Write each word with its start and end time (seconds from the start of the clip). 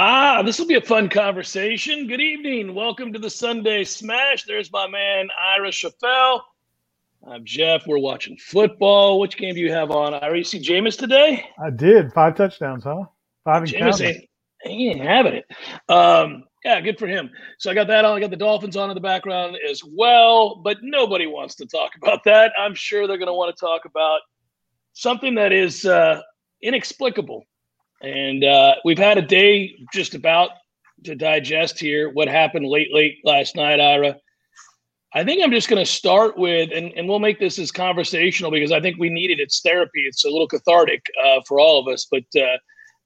Ah, 0.00 0.42
this 0.44 0.60
will 0.60 0.66
be 0.68 0.76
a 0.76 0.80
fun 0.80 1.08
conversation. 1.08 2.06
Good 2.06 2.20
evening. 2.20 2.72
Welcome 2.72 3.12
to 3.12 3.18
the 3.18 3.28
Sunday 3.28 3.82
Smash. 3.82 4.44
There's 4.44 4.70
my 4.70 4.86
man, 4.86 5.26
Ira 5.56 5.70
Chappelle. 5.70 6.40
I'm 7.26 7.44
Jeff. 7.44 7.84
We're 7.84 7.98
watching 7.98 8.36
football. 8.36 9.18
Which 9.18 9.36
game 9.36 9.54
do 9.54 9.60
you 9.60 9.72
have 9.72 9.90
on, 9.90 10.14
Ira? 10.14 10.38
You 10.38 10.44
see 10.44 10.60
Jameis 10.60 10.96
today? 10.96 11.44
I 11.60 11.70
did 11.70 12.12
five 12.12 12.36
touchdowns, 12.36 12.84
huh? 12.84 13.06
Five 13.42 13.64
and 13.64 13.72
Jameis 13.72 14.00
ain't, 14.00 14.24
he 14.62 14.90
ain't 14.90 15.00
having 15.00 15.34
it. 15.34 15.46
Um, 15.88 16.44
yeah, 16.64 16.80
good 16.80 16.96
for 16.96 17.08
him. 17.08 17.28
So 17.58 17.68
I 17.68 17.74
got 17.74 17.88
that 17.88 18.04
on. 18.04 18.16
I 18.16 18.20
got 18.20 18.30
the 18.30 18.36
Dolphins 18.36 18.76
on 18.76 18.90
in 18.90 18.94
the 18.94 19.00
background 19.00 19.56
as 19.68 19.82
well, 19.84 20.60
but 20.62 20.76
nobody 20.80 21.26
wants 21.26 21.56
to 21.56 21.66
talk 21.66 21.96
about 22.00 22.22
that. 22.22 22.52
I'm 22.56 22.76
sure 22.76 23.08
they're 23.08 23.18
going 23.18 23.26
to 23.26 23.34
want 23.34 23.52
to 23.52 23.60
talk 23.60 23.84
about 23.84 24.20
something 24.92 25.34
that 25.34 25.52
is 25.52 25.86
uh, 25.86 26.20
inexplicable. 26.62 27.42
And 28.00 28.44
uh, 28.44 28.76
we've 28.84 28.98
had 28.98 29.18
a 29.18 29.22
day 29.22 29.74
just 29.92 30.14
about 30.14 30.50
to 31.04 31.14
digest 31.14 31.78
here 31.78 32.10
what 32.10 32.28
happened 32.28 32.66
late, 32.66 32.92
late 32.92 33.18
last 33.24 33.56
night, 33.56 33.80
Ira. 33.80 34.16
I 35.14 35.24
think 35.24 35.42
I'm 35.42 35.50
just 35.50 35.68
going 35.68 35.84
to 35.84 35.90
start 35.90 36.36
with, 36.36 36.70
and, 36.74 36.92
and 36.94 37.08
we'll 37.08 37.18
make 37.18 37.38
this 37.38 37.58
as 37.58 37.72
conversational 37.72 38.50
because 38.50 38.72
I 38.72 38.80
think 38.80 38.98
we 38.98 39.08
need 39.08 39.30
it. 39.30 39.40
It's 39.40 39.60
therapy. 39.62 40.02
It's 40.02 40.24
a 40.24 40.30
little 40.30 40.46
cathartic 40.46 41.04
uh, 41.24 41.40
for 41.46 41.58
all 41.58 41.80
of 41.80 41.92
us, 41.92 42.06
but 42.10 42.24
uh, 42.40 42.58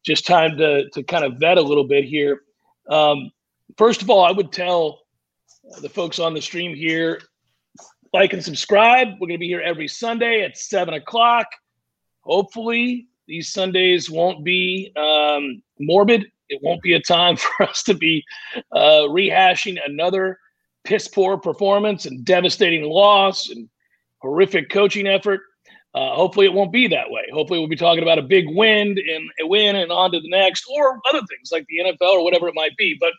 just 0.04 0.26
time 0.26 0.56
to, 0.58 0.88
to 0.90 1.02
kind 1.04 1.24
of 1.24 1.38
vet 1.38 1.58
a 1.58 1.62
little 1.62 1.86
bit 1.86 2.04
here. 2.04 2.42
Um, 2.88 3.30
first 3.78 4.02
of 4.02 4.10
all, 4.10 4.24
I 4.24 4.32
would 4.32 4.52
tell 4.52 5.00
the 5.80 5.88
folks 5.88 6.18
on 6.18 6.34
the 6.34 6.42
stream 6.42 6.74
here 6.74 7.20
like 8.12 8.32
and 8.32 8.44
subscribe. 8.44 9.08
We're 9.12 9.28
going 9.28 9.38
to 9.38 9.38
be 9.38 9.48
here 9.48 9.60
every 9.60 9.88
Sunday 9.88 10.42
at 10.42 10.58
seven 10.58 10.94
o'clock. 10.94 11.46
Hopefully, 12.22 13.06
these 13.26 13.52
Sundays 13.52 14.10
won't 14.10 14.44
be 14.44 14.92
um, 14.96 15.62
morbid. 15.78 16.26
It 16.48 16.60
won't 16.62 16.82
be 16.82 16.94
a 16.94 17.00
time 17.00 17.36
for 17.36 17.64
us 17.64 17.82
to 17.84 17.94
be 17.94 18.24
uh, 18.72 19.06
rehashing 19.08 19.78
another 19.84 20.38
piss 20.84 21.08
poor 21.08 21.38
performance 21.38 22.06
and 22.06 22.24
devastating 22.24 22.84
loss 22.84 23.48
and 23.48 23.68
horrific 24.20 24.70
coaching 24.70 25.06
effort. 25.06 25.40
Uh, 25.94 26.14
hopefully, 26.14 26.46
it 26.46 26.52
won't 26.52 26.72
be 26.72 26.88
that 26.88 27.10
way. 27.10 27.22
Hopefully, 27.32 27.58
we'll 27.58 27.68
be 27.68 27.76
talking 27.76 28.02
about 28.02 28.18
a 28.18 28.22
big 28.22 28.46
win 28.48 28.96
and 28.98 29.30
a 29.42 29.46
win 29.46 29.76
and 29.76 29.92
on 29.92 30.10
to 30.10 30.20
the 30.20 30.28
next, 30.30 30.64
or 30.70 30.98
other 31.10 31.20
things 31.28 31.50
like 31.52 31.66
the 31.68 31.78
NFL 31.84 32.14
or 32.14 32.24
whatever 32.24 32.48
it 32.48 32.54
might 32.54 32.74
be. 32.78 32.96
But 32.98 33.12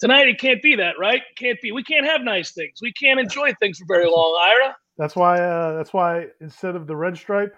tonight, 0.00 0.28
it 0.28 0.40
can't 0.40 0.60
be 0.60 0.74
that, 0.74 0.98
right? 0.98 1.22
Can't 1.36 1.60
be. 1.62 1.70
We 1.70 1.84
can't 1.84 2.04
have 2.04 2.22
nice 2.22 2.50
things. 2.50 2.80
We 2.82 2.92
can't 2.92 3.20
enjoy 3.20 3.54
things 3.60 3.78
for 3.78 3.86
very 3.86 4.06
long, 4.06 4.36
Ira. 4.42 4.76
That's 4.98 5.14
why. 5.14 5.40
Uh, 5.40 5.76
that's 5.76 5.92
why 5.92 6.26
instead 6.40 6.74
of 6.74 6.88
the 6.88 6.96
red 6.96 7.16
stripe, 7.16 7.54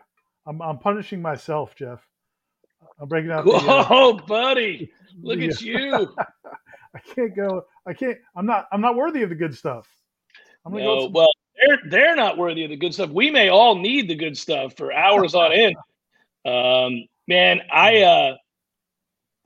I'm, 0.49 0.63
I'm 0.63 0.79
punishing 0.79 1.21
myself, 1.21 1.75
Jeff. 1.77 2.01
I'm 3.01 3.09
breaking 3.09 3.31
out. 3.31 3.45
The, 3.45 3.53
uh, 3.53 3.85
Whoa, 3.85 4.15
buddy! 4.15 4.91
Look 5.21 5.39
the, 5.39 5.49
at 5.49 5.61
you. 5.61 6.15
I 6.95 6.99
can't 7.15 7.37
go. 7.37 7.67
I 7.87 7.93
can't. 7.93 8.17
I'm 8.35 8.47
not. 8.47 8.67
I'm 8.73 8.81
not 8.81 8.97
worthy 8.97 9.23
of 9.23 9.29
the 9.29 9.35
good 9.35 9.55
stuff. 9.55 9.87
I'm 10.65 10.73
gonna. 10.73 10.85
No, 10.85 11.03
some- 11.03 11.13
well, 11.13 11.31
they're 11.55 11.79
they're 11.91 12.17
not 12.17 12.39
worthy 12.39 12.65
of 12.65 12.71
the 12.71 12.77
good 12.77 12.95
stuff. 12.95 13.11
We 13.11 13.31
may 13.31 13.51
all 13.51 13.77
need 13.77 14.09
the 14.09 14.15
good 14.15 14.37
stuff 14.39 14.75
for 14.77 14.93
hours 14.93 15.35
on 15.35 15.53
end. 15.53 15.77
Um, 16.45 17.05
man, 17.27 17.61
I 17.71 18.03
uh, 18.03 18.37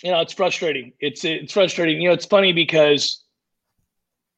you 0.04 0.12
know, 0.12 0.20
it's 0.20 0.34
frustrating. 0.34 0.92
It's 1.00 1.24
it's 1.24 1.52
frustrating. 1.52 2.00
You 2.00 2.08
know, 2.08 2.14
it's 2.14 2.26
funny 2.26 2.52
because 2.52 3.24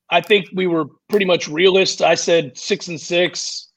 I 0.08 0.22
think 0.22 0.46
we 0.54 0.66
were 0.66 0.86
pretty 1.08 1.26
much 1.26 1.48
realists. 1.48 2.00
I 2.00 2.14
said 2.14 2.56
six 2.56 2.88
and 2.88 2.98
six, 2.98 3.68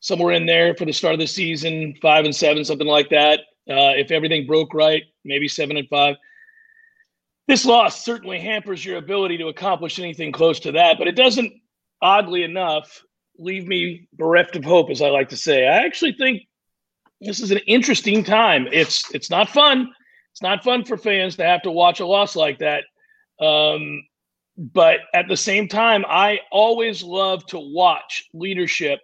somewhere 0.00 0.32
in 0.32 0.46
there 0.46 0.74
for 0.74 0.84
the 0.84 0.92
start 0.92 1.14
of 1.14 1.20
the 1.20 1.26
season, 1.26 1.94
five 2.00 2.24
and 2.24 2.34
seven, 2.34 2.64
something 2.64 2.86
like 2.86 3.08
that. 3.10 3.40
Uh, 3.68 3.94
if 3.96 4.10
everything 4.10 4.46
broke 4.46 4.72
right, 4.74 5.02
maybe 5.24 5.48
seven 5.48 5.76
and 5.76 5.88
five. 5.88 6.16
This 7.48 7.64
loss 7.64 8.04
certainly 8.04 8.40
hampers 8.40 8.84
your 8.84 8.98
ability 8.98 9.38
to 9.38 9.48
accomplish 9.48 9.98
anything 9.98 10.32
close 10.32 10.60
to 10.60 10.72
that, 10.72 10.98
but 10.98 11.06
it 11.06 11.16
doesn't, 11.16 11.52
oddly 12.02 12.42
enough, 12.42 13.02
leave 13.38 13.66
me 13.66 14.08
bereft 14.12 14.56
of 14.56 14.64
hope, 14.64 14.90
as 14.90 15.02
I 15.02 15.08
like 15.08 15.28
to 15.30 15.36
say. 15.36 15.66
I 15.66 15.84
actually 15.84 16.12
think 16.12 16.42
this 17.20 17.40
is 17.40 17.50
an 17.50 17.60
interesting 17.66 18.24
time. 18.24 18.68
It's 18.72 19.12
it's 19.14 19.30
not 19.30 19.48
fun. 19.48 19.92
It's 20.32 20.42
not 20.42 20.64
fun 20.64 20.84
for 20.84 20.96
fans 20.96 21.36
to 21.36 21.44
have 21.44 21.62
to 21.62 21.70
watch 21.70 22.00
a 22.00 22.06
loss 22.06 22.36
like 22.36 22.58
that. 22.58 22.84
Um, 23.40 24.02
but 24.58 25.00
at 25.14 25.28
the 25.28 25.36
same 25.36 25.68
time, 25.68 26.04
I 26.08 26.40
always 26.50 27.02
love 27.02 27.44
to 27.46 27.58
watch 27.58 28.24
leadership 28.32 29.00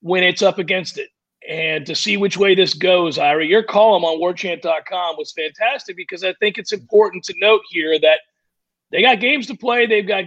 when 0.00 0.22
it's 0.22 0.42
up 0.42 0.58
against 0.58 0.98
it 0.98 1.08
and 1.48 1.86
to 1.86 1.94
see 1.94 2.16
which 2.16 2.36
way 2.36 2.54
this 2.54 2.74
goes, 2.74 3.18
Ira. 3.18 3.44
Your 3.44 3.62
column 3.62 4.04
on 4.04 4.20
warchant.com 4.20 5.16
was 5.16 5.32
fantastic 5.32 5.96
because 5.96 6.22
I 6.22 6.34
think 6.34 6.58
it's 6.58 6.72
important 6.72 7.24
to 7.24 7.34
note 7.38 7.62
here 7.70 7.98
that 8.00 8.20
they 8.90 9.02
got 9.02 9.20
games 9.20 9.46
to 9.46 9.56
play, 9.56 9.86
they've 9.86 10.06
got 10.06 10.24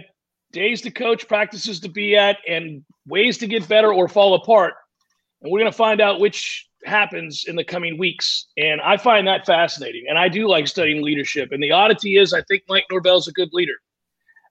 days 0.52 0.80
to 0.82 0.90
coach, 0.90 1.26
practices 1.28 1.80
to 1.80 1.88
be 1.88 2.16
at, 2.16 2.38
and 2.48 2.84
ways 3.06 3.38
to 3.38 3.46
get 3.46 3.68
better 3.68 3.92
or 3.92 4.08
fall 4.08 4.34
apart. 4.34 4.74
And 5.40 5.50
we're 5.50 5.60
going 5.60 5.70
to 5.70 5.76
find 5.76 6.00
out 6.00 6.20
which 6.20 6.68
happens 6.84 7.44
in 7.46 7.56
the 7.56 7.64
coming 7.64 7.98
weeks. 7.98 8.48
And 8.56 8.80
I 8.80 8.96
find 8.96 9.26
that 9.26 9.46
fascinating. 9.46 10.06
And 10.08 10.18
I 10.18 10.28
do 10.28 10.48
like 10.48 10.66
studying 10.66 11.02
leadership. 11.02 11.52
And 11.52 11.62
the 11.62 11.72
oddity 11.72 12.16
is, 12.16 12.32
I 12.32 12.42
think 12.42 12.62
Mike 12.68 12.84
Norvell's 12.90 13.28
a 13.28 13.32
good 13.32 13.50
leader 13.52 13.74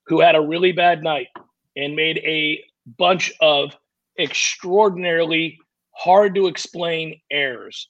who 0.06 0.20
had 0.20 0.34
a 0.34 0.40
really 0.40 0.72
bad 0.72 1.02
night 1.02 1.28
and 1.76 1.94
made 1.94 2.18
a 2.18 2.62
bunch 2.98 3.32
of 3.40 3.76
extraordinarily 4.18 5.58
hard 5.92 6.34
to 6.34 6.46
explain 6.46 7.20
errors. 7.30 7.88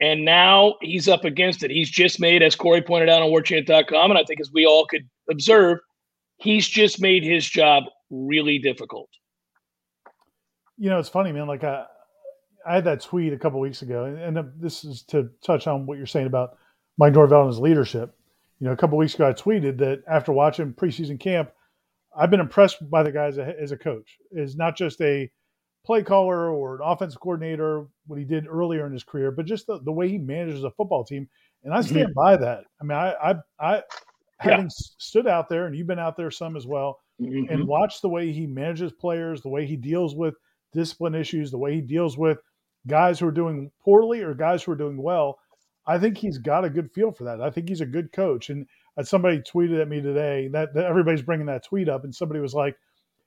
And 0.00 0.24
now 0.24 0.74
he's 0.80 1.08
up 1.08 1.24
against 1.24 1.62
it. 1.62 1.70
He's 1.70 1.90
just 1.90 2.18
made, 2.18 2.42
as 2.42 2.56
Corey 2.56 2.82
pointed 2.82 3.08
out 3.08 3.22
on 3.22 3.30
warchant.com, 3.30 4.10
and 4.10 4.18
I 4.18 4.24
think 4.24 4.40
as 4.40 4.50
we 4.52 4.66
all 4.66 4.86
could 4.86 5.08
observe, 5.30 5.78
he's 6.38 6.66
just 6.68 7.00
made 7.00 7.22
his 7.22 7.48
job 7.48 7.84
really 8.10 8.58
difficult. 8.58 9.08
you 10.76 10.90
know, 10.90 10.98
it's 10.98 11.08
funny, 11.08 11.30
man. 11.30 11.46
Like 11.46 11.62
I, 11.62 11.84
I 12.66 12.74
had 12.74 12.84
that 12.84 13.00
tweet 13.00 13.32
a 13.32 13.38
couple 13.38 13.60
weeks 13.60 13.82
ago, 13.82 14.04
and, 14.06 14.18
and 14.18 14.38
uh, 14.38 14.42
this 14.58 14.84
is 14.84 15.02
to 15.04 15.30
touch 15.44 15.68
on 15.68 15.86
what 15.86 15.96
you're 15.98 16.06
saying 16.06 16.26
about 16.26 16.58
Mike 16.98 17.12
Norvell 17.12 17.42
and 17.42 17.48
his 17.48 17.60
leadership. 17.60 18.14
You 18.58 18.66
know, 18.66 18.72
a 18.72 18.76
couple 18.76 18.98
weeks 18.98 19.14
ago, 19.14 19.28
I 19.28 19.32
tweeted 19.32 19.78
that 19.78 20.02
after 20.08 20.32
watching 20.32 20.72
preseason 20.72 21.20
camp, 21.20 21.52
I've 22.16 22.30
been 22.30 22.40
impressed 22.40 22.90
by 22.90 23.02
the 23.04 23.12
guy 23.12 23.26
as 23.26 23.38
a, 23.38 23.54
as 23.60 23.72
a 23.72 23.76
coach. 23.76 24.18
Is 24.32 24.56
not 24.56 24.76
just 24.76 25.00
a 25.00 25.30
play 25.84 26.02
caller 26.02 26.50
or 26.50 26.76
an 26.76 26.80
offensive 26.84 27.20
coordinator, 27.20 27.86
what 28.06 28.18
he 28.18 28.24
did 28.24 28.46
earlier 28.46 28.86
in 28.86 28.92
his 28.92 29.04
career, 29.04 29.30
but 29.30 29.46
just 29.46 29.66
the, 29.66 29.80
the 29.80 29.92
way 29.92 30.08
he 30.08 30.18
manages 30.18 30.64
a 30.64 30.70
football 30.70 31.04
team. 31.04 31.28
And 31.64 31.74
I 31.74 31.80
stand 31.80 32.14
by 32.14 32.36
that. 32.36 32.64
I 32.80 32.84
mean, 32.84 32.98
I, 32.98 33.12
I, 33.12 33.34
I 33.58 33.82
having 34.38 34.66
s 34.66 34.94
stood 34.98 35.26
out 35.26 35.48
there, 35.48 35.66
and 35.66 35.76
you've 35.76 35.86
been 35.86 35.98
out 35.98 36.16
there 36.16 36.30
some 36.30 36.56
as 36.56 36.66
well, 36.66 37.00
Mhm. 37.20 37.50
and 37.50 37.66
watch 37.68 38.00
the 38.00 38.08
way 38.08 38.32
he 38.32 38.46
manages 38.46 38.92
players, 38.92 39.42
the 39.42 39.48
way 39.48 39.66
he 39.66 39.76
deals 39.76 40.16
with 40.16 40.34
discipline 40.72 41.14
issues, 41.14 41.50
the 41.50 41.58
way 41.58 41.74
he 41.74 41.80
deals 41.80 42.18
with 42.18 42.38
guys 42.88 43.20
who 43.20 43.26
are 43.28 43.32
doing 43.32 43.70
poorly 43.84 44.22
or 44.22 44.34
guys 44.34 44.62
who 44.62 44.72
are 44.72 44.76
doing 44.76 45.00
well. 45.00 45.38
I 45.86 45.98
think 45.98 46.16
he's 46.16 46.38
got 46.38 46.64
a 46.64 46.70
good 46.70 46.90
feel 46.92 47.12
for 47.12 47.24
that. 47.24 47.40
I 47.40 47.50
think 47.50 47.68
he's 47.68 47.80
a 47.80 47.86
good 47.86 48.12
coach. 48.12 48.50
And 48.50 48.66
uh, 48.96 49.02
somebody 49.02 49.40
tweeted 49.40 49.80
at 49.80 49.88
me 49.88 50.00
today 50.00 50.48
that, 50.48 50.74
that 50.74 50.86
everybody's 50.86 51.22
bringing 51.22 51.46
that 51.46 51.64
tweet 51.64 51.88
up, 51.88 52.04
and 52.04 52.14
somebody 52.14 52.40
was 52.40 52.54
like, 52.54 52.76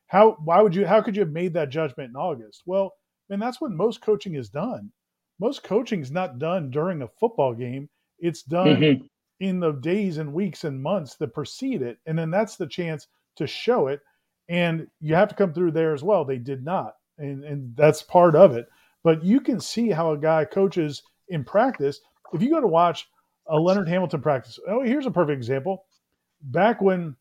"How? 0.07 0.37
Why 0.43 0.61
would 0.61 0.75
you? 0.75 0.85
How 0.85 1.01
could 1.01 1.15
you 1.15 1.21
have 1.23 1.31
made 1.31 1.53
that 1.53 1.69
judgment 1.69 2.09
in 2.09 2.15
August?" 2.15 2.63
Well, 2.65 2.93
man, 3.29 3.39
that's 3.39 3.59
when 3.61 3.75
most 3.75 4.01
coaching 4.01 4.35
is 4.35 4.49
done. 4.49 4.91
Most 5.39 5.63
coaching 5.63 6.01
is 6.01 6.11
not 6.11 6.39
done 6.39 6.69
during 6.69 7.01
a 7.01 7.07
football 7.07 7.53
game. 7.53 7.89
It's 8.19 8.43
done 8.43 8.79
Mhm. 8.81 9.09
in 9.39 9.59
the 9.59 9.73
days 9.73 10.17
and 10.17 10.33
weeks 10.33 10.63
and 10.63 10.81
months 10.81 11.15
that 11.17 11.33
precede 11.33 11.81
it, 11.81 11.97
and 12.05 12.17
then 12.17 12.31
that's 12.31 12.55
the 12.55 12.67
chance 12.67 13.07
to 13.35 13.45
show 13.47 13.87
it. 13.87 14.01
And 14.47 14.87
you 14.99 15.15
have 15.15 15.29
to 15.29 15.35
come 15.35 15.53
through 15.53 15.71
there 15.71 15.93
as 15.93 16.03
well. 16.03 16.23
They 16.23 16.37
did 16.37 16.63
not, 16.63 16.95
and 17.17 17.43
and 17.43 17.75
that's 17.75 18.01
part 18.01 18.35
of 18.35 18.55
it. 18.55 18.67
But 19.03 19.23
you 19.23 19.39
can 19.41 19.59
see 19.59 19.89
how 19.89 20.11
a 20.11 20.17
guy 20.17 20.45
coaches 20.45 21.03
in 21.27 21.43
practice. 21.43 21.99
If 22.33 22.41
you 22.41 22.49
go 22.49 22.61
to 22.61 22.67
watch 22.67 23.09
a 23.47 23.59
Leonard 23.59 23.87
Hamilton 23.89 24.21
practice, 24.21 24.59
oh, 24.67 24.81
here's 24.81 25.05
a 25.05 25.11
perfect 25.11 25.37
example. 25.37 25.85
Back 26.41 26.81
when, 26.81 27.15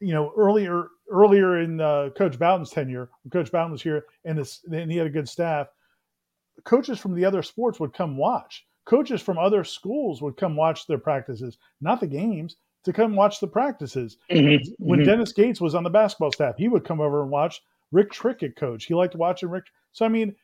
you 0.00 0.12
know, 0.12 0.32
earlier 0.36 0.88
earlier 1.10 1.60
in 1.60 1.80
uh, 1.80 2.10
Coach 2.16 2.38
Bowden's 2.38 2.70
tenure, 2.70 3.08
when 3.22 3.30
Coach 3.30 3.50
Bowden 3.50 3.72
was 3.72 3.82
here, 3.82 4.04
and 4.24 4.36
this, 4.38 4.60
and 4.70 4.90
he 4.90 4.98
had 4.98 5.06
a 5.06 5.10
good 5.10 5.28
staff. 5.28 5.68
Coaches 6.64 6.98
from 6.98 7.14
the 7.14 7.24
other 7.24 7.42
sports 7.42 7.80
would 7.80 7.94
come 7.94 8.16
watch. 8.16 8.66
Coaches 8.84 9.22
from 9.22 9.38
other 9.38 9.64
schools 9.64 10.20
would 10.22 10.36
come 10.36 10.56
watch 10.56 10.86
their 10.86 10.98
practices, 10.98 11.58
not 11.80 12.00
the 12.00 12.06
games, 12.06 12.56
to 12.84 12.92
come 12.92 13.14
watch 13.16 13.40
the 13.40 13.46
practices. 13.46 14.18
Mhm. 14.30 14.60
When 14.78 15.00
Mhm. 15.00 15.04
Dennis 15.04 15.32
Gates 15.32 15.60
was 15.60 15.74
on 15.74 15.84
the 15.84 15.90
basketball 15.90 16.32
staff, 16.32 16.56
he 16.56 16.68
would 16.68 16.84
come 16.84 17.00
over 17.00 17.22
and 17.22 17.30
watch 17.30 17.62
Rick 17.92 18.10
Trickett 18.12 18.56
coach. 18.56 18.84
He 18.84 18.94
liked 18.94 19.14
watching 19.16 19.48
Rick. 19.50 19.64
So 19.92 20.04
I 20.04 20.08
mean, 20.08 20.34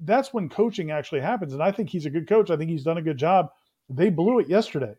that's 0.00 0.32
when 0.32 0.48
coaching 0.48 0.90
actually 0.90 1.20
happens, 1.20 1.52
and 1.52 1.62
I 1.62 1.70
think 1.72 1.90
he's 1.90 2.06
a 2.06 2.10
good 2.10 2.28
coach. 2.28 2.50
I 2.50 2.56
think 2.56 2.70
he's 2.70 2.84
done 2.84 2.98
a 2.98 3.02
good 3.02 3.16
job. 3.18 3.50
They 3.88 4.08
blew 4.08 4.38
it 4.40 4.48
yesterday. 4.48 4.94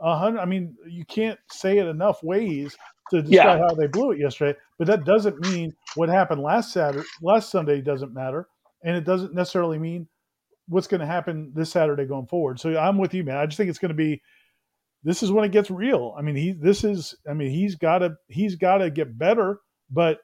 A 0.00 0.16
hundred. 0.18 0.40
I 0.40 0.44
mean, 0.44 0.76
you 0.86 1.04
can't 1.06 1.38
say 1.50 1.78
it 1.78 1.86
enough 1.86 2.22
ways 2.22 2.76
to 3.10 3.22
describe 3.22 3.58
Yeah. 3.60 3.66
how 3.66 3.74
they 3.74 3.86
blew 3.86 4.10
it 4.12 4.18
yesterday. 4.18 4.58
But 4.78 4.86
that 4.88 5.04
doesn't 5.04 5.40
mean 5.40 5.74
what 5.94 6.08
happened 6.08 6.42
last 6.42 6.72
Saturday, 6.72 7.06
last 7.22 7.50
Sunday 7.50 7.80
doesn't 7.80 8.12
matter, 8.12 8.48
and 8.84 8.96
it 8.96 9.04
doesn't 9.04 9.34
necessarily 9.34 9.78
mean 9.78 10.06
what's 10.68 10.86
going 10.88 11.00
to 11.00 11.06
happen 11.06 11.52
this 11.54 11.70
Saturday 11.70 12.04
going 12.04 12.26
forward. 12.26 12.60
So 12.60 12.76
I'm 12.76 12.98
with 12.98 13.14
you, 13.14 13.24
man. 13.24 13.36
I 13.36 13.46
just 13.46 13.56
think 13.56 13.70
it's 13.70 13.78
going 13.78 13.90
to 13.90 13.94
be. 13.94 14.20
This 15.04 15.22
is 15.22 15.30
when 15.30 15.44
it 15.44 15.52
gets 15.52 15.70
real. 15.70 16.14
I 16.18 16.22
mean, 16.22 16.36
he. 16.36 16.52
This 16.52 16.84
is. 16.84 17.14
I 17.28 17.32
mean, 17.32 17.50
he's 17.50 17.76
got 17.76 17.98
to. 17.98 18.16
He's 18.28 18.56
got 18.56 18.78
to 18.78 18.90
get 18.90 19.16
better. 19.16 19.60
But 19.90 20.18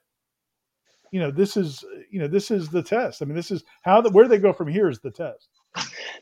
you 1.12 1.20
know, 1.20 1.30
this 1.30 1.56
is. 1.56 1.84
You 2.10 2.20
know, 2.20 2.28
this 2.28 2.50
is 2.50 2.68
the 2.68 2.82
test. 2.82 3.22
I 3.22 3.24
mean, 3.24 3.36
this 3.36 3.50
is 3.50 3.62
how 3.82 4.00
the 4.00 4.10
where 4.10 4.28
they 4.28 4.38
go 4.38 4.52
from 4.52 4.68
here 4.68 4.90
is 4.90 4.98
the 5.00 5.10
test. 5.10 5.48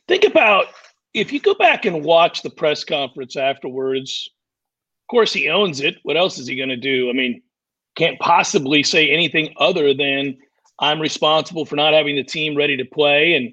Think 0.07 0.25
about 0.25 0.67
if 1.15 1.33
you 1.33 1.41
go 1.41 1.55
back 1.55 1.85
and 1.85 2.05
watch 2.05 2.43
the 2.43 2.51
press 2.51 2.85
conference 2.85 3.37
afterwards. 3.37 4.29
Of 5.03 5.11
course, 5.11 5.33
he 5.33 5.49
owns 5.49 5.81
it. 5.81 5.97
What 6.05 6.17
else 6.17 6.39
is 6.39 6.47
he 6.47 6.55
going 6.55 6.69
to 6.69 6.77
do? 6.77 7.11
I 7.11 7.13
mean, 7.13 7.43
can't 7.97 8.19
possibly 8.21 8.83
say 8.85 9.11
anything 9.11 9.53
other 9.59 9.93
than 9.93 10.39
I'm 10.79 11.01
responsible 11.01 11.67
for 11.67 11.77
not 11.77 11.95
having 11.95 12.17
the 12.17 12.23
team 12.23 12.57
ready 12.57 12.77
to 12.77 12.85
play. 12.85 13.35
And 13.35 13.53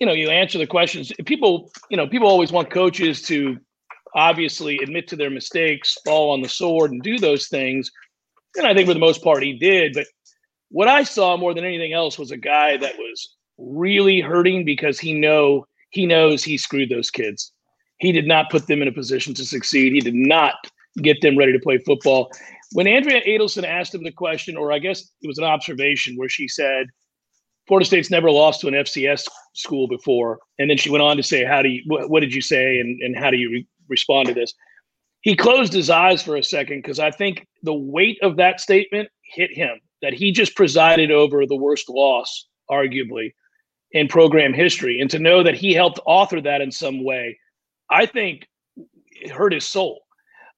you 0.00 0.06
know, 0.06 0.12
you 0.12 0.30
answer 0.30 0.58
the 0.58 0.66
questions. 0.66 1.12
People, 1.26 1.70
you 1.88 1.96
know, 1.96 2.08
people 2.08 2.26
always 2.26 2.50
want 2.50 2.70
coaches 2.70 3.22
to 3.22 3.58
obviously 4.14 4.78
admit 4.82 5.06
to 5.08 5.16
their 5.16 5.30
mistakes, 5.30 5.96
fall 6.04 6.32
on 6.32 6.42
the 6.42 6.48
sword, 6.48 6.90
and 6.90 7.02
do 7.02 7.18
those 7.18 7.46
things. 7.46 7.90
And 8.56 8.66
I 8.66 8.74
think 8.74 8.88
for 8.88 8.94
the 8.94 9.00
most 9.00 9.22
part, 9.22 9.44
he 9.44 9.52
did. 9.56 9.94
But 9.94 10.06
what 10.70 10.88
I 10.88 11.04
saw 11.04 11.36
more 11.36 11.54
than 11.54 11.64
anything 11.64 11.92
else 11.92 12.18
was 12.18 12.32
a 12.32 12.36
guy 12.36 12.76
that 12.76 12.98
was 12.98 13.36
really 13.58 14.20
hurting 14.20 14.64
because 14.64 14.98
he 14.98 15.14
know 15.14 15.66
he 15.92 16.06
knows 16.06 16.42
he 16.42 16.58
screwed 16.58 16.88
those 16.88 17.10
kids. 17.10 17.52
He 17.98 18.10
did 18.12 18.26
not 18.26 18.50
put 18.50 18.66
them 18.66 18.82
in 18.82 18.88
a 18.88 18.92
position 18.92 19.32
to 19.34 19.44
succeed. 19.44 19.92
He 19.92 20.00
did 20.00 20.14
not 20.14 20.54
get 21.00 21.20
them 21.20 21.38
ready 21.38 21.52
to 21.52 21.58
play 21.60 21.78
football. 21.78 22.30
When 22.72 22.86
Andrea 22.86 23.22
Adelson 23.22 23.64
asked 23.64 23.94
him 23.94 24.02
the 24.02 24.10
question, 24.10 24.56
or 24.56 24.72
I 24.72 24.78
guess 24.78 25.02
it 25.20 25.28
was 25.28 25.38
an 25.38 25.44
observation 25.44 26.16
where 26.16 26.28
she 26.28 26.48
said, 26.48 26.86
Florida 27.68 27.86
State's 27.86 28.10
never 28.10 28.30
lost 28.30 28.60
to 28.62 28.68
an 28.68 28.74
FCS 28.74 29.28
school 29.54 29.86
before. 29.86 30.40
And 30.58 30.68
then 30.68 30.78
she 30.78 30.90
went 30.90 31.02
on 31.02 31.16
to 31.16 31.22
say, 31.22 31.44
How 31.44 31.62
do 31.62 31.68
you, 31.68 31.82
what, 31.86 32.10
what 32.10 32.20
did 32.20 32.34
you 32.34 32.40
say? 32.40 32.80
And, 32.80 33.00
and 33.02 33.16
how 33.16 33.30
do 33.30 33.36
you 33.36 33.50
re- 33.50 33.68
respond 33.88 34.28
to 34.28 34.34
this? 34.34 34.52
He 35.20 35.36
closed 35.36 35.72
his 35.72 35.88
eyes 35.88 36.22
for 36.22 36.36
a 36.36 36.42
second 36.42 36.78
because 36.78 36.98
I 36.98 37.12
think 37.12 37.46
the 37.62 37.74
weight 37.74 38.18
of 38.22 38.36
that 38.36 38.60
statement 38.60 39.08
hit 39.22 39.54
him 39.54 39.78
that 40.00 40.12
he 40.12 40.32
just 40.32 40.56
presided 40.56 41.12
over 41.12 41.46
the 41.46 41.56
worst 41.56 41.88
loss, 41.88 42.48
arguably, 42.68 43.32
in 43.92 44.08
program 44.08 44.52
history. 44.52 45.00
And 45.00 45.10
to 45.10 45.18
know 45.18 45.42
that 45.42 45.54
he 45.54 45.72
helped 45.72 46.00
author 46.06 46.40
that 46.40 46.60
in 46.60 46.70
some 46.70 47.04
way, 47.04 47.38
I 47.90 48.06
think 48.06 48.48
it 48.76 49.30
hurt 49.30 49.52
his 49.52 49.66
soul 49.66 50.02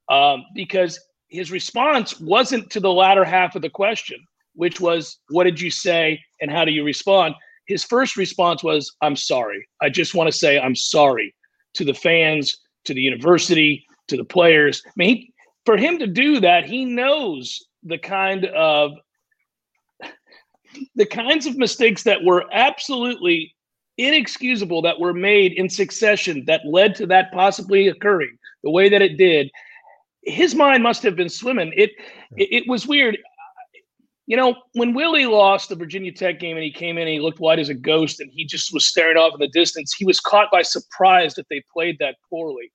um, 0.09 0.45
because 0.55 1.01
his 1.29 1.51
response 1.51 2.21
wasn't 2.21 2.71
to 2.71 2.81
the 2.81 2.93
latter 2.93 3.25
half 3.25 3.57
of 3.57 3.63
the 3.63 3.71
question, 3.71 4.19
which 4.55 4.81
was, 4.81 5.19
What 5.31 5.45
did 5.45 5.61
you 5.61 5.71
say 5.71 6.21
and 6.41 6.51
how 6.51 6.65
do 6.65 6.73
you 6.73 6.85
respond? 6.85 7.35
His 7.67 7.83
first 7.83 8.17
response 8.17 8.63
was, 8.63 8.95
I'm 9.01 9.17
sorry. 9.17 9.67
I 9.81 9.89
just 9.89 10.15
want 10.15 10.31
to 10.31 10.39
say 10.39 10.59
I'm 10.59 10.77
sorry 10.77 11.35
to 11.75 11.85
the 11.85 11.95
fans, 11.95 12.59
to 12.85 12.95
the 12.95 13.03
university, 13.03 13.85
to 14.09 14.17
the 14.17 14.25
players. 14.25 14.83
I 14.87 14.91
mean, 14.97 15.17
he, 15.17 15.33
for 15.65 15.77
him 15.77 15.99
to 15.99 16.07
do 16.07 16.41
that, 16.41 16.67
he 16.67 16.85
knows 16.85 17.67
the 17.83 17.99
kind 17.99 18.45
of 18.47 18.93
the 20.95 21.07
kinds 21.07 21.47
of 21.47 21.57
mistakes 21.57 22.03
that 22.03 22.23
were 22.25 22.45
absolutely 22.53 23.55
inexcusable 23.97 24.83
that 24.83 24.99
were 24.99 25.15
made 25.15 25.53
in 25.53 25.69
succession 25.69 26.45
that 26.47 26.61
led 26.67 26.95
to 26.97 27.07
that 27.07 27.33
possibly 27.33 27.89
occurring 27.89 28.37
the 28.65 28.71
way 28.71 28.89
that 28.89 29.03
it 29.03 29.17
did 29.17 29.51
his 30.27 30.55
mind 30.55 30.83
must 30.83 31.03
have 31.03 31.17
been 31.17 31.29
swimming. 31.29 31.73
It 31.77 31.93
it, 32.37 32.65
was 32.67 32.87
weird. 32.87 33.19
You 34.27 34.37
know 34.37 34.57
when 34.73 34.95
willie 34.95 35.27
lost 35.27 35.69
the 35.69 35.77
virginia 35.77 36.11
tech 36.11 36.41
game 36.41 36.57
and 36.57 36.65
he 36.65 36.73
came 36.73 36.97
in 36.97 37.03
and 37.03 37.13
he 37.13 37.21
looked 37.21 37.41
white 37.41 37.59
as 37.59 37.69
a 37.69 37.75
ghost 37.75 38.21
and 38.21 38.31
he 38.33 38.47
just 38.47 38.73
was 38.73 38.87
staring 38.87 39.19
off 39.19 39.35
in 39.35 39.41
the 39.41 39.49
distance 39.49 39.93
he 39.93 40.07
was 40.07 40.19
caught 40.19 40.51
by 40.51 40.63
surprise 40.63 41.35
that 41.35 41.47
they 41.51 41.63
played 41.73 41.99
that 41.99 42.17
poorly 42.31 42.73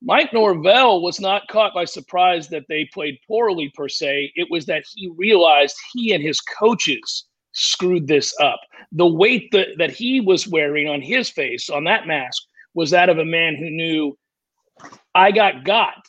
Mike 0.00 0.32
Norvell 0.32 1.02
was 1.02 1.18
not 1.18 1.48
caught 1.48 1.74
by 1.74 1.84
surprise 1.84 2.48
that 2.48 2.66
they 2.68 2.84
played 2.92 3.18
poorly 3.26 3.70
per 3.74 3.88
se. 3.88 4.32
It 4.36 4.48
was 4.50 4.66
that 4.66 4.84
he 4.94 5.10
realized 5.16 5.76
he 5.92 6.12
and 6.12 6.22
his 6.22 6.40
coaches 6.40 7.24
screwed 7.52 8.06
this 8.06 8.32
up. 8.40 8.60
The 8.92 9.06
weight 9.06 9.50
that, 9.50 9.68
that 9.78 9.90
he 9.90 10.20
was 10.20 10.46
wearing 10.46 10.88
on 10.88 11.00
his 11.00 11.28
face, 11.28 11.68
on 11.68 11.84
that 11.84 12.06
mask, 12.06 12.44
was 12.74 12.90
that 12.90 13.08
of 13.08 13.18
a 13.18 13.24
man 13.24 13.56
who 13.56 13.70
knew 13.70 14.16
I 15.16 15.32
got 15.32 15.64
got. 15.64 16.06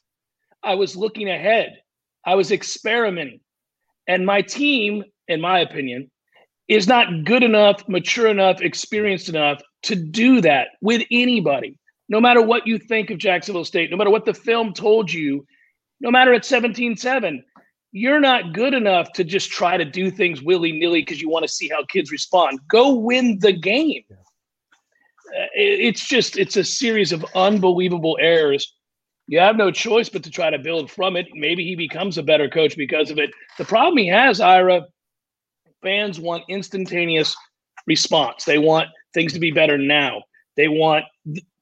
I 0.61 0.75
was 0.75 0.95
looking 0.95 1.29
ahead. 1.29 1.81
I 2.25 2.35
was 2.35 2.51
experimenting. 2.51 3.39
And 4.07 4.23
my 4.23 4.43
team, 4.43 5.03
in 5.27 5.41
my 5.41 5.59
opinion, 5.59 6.11
is 6.67 6.87
not 6.87 7.23
good 7.23 7.41
enough, 7.41 7.87
mature 7.87 8.27
enough, 8.27 8.61
experienced 8.61 9.29
enough 9.29 9.61
to 9.83 9.95
do 9.95 10.41
that 10.41 10.67
with 10.81 11.01
anybody 11.09 11.78
no 12.09 12.19
matter 12.19 12.41
what 12.41 12.67
you 12.67 12.77
think 12.79 13.09
of 13.11 13.17
Jacksonville 13.17 13.65
State, 13.65 13.91
no 13.91 13.97
matter 13.97 14.09
what 14.09 14.25
the 14.25 14.33
film 14.33 14.73
told 14.73 15.11
you, 15.11 15.45
no 16.01 16.11
matter 16.11 16.33
at 16.33 16.43
17 16.45 16.97
7, 16.97 17.43
you're 17.91 18.19
not 18.19 18.53
good 18.53 18.73
enough 18.73 19.11
to 19.13 19.23
just 19.23 19.49
try 19.51 19.77
to 19.77 19.85
do 19.85 20.11
things 20.11 20.41
willy 20.41 20.71
nilly 20.71 21.01
because 21.01 21.21
you 21.21 21.29
want 21.29 21.43
to 21.43 21.47
see 21.51 21.69
how 21.69 21.83
kids 21.85 22.11
respond. 22.11 22.59
Go 22.69 22.93
win 22.95 23.39
the 23.39 23.53
game. 23.53 24.03
Uh, 24.11 25.47
it- 25.55 25.79
It's 25.81 26.07
just, 26.07 26.37
it's 26.37 26.57
a 26.57 26.63
series 26.63 27.11
of 27.11 27.25
unbelievable 27.35 28.17
errors. 28.19 28.75
You 29.27 29.39
have 29.39 29.55
no 29.57 29.69
choice 29.71 30.09
but 30.09 30.23
to 30.23 30.31
try 30.31 30.49
to 30.49 30.57
build 30.57 30.89
from 30.89 31.15
it. 31.15 31.27
Maybe 31.33 31.63
he 31.63 31.75
becomes 31.75 32.17
a 32.17 32.23
better 32.23 32.49
coach 32.49 32.75
because 32.75 33.11
of 33.11 33.19
it. 33.19 33.29
The 33.59 33.65
problem 33.65 33.97
he 33.97 34.07
has, 34.07 34.39
Ira, 34.41 34.87
fans 35.83 36.19
want 36.19 36.43
instantaneous 36.49 37.35
response. 37.85 38.43
They 38.45 38.57
want 38.57 38.89
things 39.13 39.33
to 39.33 39.39
be 39.39 39.51
better 39.51 39.77
now. 39.77 40.23
They 40.57 40.67
want 40.67 41.05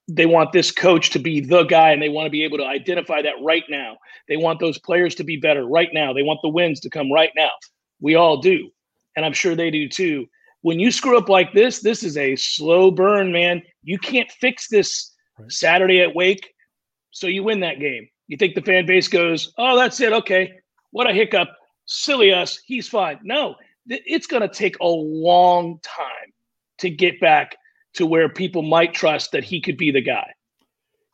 they 0.07 0.25
want 0.25 0.53
this 0.53 0.71
coach 0.71 1.09
to 1.11 1.19
be 1.19 1.41
the 1.41 1.63
guy 1.63 1.91
and 1.91 2.01
they 2.01 2.09
want 2.09 2.25
to 2.25 2.31
be 2.31 2.43
able 2.43 2.57
to 2.57 2.65
identify 2.65 3.21
that 3.21 3.35
right 3.43 3.63
now. 3.69 3.97
They 4.27 4.37
want 4.37 4.59
those 4.59 4.77
players 4.77 5.15
to 5.15 5.23
be 5.23 5.37
better 5.37 5.65
right 5.65 5.89
now. 5.93 6.13
They 6.13 6.23
want 6.23 6.39
the 6.41 6.49
wins 6.49 6.79
to 6.81 6.89
come 6.89 7.11
right 7.11 7.31
now. 7.35 7.49
We 7.99 8.15
all 8.15 8.37
do. 8.37 8.69
And 9.15 9.25
I'm 9.25 9.33
sure 9.33 9.55
they 9.55 9.71
do 9.71 9.89
too. 9.89 10.27
When 10.61 10.79
you 10.79 10.91
screw 10.91 11.17
up 11.17 11.29
like 11.29 11.53
this, 11.53 11.81
this 11.81 12.03
is 12.03 12.17
a 12.17 12.35
slow 12.35 12.89
burn, 12.89 13.31
man. 13.31 13.61
You 13.83 13.99
can't 13.99 14.31
fix 14.31 14.67
this 14.69 15.13
Saturday 15.49 16.01
at 16.01 16.15
Wake. 16.15 16.53
So 17.11 17.27
you 17.27 17.43
win 17.43 17.59
that 17.61 17.79
game. 17.79 18.07
You 18.27 18.37
think 18.37 18.55
the 18.55 18.61
fan 18.61 18.85
base 18.85 19.07
goes, 19.07 19.53
oh, 19.57 19.75
that's 19.75 19.99
it. 19.99 20.13
Okay. 20.13 20.53
What 20.91 21.09
a 21.09 21.13
hiccup. 21.13 21.49
Silly 21.85 22.33
us. 22.33 22.59
He's 22.65 22.87
fine. 22.87 23.19
No, 23.23 23.55
it's 23.87 24.27
going 24.27 24.41
to 24.41 24.53
take 24.53 24.77
a 24.79 24.87
long 24.87 25.79
time 25.83 26.33
to 26.79 26.89
get 26.89 27.19
back 27.19 27.55
to 27.96 28.06
where 28.06 28.29
people 28.29 28.62
might 28.62 28.94
trust 28.94 29.32
that 29.32 29.44
he 29.44 29.62
could 29.62 29.77
be 29.77 29.91
the 29.91 30.01
guy. 30.01 30.34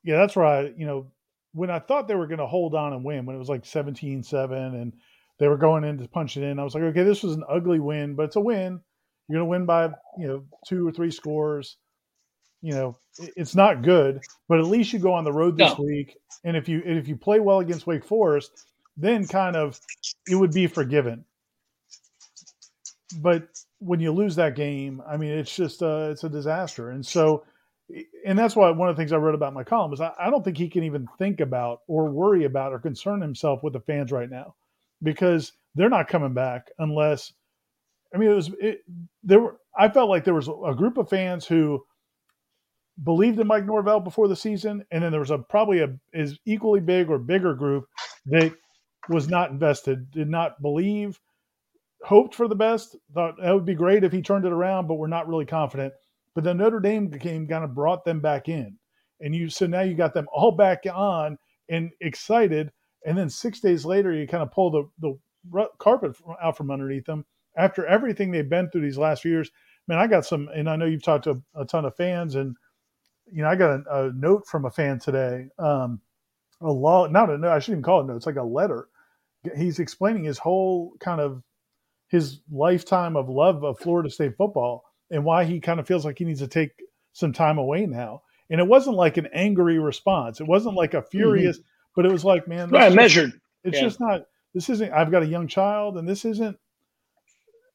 Yeah, 0.03 0.17
that's 0.17 0.35
right. 0.35 0.73
You 0.77 0.85
know, 0.85 1.11
when 1.53 1.69
I 1.69 1.79
thought 1.79 2.07
they 2.07 2.15
were 2.15 2.27
going 2.27 2.39
to 2.39 2.47
hold 2.47 2.75
on 2.75 2.93
and 2.93 3.03
win, 3.03 3.25
when 3.25 3.35
it 3.35 3.39
was 3.39 3.49
like 3.49 3.65
17 3.65 4.23
7 4.23 4.57
and 4.57 4.93
they 5.39 5.47
were 5.47 5.57
going 5.57 5.83
in 5.83 5.97
to 5.97 6.07
punch 6.07 6.37
it 6.37 6.43
in, 6.43 6.59
I 6.59 6.63
was 6.63 6.73
like, 6.75 6.83
okay, 6.83 7.03
this 7.03 7.23
was 7.23 7.33
an 7.33 7.43
ugly 7.49 7.79
win, 7.79 8.15
but 8.15 8.23
it's 8.23 8.35
a 8.35 8.41
win. 8.41 8.81
You're 9.27 9.39
going 9.39 9.47
to 9.47 9.51
win 9.51 9.65
by 9.65 9.85
you 10.17 10.27
know 10.27 10.43
two 10.67 10.87
or 10.87 10.91
three 10.91 11.11
scores. 11.11 11.77
You 12.61 12.73
know, 12.73 12.97
it's 13.17 13.55
not 13.55 13.81
good, 13.83 14.21
but 14.49 14.59
at 14.59 14.65
least 14.65 14.93
you 14.93 14.99
go 14.99 15.13
on 15.13 15.23
the 15.23 15.33
road 15.33 15.57
this 15.57 15.77
No. 15.77 15.77
week, 15.77 16.17
and 16.43 16.57
if 16.57 16.67
you 16.67 16.81
and 16.85 16.97
if 16.97 17.07
you 17.07 17.15
play 17.15 17.39
well 17.39 17.59
against 17.59 17.87
Wake 17.87 18.05
Forest, 18.05 18.51
then 18.97 19.27
kind 19.27 19.55
of 19.55 19.79
it 20.27 20.35
would 20.35 20.53
be 20.53 20.67
forgiven. 20.67 21.25
But 23.21 23.47
when 23.83 23.99
you 23.99 24.11
lose 24.11 24.35
that 24.35 24.55
game, 24.55 25.01
I 25.07 25.17
mean, 25.17 25.31
it's 25.31 25.55
just 25.55 25.83
uh, 25.83 26.09
it's 26.11 26.23
a 26.23 26.29
disaster, 26.29 26.89
and 26.89 27.05
so 27.05 27.43
and 28.25 28.37
that's 28.37 28.55
why 28.55 28.69
one 28.71 28.89
of 28.89 28.95
the 28.95 29.01
things 29.01 29.11
I 29.11 29.17
wrote 29.17 29.35
about 29.35 29.53
my 29.53 29.63
column 29.63 29.93
is 29.93 30.01
I, 30.01 30.11
I 30.19 30.29
don't 30.29 30.43
think 30.43 30.57
he 30.57 30.69
can 30.69 30.83
even 30.83 31.07
think 31.17 31.39
about 31.39 31.81
or 31.87 32.09
worry 32.09 32.45
about 32.45 32.73
or 32.73 32.79
concern 32.79 33.21
himself 33.21 33.61
with 33.63 33.73
the 33.73 33.79
fans 33.81 34.11
right 34.11 34.29
now 34.29 34.55
because 35.01 35.53
they're 35.75 35.89
not 35.89 36.07
coming 36.07 36.33
back 36.33 36.71
unless 36.79 37.33
I 38.13 38.17
mean 38.17 38.31
it 38.31 38.35
was 38.35 38.51
it, 38.59 38.81
there 39.23 39.39
were 39.39 39.57
I 39.77 39.89
felt 39.89 40.09
like 40.09 40.23
there 40.23 40.33
was 40.33 40.47
a 40.47 40.73
group 40.75 40.97
of 40.97 41.09
fans 41.09 41.45
who 41.45 41.83
believed 43.03 43.39
in 43.39 43.47
Mike 43.47 43.65
Norvell 43.65 43.99
before 43.99 44.27
the 44.27 44.35
season 44.35 44.85
and 44.91 45.03
then 45.03 45.11
there 45.11 45.19
was 45.19 45.31
a 45.31 45.39
probably 45.39 45.79
a 45.79 45.95
is 46.13 46.39
equally 46.45 46.79
big 46.79 47.09
or 47.09 47.17
bigger 47.17 47.53
group 47.53 47.85
that 48.27 48.53
was 49.09 49.27
not 49.27 49.51
invested 49.51 50.09
did 50.11 50.29
not 50.29 50.61
believe 50.61 51.19
hoped 52.03 52.35
for 52.35 52.47
the 52.47 52.55
best 52.55 52.95
thought 53.13 53.35
that 53.41 53.53
would 53.53 53.65
be 53.65 53.75
great 53.75 54.03
if 54.03 54.11
he 54.11 54.21
turned 54.21 54.45
it 54.45 54.51
around 54.51 54.87
but 54.87 54.95
we're 54.95 55.07
not 55.07 55.27
really 55.27 55.45
confident 55.45 55.93
but 56.33 56.43
the 56.43 56.53
Notre 56.53 56.79
Dame 56.79 57.09
game 57.09 57.47
kind 57.47 57.63
of 57.63 57.75
brought 57.75 58.05
them 58.05 58.19
back 58.19 58.49
in. 58.49 58.77
And 59.19 59.35
you 59.35 59.49
so 59.49 59.67
now 59.67 59.81
you 59.81 59.95
got 59.95 60.13
them 60.13 60.27
all 60.33 60.51
back 60.51 60.83
on 60.91 61.37
and 61.69 61.91
excited. 62.01 62.71
And 63.05 63.17
then 63.17 63.29
six 63.29 63.59
days 63.59 63.85
later, 63.85 64.13
you 64.13 64.27
kind 64.27 64.43
of 64.43 64.51
pull 64.51 64.71
the, 64.71 65.17
the 65.51 65.67
carpet 65.77 66.15
out 66.41 66.57
from 66.57 66.71
underneath 66.71 67.05
them 67.05 67.25
after 67.55 67.85
everything 67.85 68.31
they've 68.31 68.49
been 68.49 68.69
through 68.69 68.81
these 68.81 68.97
last 68.97 69.21
few 69.21 69.31
years. 69.31 69.51
Man, 69.87 69.99
I 69.99 70.07
got 70.07 70.25
some, 70.25 70.49
and 70.53 70.69
I 70.69 70.75
know 70.75 70.85
you've 70.85 71.03
talked 71.03 71.25
to 71.25 71.41
a, 71.55 71.65
ton 71.65 71.85
of 71.85 71.95
fans, 71.95 72.35
and 72.35 72.55
you 73.31 73.43
know, 73.43 73.49
I 73.49 73.55
got 73.55 73.81
a, 73.81 74.05
a 74.05 74.11
note 74.13 74.47
from 74.47 74.65
a 74.65 74.71
fan 74.71 74.99
today. 74.99 75.47
Um, 75.59 75.99
a 76.61 76.71
law, 76.71 77.07
not 77.07 77.29
a 77.29 77.37
note, 77.37 77.51
I 77.51 77.59
shouldn't 77.59 77.79
even 77.79 77.83
call 77.83 77.99
it 77.99 78.03
a 78.05 78.07
note. 78.07 78.17
It's 78.17 78.25
like 78.25 78.37
a 78.37 78.43
letter. 78.43 78.87
He's 79.57 79.79
explaining 79.79 80.23
his 80.23 80.37
whole 80.37 80.93
kind 81.01 81.19
of 81.19 81.43
his 82.13 82.41
lifetime 82.51 83.17
of 83.17 83.27
love 83.27 83.63
of 83.63 83.79
Florida 83.79 84.07
State 84.07 84.37
football 84.37 84.83
and 85.09 85.25
why 85.25 85.45
he 85.45 85.59
kind 85.59 85.79
of 85.79 85.87
feels 85.87 86.05
like 86.05 86.19
he 86.19 86.25
needs 86.25 86.41
to 86.41 86.47
take 86.47 86.69
some 87.11 87.33
time 87.33 87.57
away 87.57 87.87
now. 87.87 88.21
And 88.51 88.61
it 88.61 88.67
wasn't 88.67 88.97
like 88.97 89.17
an 89.17 89.29
angry 89.33 89.79
response. 89.79 90.39
It 90.39 90.45
wasn't 90.47 90.75
like 90.75 90.93
a 90.93 90.97
mm-hmm. 90.97 91.09
furious, 91.09 91.57
but 91.95 92.05
it 92.05 92.11
was 92.11 92.23
like, 92.23 92.47
man, 92.47 92.69
Right, 92.69 92.85
just- 92.85 92.95
measured. 92.95 93.41
It's 93.63 93.77
Yeah. 93.77 93.83
just 93.83 93.99
not. 93.99 94.27
This 94.53 94.69
isn't. 94.69 94.93
I've 94.93 95.09
got 95.09 95.23
a 95.23 95.27
young 95.27 95.47
child, 95.47 95.97
and 95.97 96.07
this 96.07 96.23
isn't. 96.23 96.55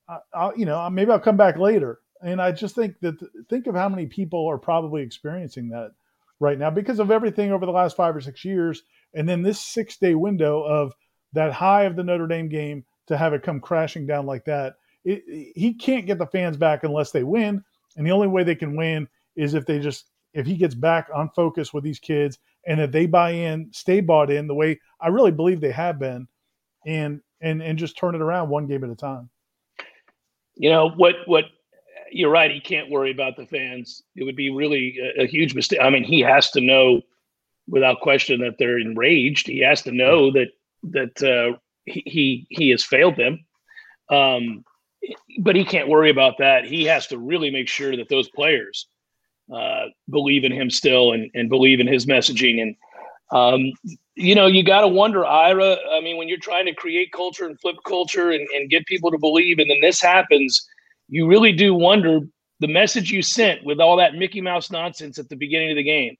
I, 0.08 0.18
I'll, 0.32 0.56
you 0.56 0.66
know, 0.66 0.88
maybe 0.88 1.10
I'll 1.10 1.18
come 1.18 1.36
back 1.36 1.58
later. 1.58 1.98
And 2.22 2.40
I 2.40 2.52
just 2.52 2.76
think 2.76 3.00
that 3.00 3.16
think 3.50 3.66
of 3.66 3.74
how 3.74 3.88
many 3.88 4.06
people 4.06 4.46
are 4.46 4.58
probably 4.58 5.02
experiencing 5.02 5.70
that 5.70 5.90
right 6.38 6.58
now 6.58 6.70
because 6.70 7.00
of 7.00 7.10
everything 7.10 7.50
over 7.50 7.66
the 7.66 7.72
last 7.72 7.96
five 7.96 8.14
or 8.14 8.20
six 8.20 8.44
years, 8.44 8.82
and 9.14 9.28
then 9.28 9.42
this 9.42 9.58
six 9.58 9.96
day 9.96 10.14
window 10.14 10.62
of 10.62 10.92
that 11.32 11.52
high 11.52 11.84
of 11.84 11.96
the 11.96 12.04
Notre 12.04 12.28
Dame 12.28 12.48
game 12.48 12.84
to 13.08 13.16
have 13.16 13.34
it 13.34 13.42
come 13.42 13.60
crashing 13.60 14.06
down 14.06 14.26
like 14.26 14.44
that. 14.44 14.76
It, 15.04 15.52
he 15.54 15.74
can't 15.74 16.06
get 16.06 16.18
the 16.18 16.26
fans 16.26 16.56
back 16.56 16.84
unless 16.84 17.10
they 17.10 17.24
win, 17.24 17.62
and 17.96 18.06
the 18.06 18.10
only 18.10 18.28
way 18.28 18.44
they 18.44 18.54
can 18.54 18.76
win 18.76 19.08
is 19.36 19.54
if 19.54 19.66
they 19.66 19.78
just 19.78 20.10
if 20.34 20.46
he 20.46 20.56
gets 20.56 20.74
back 20.74 21.08
on 21.14 21.30
focus 21.34 21.72
with 21.72 21.84
these 21.84 21.98
kids 21.98 22.38
and 22.66 22.80
if 22.80 22.92
they 22.92 23.06
buy 23.06 23.30
in, 23.30 23.68
stay 23.72 24.00
bought 24.00 24.30
in 24.30 24.46
the 24.46 24.54
way 24.54 24.78
I 25.00 25.08
really 25.08 25.30
believe 25.30 25.60
they 25.60 25.72
have 25.72 25.98
been, 25.98 26.28
and 26.86 27.20
and 27.40 27.62
and 27.62 27.78
just 27.78 27.96
turn 27.96 28.14
it 28.14 28.20
around 28.20 28.48
one 28.48 28.66
game 28.66 28.84
at 28.84 28.90
a 28.90 28.96
time. 28.96 29.30
You 30.54 30.70
know 30.70 30.90
what? 30.90 31.16
What 31.26 31.44
you're 32.10 32.30
right. 32.30 32.50
He 32.50 32.60
can't 32.60 32.90
worry 32.90 33.10
about 33.10 33.36
the 33.36 33.46
fans. 33.46 34.02
It 34.16 34.24
would 34.24 34.36
be 34.36 34.50
really 34.50 34.98
a, 35.00 35.22
a 35.22 35.26
huge 35.26 35.54
mistake. 35.54 35.80
I 35.80 35.90
mean, 35.90 36.04
he 36.04 36.20
has 36.20 36.50
to 36.52 36.60
know 36.60 37.02
without 37.68 38.00
question 38.00 38.40
that 38.40 38.56
they're 38.58 38.78
enraged. 38.78 39.46
He 39.46 39.60
has 39.60 39.82
to 39.82 39.92
know 39.92 40.30
that 40.32 40.48
that 40.84 41.22
uh, 41.22 41.58
he, 41.88 42.46
he 42.50 42.70
has 42.70 42.84
failed 42.84 43.16
them. 43.16 43.44
Um, 44.10 44.64
but 45.40 45.54
he 45.54 45.64
can't 45.64 45.88
worry 45.88 46.10
about 46.10 46.38
that. 46.38 46.64
He 46.64 46.84
has 46.84 47.06
to 47.08 47.18
really 47.18 47.50
make 47.50 47.68
sure 47.68 47.96
that 47.96 48.08
those 48.08 48.28
players 48.30 48.88
uh, 49.54 49.86
believe 50.10 50.44
in 50.44 50.52
him 50.52 50.70
still 50.70 51.12
and, 51.12 51.30
and 51.34 51.48
believe 51.48 51.80
in 51.80 51.86
his 51.86 52.06
messaging. 52.06 52.60
And, 52.60 52.76
um, 53.30 53.72
you 54.14 54.34
know, 54.34 54.46
you 54.46 54.64
got 54.64 54.80
to 54.80 54.88
wonder, 54.88 55.24
Ira, 55.24 55.76
I 55.92 56.00
mean, 56.00 56.16
when 56.16 56.28
you're 56.28 56.38
trying 56.38 56.66
to 56.66 56.74
create 56.74 57.12
culture 57.12 57.46
and 57.46 57.58
flip 57.60 57.76
culture 57.86 58.30
and, 58.30 58.46
and 58.54 58.70
get 58.70 58.86
people 58.86 59.10
to 59.10 59.18
believe, 59.18 59.58
and 59.58 59.70
then 59.70 59.80
this 59.80 60.02
happens, 60.02 60.66
you 61.08 61.26
really 61.26 61.52
do 61.52 61.74
wonder 61.74 62.20
the 62.60 62.68
message 62.68 63.10
you 63.10 63.22
sent 63.22 63.64
with 63.64 63.78
all 63.80 63.96
that 63.96 64.14
Mickey 64.14 64.40
Mouse 64.40 64.70
nonsense 64.70 65.18
at 65.18 65.28
the 65.28 65.36
beginning 65.36 65.70
of 65.70 65.76
the 65.76 65.82
game. 65.84 66.16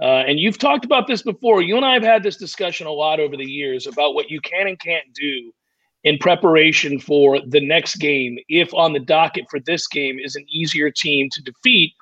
Uh, 0.00 0.24
and 0.26 0.38
you've 0.38 0.58
talked 0.58 0.84
about 0.84 1.06
this 1.06 1.22
before. 1.22 1.62
You 1.62 1.76
and 1.76 1.84
I 1.84 1.94
have 1.94 2.02
had 2.02 2.22
this 2.22 2.36
discussion 2.36 2.86
a 2.86 2.92
lot 2.92 3.20
over 3.20 3.36
the 3.36 3.44
years 3.44 3.86
about 3.86 4.14
what 4.14 4.30
you 4.30 4.40
can 4.40 4.66
and 4.66 4.78
can't 4.78 5.04
do 5.14 5.52
in 6.04 6.16
preparation 6.18 6.98
for 6.98 7.38
the 7.46 7.60
next 7.60 7.96
game. 7.96 8.38
If 8.48 8.72
on 8.72 8.94
the 8.94 9.00
docket 9.00 9.44
for 9.50 9.60
this 9.60 9.86
game 9.86 10.18
is 10.18 10.36
an 10.36 10.46
easier 10.48 10.90
team 10.90 11.28
to 11.32 11.42
defeat 11.42 11.92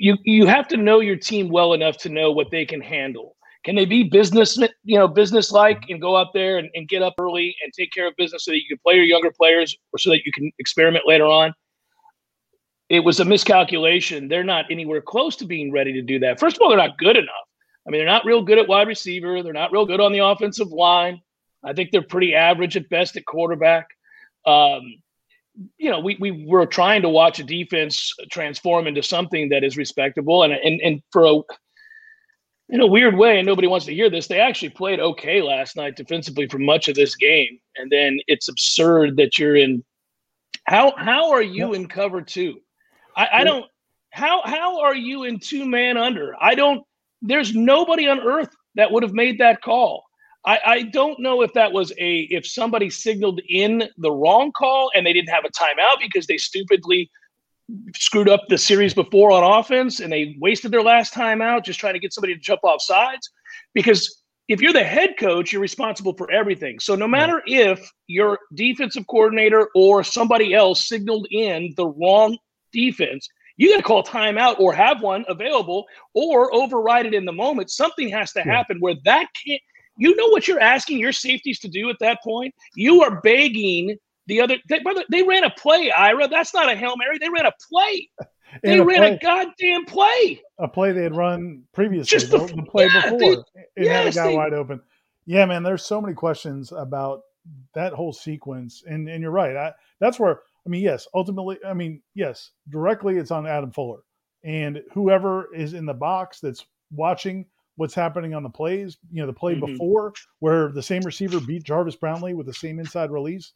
you 0.00 0.16
you 0.24 0.46
have 0.46 0.66
to 0.66 0.76
know 0.78 1.00
your 1.00 1.16
team 1.16 1.50
well 1.50 1.74
enough 1.74 1.98
to 1.98 2.08
know 2.08 2.32
what 2.32 2.50
they 2.50 2.64
can 2.64 2.80
handle. 2.80 3.36
Can 3.64 3.76
they 3.76 3.84
be 3.84 4.02
business 4.02 4.58
you 4.82 4.98
know 4.98 5.06
business 5.06 5.52
like 5.52 5.84
and 5.90 6.00
go 6.00 6.16
out 6.16 6.28
there 6.32 6.56
and, 6.56 6.70
and 6.74 6.88
get 6.88 7.02
up 7.02 7.14
early 7.20 7.54
and 7.62 7.72
take 7.72 7.92
care 7.92 8.08
of 8.08 8.16
business 8.16 8.46
so 8.46 8.50
that 8.50 8.56
you 8.56 8.68
can 8.68 8.78
play 8.82 8.94
your 8.94 9.04
younger 9.04 9.30
players 9.30 9.76
or 9.92 9.98
so 9.98 10.08
that 10.10 10.22
you 10.24 10.32
can 10.32 10.50
experiment 10.58 11.04
later 11.06 11.26
on 11.26 11.52
it 12.90 13.00
was 13.00 13.20
a 13.20 13.24
miscalculation 13.24 14.28
they're 14.28 14.44
not 14.44 14.66
anywhere 14.70 15.00
close 15.00 15.36
to 15.36 15.46
being 15.46 15.72
ready 15.72 15.92
to 15.92 16.02
do 16.02 16.18
that 16.18 16.38
first 16.38 16.56
of 16.56 16.62
all 16.62 16.68
they're 16.68 16.76
not 16.76 16.98
good 16.98 17.16
enough 17.16 17.48
i 17.86 17.90
mean 17.90 17.98
they're 17.98 18.06
not 18.06 18.26
real 18.26 18.42
good 18.42 18.58
at 18.58 18.68
wide 18.68 18.88
receiver 18.88 19.42
they're 19.42 19.52
not 19.52 19.72
real 19.72 19.86
good 19.86 20.00
on 20.00 20.12
the 20.12 20.18
offensive 20.18 20.68
line 20.68 21.20
I 21.62 21.72
think 21.72 21.90
they're 21.90 22.02
pretty 22.02 22.34
average 22.34 22.76
at 22.76 22.88
best 22.88 23.16
at 23.16 23.24
quarterback. 23.24 23.88
Um, 24.46 24.96
you 25.76 25.90
know, 25.90 26.00
we, 26.00 26.16
we 26.20 26.46
were 26.46 26.66
trying 26.66 27.02
to 27.02 27.08
watch 27.08 27.38
a 27.38 27.44
defense 27.44 28.14
transform 28.30 28.86
into 28.86 29.02
something 29.02 29.50
that 29.50 29.64
is 29.64 29.76
respectable. 29.76 30.42
And, 30.42 30.52
and, 30.52 30.80
and 30.80 31.02
for 31.10 31.24
a, 31.24 31.40
in 32.70 32.80
a 32.80 32.86
weird 32.86 33.16
way, 33.16 33.38
and 33.38 33.46
nobody 33.46 33.66
wants 33.66 33.86
to 33.86 33.94
hear 33.94 34.08
this, 34.08 34.26
they 34.26 34.40
actually 34.40 34.70
played 34.70 35.00
okay 35.00 35.42
last 35.42 35.76
night 35.76 35.96
defensively 35.96 36.46
for 36.48 36.58
much 36.58 36.88
of 36.88 36.94
this 36.94 37.16
game. 37.16 37.58
And 37.76 37.90
then 37.90 38.20
it's 38.26 38.48
absurd 38.48 39.16
that 39.16 39.38
you're 39.38 39.56
in. 39.56 39.84
How, 40.64 40.94
how 40.96 41.32
are 41.32 41.42
you 41.42 41.74
in 41.74 41.88
cover 41.88 42.22
two? 42.22 42.60
I, 43.16 43.28
I 43.32 43.44
don't, 43.44 43.66
how, 44.10 44.42
how 44.44 44.80
are 44.80 44.94
you 44.94 45.24
in 45.24 45.38
two 45.38 45.66
man 45.66 45.96
under? 45.96 46.34
I 46.40 46.54
don't, 46.54 46.82
there's 47.22 47.54
nobody 47.54 48.08
on 48.08 48.20
earth 48.20 48.50
that 48.74 48.90
would 48.90 49.02
have 49.02 49.12
made 49.12 49.38
that 49.38 49.62
call. 49.62 50.04
I, 50.44 50.58
I, 50.64 50.82
don't 50.82 51.20
know 51.20 51.42
if 51.42 51.52
that 51.52 51.70
was 51.70 51.92
a 51.98 52.20
if 52.30 52.46
somebody 52.46 52.88
signaled 52.88 53.42
in 53.46 53.84
the 53.98 54.10
wrong 54.10 54.52
call 54.52 54.90
and 54.94 55.04
they 55.04 55.12
didn't 55.12 55.28
have 55.28 55.44
a 55.44 55.50
timeout 55.50 56.00
because 56.00 56.26
they 56.26 56.38
stupidly 56.38 57.10
screwed 57.94 58.28
up 58.28 58.42
the 58.48 58.56
series 58.56 58.94
before 58.94 59.32
on 59.32 59.58
offense 59.60 60.00
and 60.00 60.12
they 60.12 60.36
wasted 60.40 60.72
their 60.72 60.82
last 60.82 61.12
timeout 61.12 61.64
just 61.64 61.78
trying 61.78 61.92
to 61.92 62.00
get 62.00 62.12
somebody 62.12 62.34
to 62.34 62.40
jump 62.40 62.64
off 62.64 62.80
sides. 62.80 63.30
Because 63.74 64.22
if 64.48 64.60
you're 64.60 64.72
the 64.72 64.82
head 64.82 65.14
coach, 65.18 65.52
you're 65.52 65.62
responsible 65.62 66.14
for 66.14 66.30
everything. 66.30 66.80
So 66.80 66.96
no 66.96 67.06
matter 67.06 67.42
if 67.46 67.88
your 68.06 68.38
defensive 68.54 69.06
coordinator 69.06 69.68
or 69.74 70.02
somebody 70.02 70.54
else 70.54 70.88
signaled 70.88 71.28
in 71.30 71.74
the 71.76 71.86
wrong 71.86 72.36
defense, 72.72 73.28
you 73.56 73.70
got 73.70 73.76
to 73.78 73.82
call 73.82 74.02
timeout 74.02 74.58
or 74.58 74.72
have 74.72 75.02
one 75.02 75.24
available 75.28 75.84
or 76.14 76.54
override 76.54 77.06
it 77.06 77.14
in 77.14 77.24
the 77.24 77.32
moment. 77.32 77.70
Something 77.70 78.08
has 78.08 78.32
to 78.32 78.42
happen 78.42 78.78
where 78.80 78.94
that 79.04 79.26
can't 79.46 79.60
you 79.96 80.16
know 80.16 80.28
what 80.28 80.48
you're 80.48 80.60
asking 80.60 80.98
your 80.98 81.12
safeties 81.12 81.58
to 81.60 81.68
do 81.68 81.90
at 81.90 81.96
that 82.00 82.22
point? 82.24 82.54
You 82.74 83.02
are 83.02 83.20
begging 83.20 83.98
the 84.28 84.40
other. 84.40 84.56
They, 84.68 84.78
brother, 84.78 85.04
they 85.10 85.22
ran 85.22 85.44
a 85.44 85.50
play, 85.50 85.90
Ira. 85.90 86.26
That's 86.26 86.54
not 86.54 86.72
a 86.72 86.74
hail 86.74 86.96
mary. 86.96 87.18
They 87.18 87.28
ran 87.28 87.44
a 87.44 87.52
play. 87.70 88.08
They 88.62 88.78
a 88.78 88.84
ran 88.84 88.96
play- 88.98 89.12
a 89.12 89.18
goddamn 89.18 89.84
play. 89.84 90.40
a 90.58 90.68
play 90.68 90.92
they 90.92 91.02
had 91.02 91.14
run 91.14 91.64
previously, 91.74 92.18
Just 92.18 92.30
the, 92.30 92.38
the 92.38 92.62
play 92.62 92.86
yeah, 92.86 93.02
before. 93.10 93.18
they- 93.76 93.82
it 93.84 93.88
had 93.88 94.06
a 94.06 94.12
guy 94.12 94.34
wide 94.34 94.54
open. 94.54 94.80
Yeah, 95.26 95.44
man, 95.44 95.62
there's 95.62 95.84
so 95.84 96.00
many 96.00 96.14
questions 96.14 96.72
about 96.72 97.20
that 97.74 97.92
whole 97.92 98.12
sequence, 98.12 98.82
and 98.86 99.08
and 99.08 99.20
you're 99.22 99.30
right. 99.30 99.54
I, 99.54 99.72
that's 100.00 100.18
where 100.18 100.40
I 100.66 100.70
mean, 100.70 100.82
yes, 100.82 101.06
ultimately, 101.14 101.58
I 101.66 101.72
mean, 101.74 102.02
yes, 102.14 102.50
directly 102.68 103.16
it's 103.16 103.30
on 103.30 103.46
Adam 103.46 103.70
Fuller 103.72 104.00
and 104.44 104.82
whoever 104.92 105.52
is 105.54 105.74
in 105.74 105.86
the 105.86 105.94
box 105.94 106.40
that's 106.40 106.64
watching 106.92 107.46
what's 107.76 107.94
happening 107.94 108.34
on 108.34 108.42
the 108.42 108.50
plays. 108.50 108.98
You 109.10 109.20
know, 109.22 109.26
the 109.26 109.32
play 109.32 109.54
Mhm. 109.54 109.66
before 109.66 110.12
where 110.40 110.70
the 110.72 110.82
same 110.82 111.02
receiver 111.02 111.40
beat 111.40 111.62
Jarvis 111.64 111.96
Brownlee 111.96 112.34
with 112.34 112.46
the 112.46 112.54
same 112.54 112.78
inside 112.78 113.10
release. 113.10 113.52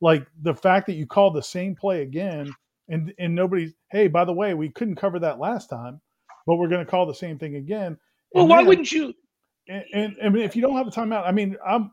Like 0.00 0.26
the 0.42 0.54
fact 0.54 0.86
that 0.86 0.94
you 0.94 1.06
called 1.06 1.34
the 1.34 1.42
same 1.42 1.74
play 1.74 2.02
again, 2.02 2.52
and 2.88 3.12
and 3.18 3.34
nobody's 3.34 3.74
hey, 3.90 4.06
by 4.08 4.24
the 4.24 4.32
way, 4.32 4.54
we 4.54 4.68
couldn't 4.70 4.96
cover 4.96 5.18
that 5.18 5.38
last 5.40 5.68
time, 5.68 6.00
but 6.46 6.56
we're 6.56 6.68
going 6.68 6.84
to 6.84 6.90
call 6.90 7.04
the 7.06 7.14
same 7.14 7.38
thing 7.38 7.56
again. 7.56 7.98
Well, 8.32 8.42
And 8.44 8.50
why 8.50 8.58
then- 8.58 8.66
wouldn't 8.66 8.92
you? 8.92 9.14
and, 9.68 9.84
and, 9.92 10.16
and 10.20 10.36
if 10.38 10.54
you 10.56 10.62
don't 10.62 10.76
have 10.76 10.86
a 10.86 10.90
timeout, 10.90 11.26
I 11.26 11.32
mean, 11.32 11.56
I'm 11.66 11.92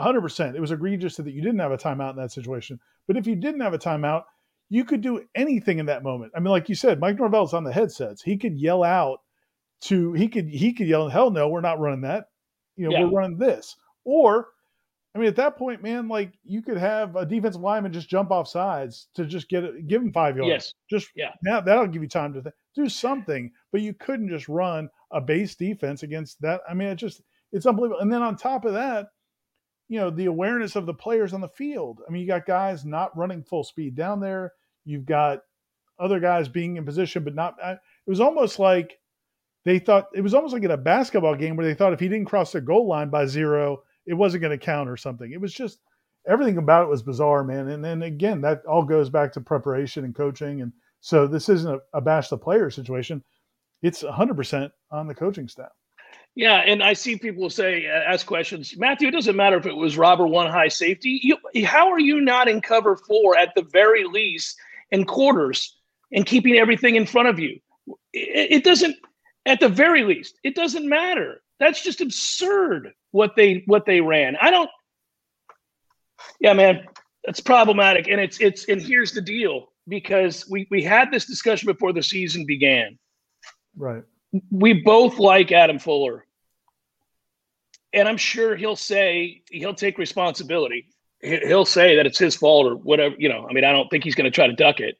hundred 0.00 0.20
percent. 0.22 0.56
It 0.56 0.60
was 0.60 0.70
egregious 0.70 1.16
that 1.16 1.26
you 1.32 1.42
didn't 1.42 1.58
have 1.60 1.72
a 1.72 1.76
timeout 1.78 2.10
in 2.10 2.16
that 2.16 2.32
situation. 2.32 2.78
But 3.06 3.16
if 3.16 3.26
you 3.26 3.34
didn't 3.36 3.60
have 3.60 3.74
a 3.74 3.78
timeout, 3.78 4.24
you 4.68 4.84
could 4.84 5.00
do 5.02 5.22
anything 5.34 5.78
in 5.78 5.86
that 5.86 6.02
moment. 6.02 6.32
I 6.34 6.40
mean, 6.40 6.50
like 6.50 6.68
you 6.68 6.74
said, 6.74 7.00
Mike 7.00 7.18
Norvell's 7.18 7.52
on 7.54 7.64
the 7.64 7.72
headsets. 7.72 8.22
He 8.22 8.36
could 8.38 8.56
yell 8.58 8.82
out 8.84 9.20
to 9.82 10.12
he 10.12 10.28
could 10.28 10.48
he 10.48 10.72
could 10.72 10.86
yell, 10.86 11.08
"Hell 11.08 11.30
no, 11.30 11.48
we're 11.48 11.60
not 11.60 11.80
running 11.80 12.02
that." 12.02 12.26
You 12.76 12.88
know, 12.88 12.92
Yeah. 12.96 13.04
we're 13.04 13.18
running 13.18 13.36
this. 13.38 13.76
Or, 14.04 14.48
I 15.14 15.18
mean, 15.18 15.28
at 15.28 15.36
that 15.36 15.56
point, 15.56 15.82
man, 15.82 16.08
like 16.08 16.32
you 16.44 16.62
could 16.62 16.78
have 16.78 17.16
a 17.16 17.26
defensive 17.26 17.60
lineman 17.60 17.92
just 17.92 18.08
jump 18.08 18.30
off 18.30 18.48
sides 18.48 19.08
to 19.14 19.26
just 19.26 19.48
get 19.48 19.62
it, 19.64 19.86
give 19.88 20.00
him 20.00 20.12
five 20.12 20.36
yards. 20.36 20.48
Yes. 20.48 20.74
Just 20.88 21.10
Yeah. 21.14 21.32
now 21.42 21.60
that'll 21.60 21.86
give 21.86 22.02
you 22.02 22.08
time 22.08 22.32
to 22.34 22.42
th- 22.42 22.54
do 22.74 22.88
something, 22.88 23.52
but 23.72 23.82
you 23.82 23.92
couldn't 23.92 24.28
just 24.30 24.48
run 24.48 24.88
a 25.10 25.20
base 25.20 25.54
defense 25.54 26.02
against 26.02 26.40
that. 26.40 26.62
I 26.68 26.72
mean, 26.74 26.88
it 26.88 26.96
just 26.96 27.20
it's 27.52 27.66
unbelievable. 27.66 28.00
And 28.00 28.10
then 28.10 28.22
on 28.22 28.36
top 28.36 28.64
of 28.64 28.72
that, 28.72 29.08
you 29.92 30.00
know, 30.00 30.08
the 30.08 30.24
awareness 30.24 30.74
of 30.74 30.86
the 30.86 30.94
players 30.94 31.34
on 31.34 31.42
the 31.42 31.48
field. 31.48 32.00
I 32.08 32.10
mean, 32.10 32.22
you 32.22 32.26
got 32.26 32.46
guys 32.46 32.82
not 32.82 33.14
running 33.14 33.42
full 33.42 33.62
speed 33.62 33.94
down 33.94 34.20
there. 34.20 34.54
You've 34.86 35.04
got 35.04 35.40
other 35.98 36.18
guys 36.18 36.48
being 36.48 36.78
in 36.78 36.84
position, 36.86 37.24
but 37.24 37.34
not. 37.34 37.56
I, 37.62 37.72
it 37.72 37.78
was 38.06 38.18
almost 38.18 38.58
like 38.58 38.98
they 39.66 39.78
thought 39.78 40.08
it 40.14 40.22
was 40.22 40.32
almost 40.32 40.54
like 40.54 40.62
in 40.62 40.70
a 40.70 40.78
basketball 40.78 41.34
game 41.36 41.56
where 41.56 41.66
they 41.66 41.74
thought 41.74 41.92
if 41.92 42.00
he 42.00 42.08
didn't 42.08 42.24
cross 42.24 42.52
the 42.52 42.62
goal 42.62 42.88
line 42.88 43.10
by 43.10 43.26
zero, 43.26 43.82
it 44.06 44.14
wasn't 44.14 44.40
going 44.40 44.58
to 44.58 44.64
count 44.64 44.88
or 44.88 44.96
something. 44.96 45.30
It 45.30 45.42
was 45.42 45.52
just 45.52 45.78
everything 46.26 46.56
about 46.56 46.84
it 46.84 46.88
was 46.90 47.02
bizarre, 47.02 47.44
man. 47.44 47.68
And 47.68 47.84
then 47.84 48.00
again, 48.02 48.40
that 48.40 48.64
all 48.64 48.84
goes 48.84 49.10
back 49.10 49.34
to 49.34 49.42
preparation 49.42 50.06
and 50.06 50.14
coaching. 50.14 50.62
And 50.62 50.72
so 51.00 51.26
this 51.26 51.50
isn't 51.50 51.70
a, 51.70 51.80
a 51.98 52.00
bash 52.00 52.28
the 52.28 52.38
player 52.38 52.70
situation. 52.70 53.22
It's 53.82 54.02
100% 54.02 54.70
on 54.90 55.06
the 55.06 55.14
coaching 55.14 55.48
staff. 55.48 55.72
Yeah, 56.34 56.56
and 56.56 56.82
I 56.82 56.94
see 56.94 57.16
people 57.16 57.50
say, 57.50 57.86
uh, 57.86 58.12
ask 58.12 58.26
questions. 58.26 58.74
Matthew, 58.76 59.08
it 59.08 59.12
doesn't 59.12 59.36
matter 59.36 59.58
if 59.58 59.66
it 59.66 59.76
was 59.76 59.98
Rob 59.98 60.20
or 60.20 60.26
one 60.26 60.50
high 60.50 60.68
safety. 60.68 61.20
You, 61.22 61.36
how 61.66 61.90
are 61.90 62.00
you 62.00 62.22
not 62.22 62.48
in 62.48 62.62
cover 62.62 62.96
four 62.96 63.36
at 63.36 63.54
the 63.54 63.62
very 63.62 64.04
least 64.04 64.58
in 64.90 65.04
quarters 65.04 65.76
and 66.10 66.24
keeping 66.24 66.56
everything 66.56 66.96
in 66.96 67.04
front 67.04 67.28
of 67.28 67.38
you? 67.38 67.58
It, 68.12 68.52
it 68.52 68.64
doesn't. 68.64 68.96
At 69.44 69.60
the 69.60 69.68
very 69.68 70.04
least, 70.04 70.38
it 70.44 70.54
doesn't 70.54 70.88
matter. 70.88 71.42
That's 71.58 71.82
just 71.82 72.00
absurd 72.00 72.92
what 73.10 73.34
they 73.36 73.64
what 73.66 73.84
they 73.84 74.00
ran. 74.00 74.36
I 74.40 74.50
don't. 74.50 74.70
Yeah, 76.40 76.54
man, 76.54 76.86
that's 77.24 77.40
problematic, 77.40 78.08
and 78.08 78.20
it's 78.20 78.40
it's 78.40 78.68
and 78.68 78.80
here's 78.80 79.12
the 79.12 79.20
deal 79.20 79.72
because 79.88 80.48
we 80.48 80.66
we 80.70 80.82
had 80.82 81.10
this 81.10 81.26
discussion 81.26 81.66
before 81.66 81.92
the 81.92 82.02
season 82.02 82.46
began 82.46 82.98
Right. 83.76 84.02
We 84.50 84.72
both 84.74 85.18
like 85.18 85.52
Adam 85.52 85.78
Fuller. 85.78 86.24
And 87.92 88.08
I'm 88.08 88.16
sure 88.16 88.56
he'll 88.56 88.76
say 88.76 89.42
he'll 89.50 89.74
take 89.74 89.98
responsibility. 89.98 90.86
He- 91.20 91.38
He'll 91.46 91.64
say 91.66 91.96
that 91.96 92.06
it's 92.06 92.18
his 92.18 92.34
fault 92.34 92.66
or 92.66 92.74
whatever, 92.76 93.14
you 93.18 93.28
know. 93.28 93.46
I 93.48 93.52
mean, 93.52 93.64
I 93.64 93.72
don't 93.72 93.88
think 93.90 94.02
he's 94.04 94.14
going 94.14 94.24
to 94.24 94.34
try 94.34 94.46
to 94.46 94.54
duck 94.54 94.80
it. 94.80 94.96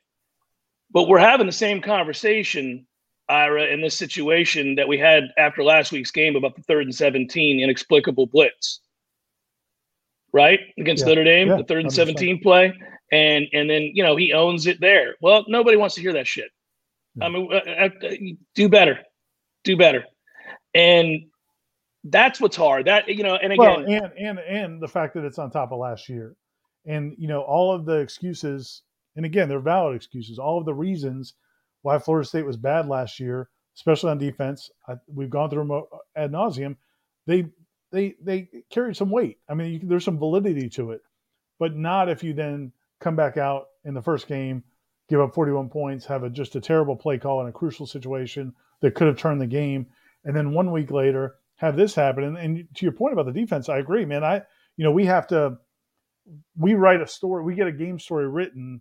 But 0.90 1.08
we're 1.08 1.18
having 1.18 1.46
the 1.46 1.52
same 1.52 1.80
conversation, 1.80 2.86
Ira, 3.28 3.64
in 3.66 3.80
this 3.80 3.96
situation 3.96 4.74
that 4.76 4.86
we 4.88 4.98
had 4.98 5.24
after 5.38 5.64
last 5.64 5.90
week's 5.90 6.10
game 6.12 6.36
about 6.36 6.54
the 6.54 6.62
third 6.62 6.84
and 6.84 6.94
17 6.94 7.60
inexplicable 7.60 8.26
blitz. 8.26 8.80
Right? 10.32 10.60
Against 10.78 11.02
Yeah. 11.02 11.08
Notre 11.08 11.24
Dame, 11.24 11.48
Yeah, 11.48 11.56
the 11.56 11.64
third 11.64 11.80
and 11.84 11.90
100%. 11.90 11.94
17 11.94 12.40
play. 12.40 12.72
And 13.10 13.46
and 13.52 13.68
then, 13.68 13.90
you 13.94 14.02
know, 14.02 14.16
he 14.16 14.32
owns 14.32 14.66
it 14.66 14.80
there. 14.80 15.16
Well, 15.20 15.44
nobody 15.48 15.76
wants 15.76 15.96
to 15.96 16.00
hear 16.02 16.12
that 16.14 16.26
shit. 16.26 16.50
I 17.20 17.28
mean, 17.28 17.48
uh, 17.52 17.56
uh, 17.56 17.88
uh, 18.06 18.14
do 18.54 18.68
better, 18.70 19.00
do 19.64 19.76
better, 19.76 20.04
and 20.74 21.26
that's 22.04 22.40
what's 22.40 22.56
hard. 22.56 22.86
That 22.86 23.08
you 23.08 23.22
know, 23.22 23.36
and 23.36 23.52
again, 23.52 23.58
Well, 23.58 23.78
and 23.78 24.12
and 24.18 24.38
and 24.38 24.82
the 24.82 24.88
fact 24.88 25.14
that 25.14 25.24
it's 25.24 25.38
on 25.38 25.50
top 25.50 25.72
of 25.72 25.78
last 25.78 26.08
year, 26.08 26.36
and 26.86 27.14
you 27.18 27.28
know 27.28 27.42
all 27.42 27.74
of 27.74 27.84
the 27.84 27.98
excuses, 27.98 28.82
and 29.16 29.24
again 29.24 29.48
they're 29.48 29.60
valid 29.60 29.96
excuses. 29.96 30.38
All 30.38 30.58
of 30.58 30.64
the 30.64 30.74
reasons 30.74 31.34
why 31.82 31.98
Florida 31.98 32.26
State 32.26 32.46
was 32.46 32.56
bad 32.56 32.88
last 32.88 33.20
year, 33.20 33.48
especially 33.76 34.10
on 34.10 34.18
defense, 34.18 34.70
I, 34.88 34.94
we've 35.06 35.30
gone 35.30 35.50
through 35.50 35.66
them 35.66 35.82
ad 36.16 36.32
nauseum. 36.32 36.76
They 37.26 37.46
they 37.92 38.14
they 38.22 38.48
carried 38.70 38.96
some 38.96 39.10
weight. 39.10 39.38
I 39.48 39.54
mean, 39.54 39.72
you, 39.74 39.80
there's 39.82 40.04
some 40.04 40.18
validity 40.18 40.68
to 40.70 40.92
it, 40.92 41.02
but 41.58 41.76
not 41.76 42.08
if 42.08 42.24
you 42.24 42.32
then 42.32 42.72
come 43.00 43.16
back 43.16 43.36
out 43.36 43.66
in 43.84 43.94
the 43.94 44.02
first 44.02 44.26
game, 44.26 44.64
give 45.08 45.20
up 45.20 45.34
41 45.34 45.68
points, 45.68 46.06
have 46.06 46.24
a 46.24 46.30
just 46.30 46.56
a 46.56 46.60
terrible 46.60 46.96
play 46.96 47.18
call 47.18 47.40
in 47.42 47.48
a 47.48 47.52
crucial 47.52 47.86
situation 47.86 48.54
that 48.82 48.94
could 48.94 49.06
have 49.06 49.16
turned 49.18 49.40
the 49.40 49.46
game, 49.46 49.86
and 50.24 50.36
then 50.36 50.52
one 50.52 50.70
week 50.70 50.90
later 50.90 51.36
have 51.56 51.76
this 51.76 51.94
happen. 51.94 52.24
And, 52.24 52.36
and 52.36 52.68
to 52.74 52.84
your 52.84 52.92
point 52.92 53.14
about 53.14 53.26
the 53.26 53.40
defense, 53.40 53.68
I 53.68 53.78
agree, 53.78 54.04
man. 54.04 54.22
I 54.22 54.42
you 54.76 54.84
know 54.84 54.92
we 54.92 55.06
have 55.06 55.26
to 55.28 55.56
we 56.56 56.74
write 56.74 57.00
a 57.00 57.06
story, 57.06 57.42
we 57.42 57.54
get 57.54 57.66
a 57.66 57.72
game 57.72 57.98
story 57.98 58.28
written 58.28 58.80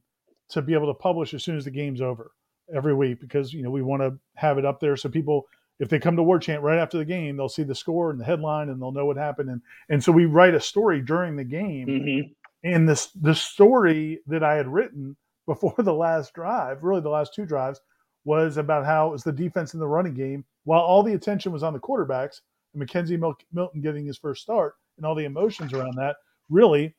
to 0.50 0.62
be 0.62 0.74
able 0.74 0.88
to 0.88 1.00
publish 1.00 1.34
as 1.34 1.44
soon 1.44 1.58
as 1.58 1.66
the 1.66 1.72
game's 1.72 2.02
over 2.02 2.32
every 2.76 2.94
week 2.94 3.20
because 3.20 3.54
you 3.54 3.64
know 3.64 3.72
we 3.72 3.82
want 3.82 4.02
to 4.02 4.18
have 4.36 4.58
it 4.58 4.66
up 4.66 4.80
there 4.80 4.96
so 4.96 5.10
people 5.10 5.48
if 5.82 5.90
they 5.90 5.98
come 5.98 6.16
to 6.16 6.24
War 6.24 6.38
Chant 6.38 6.62
right 6.62 6.78
after 6.78 7.00
the 7.00 7.06
game, 7.06 7.36
they'll 7.36 7.50
see 7.50 7.64
the 7.64 7.74
score 7.74 8.12
and 8.12 8.20
the 8.20 8.24
headline 8.24 8.70
and 8.70 8.80
they'll 8.80 8.92
know 8.92 9.08
what 9.08 9.18
happened. 9.18 9.50
And 9.50 9.62
and 9.90 10.02
so 10.02 10.12
we 10.12 10.26
write 10.26 10.54
a 10.54 10.62
story 10.62 11.02
during 11.02 11.36
the 11.36 11.44
game. 11.44 11.88
mhm. 11.88 12.36
And 12.64 12.88
this 12.88 13.08
the 13.14 13.34
story 13.34 14.20
that 14.28 14.44
I 14.44 14.54
had 14.54 14.68
written 14.68 15.18
before 15.48 15.74
the 15.80 15.94
last 15.94 16.36
drive, 16.36 16.84
really 16.84 17.02
the 17.02 17.10
last 17.10 17.34
two 17.34 17.48
drives, 17.48 17.82
was 18.26 18.58
about 18.58 18.86
how 18.86 19.08
it 19.08 19.12
was 19.12 19.24
the 19.24 19.32
defense 19.32 19.74
in 19.74 19.80
the 19.80 19.88
running 19.88 20.14
game, 20.14 20.46
while 20.66 20.82
all 20.82 21.04
the 21.04 21.14
attention 21.14 21.52
was 21.52 21.64
on 21.64 21.74
the 21.74 21.80
quarterbacks, 21.80 22.42
and 22.74 22.82
McKenzie 22.84 23.20
Mil- 23.20 23.38
Milton 23.52 23.82
getting 23.82 24.06
his 24.06 24.18
first 24.18 24.42
start, 24.42 24.76
and 24.98 25.06
all 25.06 25.16
the 25.16 25.26
emotions 25.26 25.74
around 25.74 25.96
that. 25.96 26.16
Really, 26.50 26.94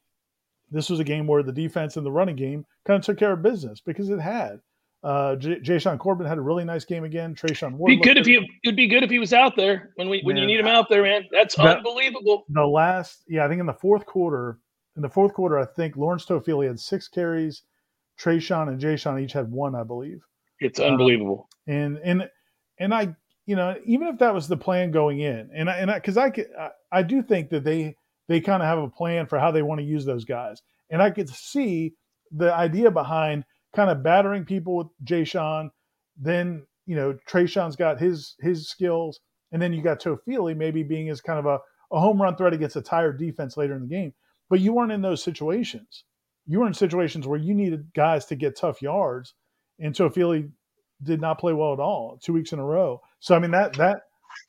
this 0.70 0.88
was 0.90 1.00
a 1.00 1.04
game 1.04 1.26
where 1.26 1.42
the 1.42 1.52
defense 1.52 1.96
and 1.96 2.04
the 2.06 2.10
running 2.12 2.36
game 2.36 2.64
kind 2.86 2.98
of 2.98 3.04
took 3.04 3.18
care 3.18 3.32
of 3.32 3.42
business 3.42 3.80
because 3.80 4.08
it 4.10 4.18
had. 4.20 4.60
Uh, 5.04 5.34
J- 5.36 5.58
Jashaun 5.60 5.98
Corbin 5.98 6.26
had 6.26 6.38
a 6.38 6.42
really 6.42 6.64
nice 6.64 6.84
game 6.84 7.02
again. 7.04 7.34
Treshaun 7.34 7.72
Ward. 7.74 7.88
be 7.90 7.96
good 7.96 8.16
if 8.18 8.26
you. 8.28 8.46
It'd 8.64 8.76
be 8.76 8.86
good 8.86 9.02
if 9.02 9.10
he 9.10 9.18
was 9.18 9.32
out 9.32 9.56
there 9.56 9.90
when 9.96 10.08
we 10.08 10.20
when 10.22 10.36
you 10.36 10.46
need 10.46 10.60
him 10.60 10.68
out 10.68 10.88
there, 10.88 11.02
man. 11.02 11.24
That's 11.32 11.56
that- 11.56 11.78
unbelievable. 11.78 12.44
the 12.48 12.64
last, 12.64 13.24
yeah, 13.28 13.44
I 13.44 13.48
think 13.48 13.58
in 13.60 13.66
the 13.66 13.72
fourth 13.74 14.06
quarter, 14.06 14.58
in 14.96 15.02
the 15.02 15.08
fourth 15.08 15.32
quarter, 15.34 15.58
I 15.58 15.64
think 15.64 15.96
Lawrence 15.96 16.24
Toafili 16.26 16.66
had 16.68 16.78
six 16.78 17.08
carries. 17.08 17.62
Treshaun 18.20 18.68
and 18.68 18.80
Jashaun 18.80 19.20
each 19.20 19.32
had 19.32 19.50
one, 19.50 19.74
I 19.74 19.82
believe. 19.82 20.22
It's 20.62 20.80
uh, 20.80 20.86
unbelievable. 20.86 21.48
and 21.66 21.98
and 22.02 22.28
and 22.78 22.94
I, 22.94 23.14
you 23.46 23.56
know, 23.56 23.76
even 23.84 24.08
if 24.08 24.18
that 24.18 24.34
was 24.34 24.48
the 24.48 24.56
plan 24.56 24.90
going 24.90 25.20
in, 25.20 25.50
and 25.54 25.70
I, 25.70 25.76
and 25.76 25.90
I, 25.90 25.94
because 25.94 26.16
I 26.16 26.30
could, 26.30 26.48
I, 26.58 26.70
I 26.90 27.02
do 27.02 27.22
think 27.22 27.50
that 27.50 27.64
they 27.64 27.96
they 28.28 28.40
kind 28.40 28.62
of 28.62 28.68
have 28.68 28.78
a 28.78 28.88
plan 28.88 29.26
for 29.26 29.38
how 29.38 29.50
they 29.50 29.62
want 29.62 29.80
to 29.80 29.86
use 29.86 30.04
those 30.04 30.24
guys, 30.24 30.62
and 30.90 31.02
I 31.02 31.10
could 31.10 31.28
see 31.28 31.94
the 32.30 32.54
idea 32.54 32.90
behind 32.90 33.44
kind 33.74 33.90
of 33.90 34.02
battering 34.02 34.44
people 34.44 34.76
with 34.76 34.88
Jashaun, 35.04 35.70
then 36.16 36.66
you 36.86 36.96
know 36.96 37.16
Treshaun's 37.28 37.76
got 37.76 38.00
his 38.00 38.34
his 38.40 38.68
skills, 38.68 39.20
and 39.50 39.60
then 39.60 39.72
you 39.72 39.82
got 39.82 40.00
Toafili 40.00 40.56
maybe 40.56 40.82
being 40.82 41.08
as 41.08 41.20
kind 41.20 41.38
of 41.38 41.46
a, 41.46 41.58
a 41.92 42.00
home 42.00 42.20
run 42.20 42.36
threat 42.36 42.52
against 42.52 42.76
a 42.76 42.82
tired 42.82 43.18
defense 43.18 43.56
later 43.56 43.74
in 43.74 43.82
the 43.82 43.88
game, 43.88 44.12
but 44.48 44.60
you 44.60 44.72
weren't 44.72 44.92
in 44.92 45.02
those 45.02 45.22
situations. 45.22 46.04
You 46.46 46.60
were 46.60 46.66
in 46.66 46.74
situations 46.74 47.26
where 47.28 47.38
you 47.38 47.54
needed 47.54 47.92
guys 47.94 48.24
to 48.26 48.34
get 48.34 48.56
tough 48.56 48.82
yards, 48.82 49.34
and 49.78 49.94
Toafili 49.94 50.50
did 51.02 51.20
not 51.20 51.38
play 51.38 51.52
well 51.52 51.72
at 51.72 51.80
all 51.80 52.18
two 52.22 52.32
weeks 52.32 52.52
in 52.52 52.58
a 52.58 52.64
row. 52.64 53.00
So 53.20 53.34
I 53.34 53.38
mean 53.38 53.50
that 53.52 53.74
that 53.74 54.02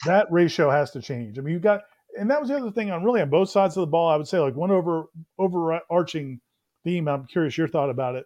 that 0.05 0.27
ratio 0.31 0.69
has 0.69 0.91
to 0.91 1.01
change. 1.01 1.37
I 1.37 1.41
mean 1.41 1.53
you 1.53 1.59
got 1.59 1.81
and 2.17 2.29
that 2.29 2.39
was 2.39 2.49
the 2.49 2.57
other 2.57 2.71
thing 2.71 2.91
on 2.91 3.03
really 3.03 3.21
on 3.21 3.29
both 3.29 3.49
sides 3.49 3.75
of 3.75 3.81
the 3.81 3.87
ball. 3.87 4.09
I 4.09 4.15
would 4.15 4.27
say 4.27 4.39
like 4.39 4.55
one 4.55 4.71
over 4.71 5.05
overarching 5.39 6.39
theme. 6.83 7.07
I'm 7.07 7.25
curious 7.25 7.57
your 7.57 7.67
thought 7.67 7.89
about 7.89 8.15
it, 8.15 8.25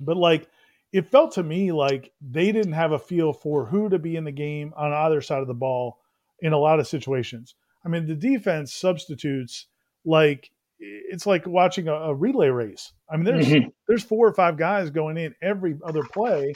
but 0.00 0.16
like 0.16 0.48
it 0.92 1.08
felt 1.08 1.32
to 1.34 1.42
me 1.42 1.72
like 1.72 2.12
they 2.20 2.52
didn't 2.52 2.72
have 2.72 2.92
a 2.92 2.98
feel 2.98 3.32
for 3.32 3.66
who 3.66 3.88
to 3.88 3.98
be 3.98 4.16
in 4.16 4.24
the 4.24 4.32
game 4.32 4.72
on 4.76 4.92
either 4.92 5.20
side 5.20 5.42
of 5.42 5.48
the 5.48 5.54
ball 5.54 5.98
in 6.40 6.52
a 6.52 6.58
lot 6.58 6.80
of 6.80 6.88
situations. 6.88 7.54
I 7.84 7.88
mean 7.88 8.06
the 8.06 8.14
defense 8.14 8.72
substitutes 8.72 9.66
like 10.04 10.50
it's 10.80 11.26
like 11.26 11.46
watching 11.46 11.88
a, 11.88 11.94
a 11.94 12.14
relay 12.14 12.48
race. 12.48 12.92
I 13.10 13.16
mean 13.16 13.24
there's 13.24 13.46
Mhm. 13.46 13.72
there's 13.88 14.04
four 14.04 14.26
or 14.28 14.32
five 14.34 14.56
guys 14.56 14.90
going 14.90 15.16
in 15.16 15.34
every 15.42 15.76
other 15.84 16.02
play, 16.02 16.54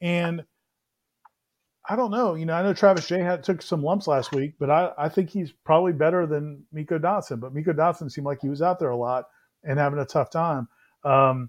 and 0.00 0.44
I 1.88 1.96
don't 1.96 2.10
know. 2.10 2.34
You 2.34 2.46
know, 2.46 2.54
I 2.54 2.62
know 2.62 2.74
Travis 2.74 3.06
Jay 3.08 3.20
had 3.20 3.42
took 3.42 3.62
some 3.62 3.82
lumps 3.82 4.06
last 4.06 4.32
week, 4.32 4.54
but 4.60 4.70
I, 4.70 4.92
I 4.98 5.08
think 5.08 5.30
he's 5.30 5.52
probably 5.64 5.92
better 5.92 6.26
than 6.26 6.64
Meiko 6.74 7.00
Dotson. 7.00 7.40
But 7.40 7.54
Meiko 7.54 7.74
Dotson 7.74 8.10
seemed 8.10 8.26
like 8.26 8.40
he 8.40 8.48
was 8.48 8.62
out 8.62 8.78
there 8.78 8.90
a 8.90 8.96
lot 8.96 9.24
and 9.64 9.78
having 9.78 9.98
a 9.98 10.04
tough 10.04 10.30
time. 10.30 10.68
Um, 11.04 11.48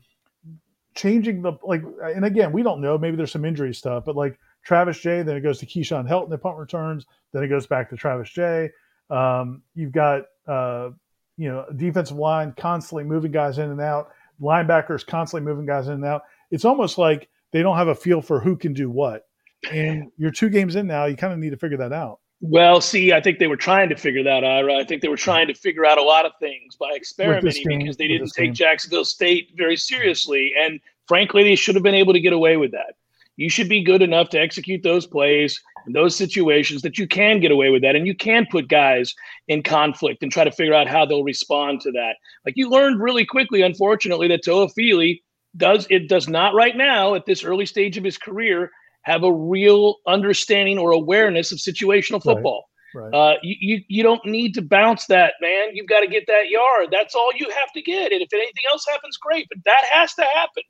changing 0.95 1.41
the 1.41 1.53
like, 1.63 1.83
and 2.03 2.25
again, 2.25 2.51
we 2.51 2.63
don't 2.63 2.81
know. 2.81 2.97
Maybe 2.97 3.17
there's 3.17 3.31
some 3.31 3.45
injury 3.45 3.73
stuff, 3.73 4.03
but 4.05 4.15
like 4.15 4.37
Travis 4.63 4.99
Jay, 4.99 5.21
then 5.21 5.35
it 5.35 5.41
goes 5.41 5.59
to 5.59 5.65
Keyshawn 5.65 6.07
Helton 6.09 6.33
at 6.33 6.41
punt 6.41 6.57
returns, 6.57 7.05
then 7.33 7.43
it 7.43 7.47
goes 7.49 7.67
back 7.67 7.89
to 7.89 7.95
Travis 7.95 8.29
Jay. 8.29 8.69
Um, 9.09 9.61
you've 9.75 9.91
got 9.91 10.23
uh, 10.47 10.89
you 11.37 11.49
know 11.49 11.65
defensive 11.75 12.17
line 12.17 12.53
constantly 12.57 13.03
moving 13.03 13.31
guys 13.31 13.57
in 13.57 13.69
and 13.69 13.81
out, 13.81 14.09
linebackers 14.41 15.05
constantly 15.05 15.49
moving 15.49 15.65
guys 15.65 15.87
in 15.87 15.93
and 15.93 16.05
out. 16.05 16.23
It's 16.51 16.65
almost 16.65 16.97
like 16.97 17.29
they 17.51 17.61
don't 17.61 17.77
have 17.77 17.87
a 17.87 17.95
feel 17.95 18.21
for 18.21 18.39
who 18.39 18.55
can 18.55 18.73
do 18.73 18.89
what. 18.89 19.25
And 19.71 20.11
you're 20.17 20.31
two 20.31 20.49
games 20.49 20.75
in 20.75 20.87
now, 20.87 21.05
you 21.05 21.15
kind 21.15 21.33
of 21.33 21.39
need 21.39 21.51
to 21.51 21.57
figure 21.57 21.77
that 21.77 21.93
out. 21.93 22.19
Well, 22.43 22.81
see, 22.81 23.13
I 23.13 23.21
think 23.21 23.37
they 23.37 23.45
were 23.45 23.55
trying 23.55 23.89
to 23.89 23.95
figure 23.95 24.23
that 24.23 24.43
out. 24.43 24.67
I 24.71 24.83
think 24.83 25.03
they 25.03 25.07
were 25.07 25.15
trying 25.15 25.47
to 25.47 25.53
figure 25.53 25.85
out 25.85 25.99
a 25.99 26.03
lot 26.03 26.25
of 26.25 26.31
things 26.39 26.75
by 26.75 26.89
experimenting 26.95 27.67
game, 27.67 27.79
because 27.79 27.97
they 27.97 28.07
didn't 28.07 28.31
take 28.35 28.45
game. 28.45 28.53
Jacksonville 28.55 29.05
State 29.05 29.51
very 29.55 29.77
seriously. 29.77 30.53
And 30.59 30.79
frankly, 31.07 31.43
they 31.43 31.55
should 31.55 31.75
have 31.75 31.83
been 31.83 31.93
able 31.93 32.13
to 32.13 32.19
get 32.19 32.33
away 32.33 32.57
with 32.57 32.71
that. 32.71 32.95
You 33.41 33.49
should 33.49 33.69
be 33.69 33.83
good 33.83 34.03
enough 34.03 34.29
to 34.29 34.39
execute 34.39 34.83
those 34.83 35.07
plays 35.07 35.59
in 35.87 35.93
those 35.93 36.15
situations 36.15 36.83
that 36.83 36.99
you 36.99 37.07
can 37.07 37.39
get 37.39 37.51
away 37.51 37.71
with 37.71 37.81
that 37.81 37.95
and 37.95 38.05
you 38.05 38.15
can 38.15 38.45
put 38.51 38.67
guys 38.67 39.15
in 39.47 39.63
conflict 39.63 40.21
and 40.21 40.31
try 40.31 40.43
to 40.43 40.51
figure 40.51 40.75
out 40.75 40.87
how 40.87 41.07
they'll 41.07 41.23
respond 41.23 41.81
to 41.81 41.91
that. 41.91 42.17
Like 42.45 42.53
you 42.55 42.69
learned 42.69 43.01
really 43.01 43.25
quickly, 43.25 43.63
unfortunately, 43.63 44.27
that 44.27 44.45
Toafili 44.45 45.21
does 45.57 45.87
it 45.89 46.07
does 46.07 46.27
not 46.27 46.53
right 46.53 46.77
now 46.77 47.15
at 47.15 47.25
this 47.25 47.43
early 47.43 47.65
stage 47.65 47.97
of 47.97 48.03
his 48.03 48.17
career 48.17 48.69
have 49.01 49.23
a 49.23 49.33
real 49.33 49.95
understanding 50.05 50.77
or 50.77 50.91
awareness 50.91 51.51
of 51.51 51.57
situational 51.57 52.21
football. 52.21 52.69
Right. 52.93 53.13
Uh, 53.13 53.33
you, 53.41 53.55
you 53.59 53.83
you 53.87 54.03
don't 54.03 54.23
need 54.23 54.53
to 54.53 54.61
bounce 54.61 55.07
that, 55.07 55.33
man. 55.41 55.69
You've 55.73 55.87
got 55.87 56.01
to 56.01 56.07
get 56.07 56.27
that 56.27 56.49
yard. 56.49 56.89
That's 56.91 57.15
all 57.15 57.31
you 57.35 57.49
have 57.49 57.71
to 57.73 57.81
get. 57.81 58.11
And 58.11 58.21
if 58.21 58.31
anything 58.31 58.63
else 58.71 58.85
happens, 58.87 59.17
great. 59.17 59.47
But 59.49 59.63
that 59.65 59.83
has 59.91 60.13
to 60.15 60.25
happen. 60.35 60.63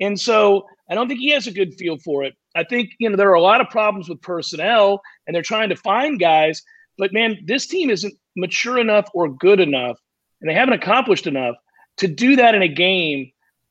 And 0.00 0.18
so 0.18 0.66
I 0.88 0.94
don't 0.94 1.08
think 1.08 1.20
he 1.20 1.30
has 1.30 1.46
a 1.46 1.52
good 1.52 1.74
feel 1.74 1.98
for 1.98 2.22
it. 2.22 2.34
I 2.54 2.64
think 2.64 2.90
you 2.98 3.08
know 3.08 3.16
there 3.16 3.30
are 3.30 3.34
a 3.34 3.40
lot 3.40 3.60
of 3.60 3.70
problems 3.70 4.08
with 4.08 4.20
personnel, 4.22 5.00
and 5.26 5.34
they're 5.34 5.42
trying 5.42 5.68
to 5.70 5.76
find 5.76 6.18
guys. 6.18 6.62
But 6.98 7.12
man, 7.12 7.38
this 7.44 7.66
team 7.66 7.90
isn't 7.90 8.14
mature 8.36 8.78
enough 8.78 9.08
or 9.14 9.28
good 9.28 9.60
enough, 9.60 9.98
and 10.40 10.50
they 10.50 10.54
haven't 10.54 10.74
accomplished 10.74 11.26
enough 11.26 11.56
to 11.98 12.08
do 12.08 12.36
that 12.36 12.54
in 12.54 12.62
a 12.62 12.68
game 12.68 13.30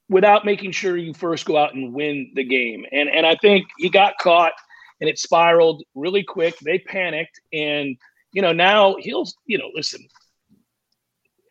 without 0.09 0.45
making 0.45 0.71
sure 0.71 0.97
you 0.97 1.13
first 1.13 1.45
go 1.45 1.57
out 1.57 1.73
and 1.73 1.93
win 1.93 2.31
the 2.35 2.43
game. 2.43 2.85
And 2.91 3.09
and 3.09 3.25
I 3.25 3.35
think 3.35 3.65
he 3.77 3.89
got 3.89 4.17
caught 4.19 4.53
and 5.01 5.09
it 5.09 5.19
spiraled 5.19 5.83
really 5.93 6.23
quick. 6.23 6.57
They 6.59 6.79
panicked 6.79 7.39
and 7.53 7.97
you 8.31 8.41
know 8.41 8.51
now 8.51 8.95
he'll 8.99 9.25
you 9.45 9.57
know 9.57 9.69
listen 9.73 10.07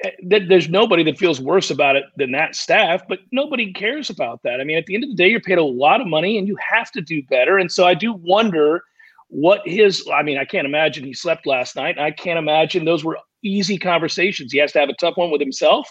Eh, 0.03 0.11
there's 0.49 0.69
nobody 0.69 1.03
that 1.05 1.19
feels 1.19 1.41
worse 1.41 1.71
about 1.71 1.97
it 1.97 2.05
than 2.17 2.33
that 2.33 2.57
staff, 2.57 3.03
but 3.09 3.21
nobody 3.31 3.73
cares 3.73 4.11
about 4.11 4.43
that. 4.43 4.61
I 4.61 4.65
mean, 4.65 4.77
at 4.77 4.87
the 4.87 4.95
end 4.95 5.05
of 5.05 5.11
the 5.11 5.17
day, 5.17 5.29
you're 5.29 5.41
paid 5.41 5.59
a 5.59 5.65
lot 5.65 6.01
of 6.01 6.07
money 6.07 6.39
and 6.39 6.49
you 6.49 6.57
have 6.57 6.91
to 6.93 7.01
do 7.01 7.23
better. 7.25 7.59
And 7.59 7.71
so 7.71 7.87
I 7.87 7.95
do 7.95 8.13
wonder 8.13 8.83
what 9.29 9.63
his, 9.65 10.09
I 10.13 10.23
mean, 10.23 10.39
I 10.39 10.45
can't 10.45 10.67
imagine 10.67 11.05
he 11.05 11.15
slept 11.15 11.47
last 11.47 11.77
night. 11.77 11.99
I 11.99 12.11
can't 12.11 12.39
imagine 12.39 12.85
those 12.85 13.05
were 13.05 13.19
easy 13.43 13.79
conversations. 13.79 14.53
He 14.53 14.59
has 14.59 14.73
to 14.73 14.81
have 14.81 14.89
a 14.89 14.95
tough 14.95 15.17
one 15.17 15.31
with 15.31 15.41
himself 15.41 15.91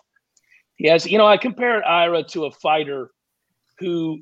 he 0.76 0.88
has, 0.88 1.06
you 1.06 1.18
know, 1.18 1.28
I 1.28 1.38
compared 1.38 1.84
Ira 1.84 2.24
to 2.30 2.46
a 2.46 2.52
fighter 2.52 3.12
who 3.80 4.22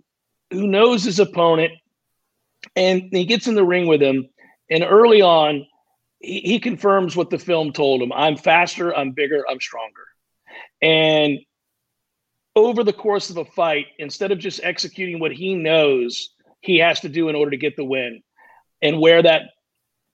who 0.52 0.68
knows 0.68 1.04
his 1.04 1.20
opponent 1.20 1.72
and 2.76 3.10
he 3.12 3.26
gets 3.26 3.48
in 3.48 3.56
the 3.56 3.64
ring 3.64 3.88
with 3.88 4.02
him. 4.02 4.28
And 4.70 4.84
early 4.84 5.22
on, 5.22 5.66
he, 6.22 6.42
he 6.42 6.60
confirms 6.60 7.16
what 7.16 7.30
the 7.30 7.40
film 7.40 7.74
told 7.74 8.02
him. 8.02 8.12
I'm 8.12 8.38
faster, 8.38 8.96
I'm 8.96 9.12
bigger, 9.12 9.44
I'm 9.50 9.60
stronger. 9.60 10.06
And 10.82 11.40
over 12.56 12.84
the 12.84 12.94
course 12.94 13.30
of 13.30 13.38
a 13.38 13.46
fight, 13.46 13.88
instead 13.98 14.32
of 14.32 14.40
just 14.40 14.60
executing 14.64 15.20
what 15.20 15.32
he 15.32 15.56
knows 15.56 16.30
he 16.62 16.80
has 16.80 17.00
to 17.02 17.10
do 17.10 17.30
in 17.30 17.36
order 17.36 17.52
to 17.52 17.58
get 17.58 17.76
the 17.76 17.86
win 17.86 18.22
and 18.82 19.00
wear 19.00 19.22
that 19.22 19.44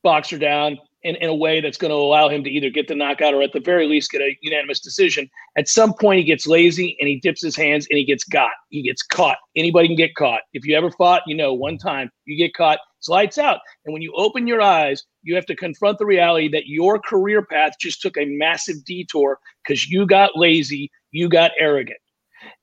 boxer 0.04 0.38
down, 0.38 0.78
in, 1.08 1.16
in 1.16 1.30
a 1.30 1.36
way 1.36 1.62
that's 1.62 1.78
going 1.78 1.92
to 1.92 1.96
allow 1.96 2.28
him 2.28 2.44
to 2.44 2.50
either 2.50 2.70
get 2.70 2.88
the 2.88 2.96
knockout 2.96 3.34
or 3.34 3.42
at 3.42 3.54
the 3.54 3.60
very 3.62 3.88
least 3.88 4.12
get 4.12 4.22
a 4.22 4.38
unanimous 4.42 4.80
decision. 4.80 5.30
At 5.58 5.70
some 5.70 5.94
point, 5.94 6.20
he 6.20 6.26
gets 6.26 6.46
lazy 6.46 6.98
and 7.00 7.08
he 7.08 7.20
dips 7.20 7.42
his 7.42 7.56
hands 7.56 7.88
and 7.90 7.98
he 7.98 8.04
gets 8.04 8.26
got. 8.26 8.52
He 8.70 8.82
gets 8.82 9.02
caught. 9.02 9.38
Anybody 9.56 9.88
can 9.88 9.96
get 9.96 10.16
caught. 10.16 10.42
If 10.54 10.66
you 10.66 10.76
ever 10.76 10.92
fought, 10.92 11.22
you 11.26 11.36
know 11.36 11.54
one 11.54 11.78
time 11.78 12.12
you 12.26 12.38
get 12.38 12.54
caught, 12.54 12.80
it's 13.00 13.08
lights 13.08 13.38
out. 13.38 13.60
And 13.86 13.94
when 13.94 14.02
you 14.02 14.14
open 14.18 14.48
your 14.48 14.62
eyes, 14.62 15.04
you 15.24 15.36
have 15.36 15.46
to 15.46 15.56
confront 15.56 15.98
the 15.98 16.06
reality 16.06 16.50
that 16.50 16.68
your 16.68 17.00
career 17.00 17.46
path 17.46 17.74
just 17.80 18.02
took 18.02 18.18
a 18.18 18.26
massive 18.26 18.84
detour 18.86 19.40
because 19.64 19.88
you 19.88 20.06
got 20.06 20.32
lazy, 20.36 20.92
you 21.12 21.30
got 21.30 21.52
arrogant. 21.58 22.00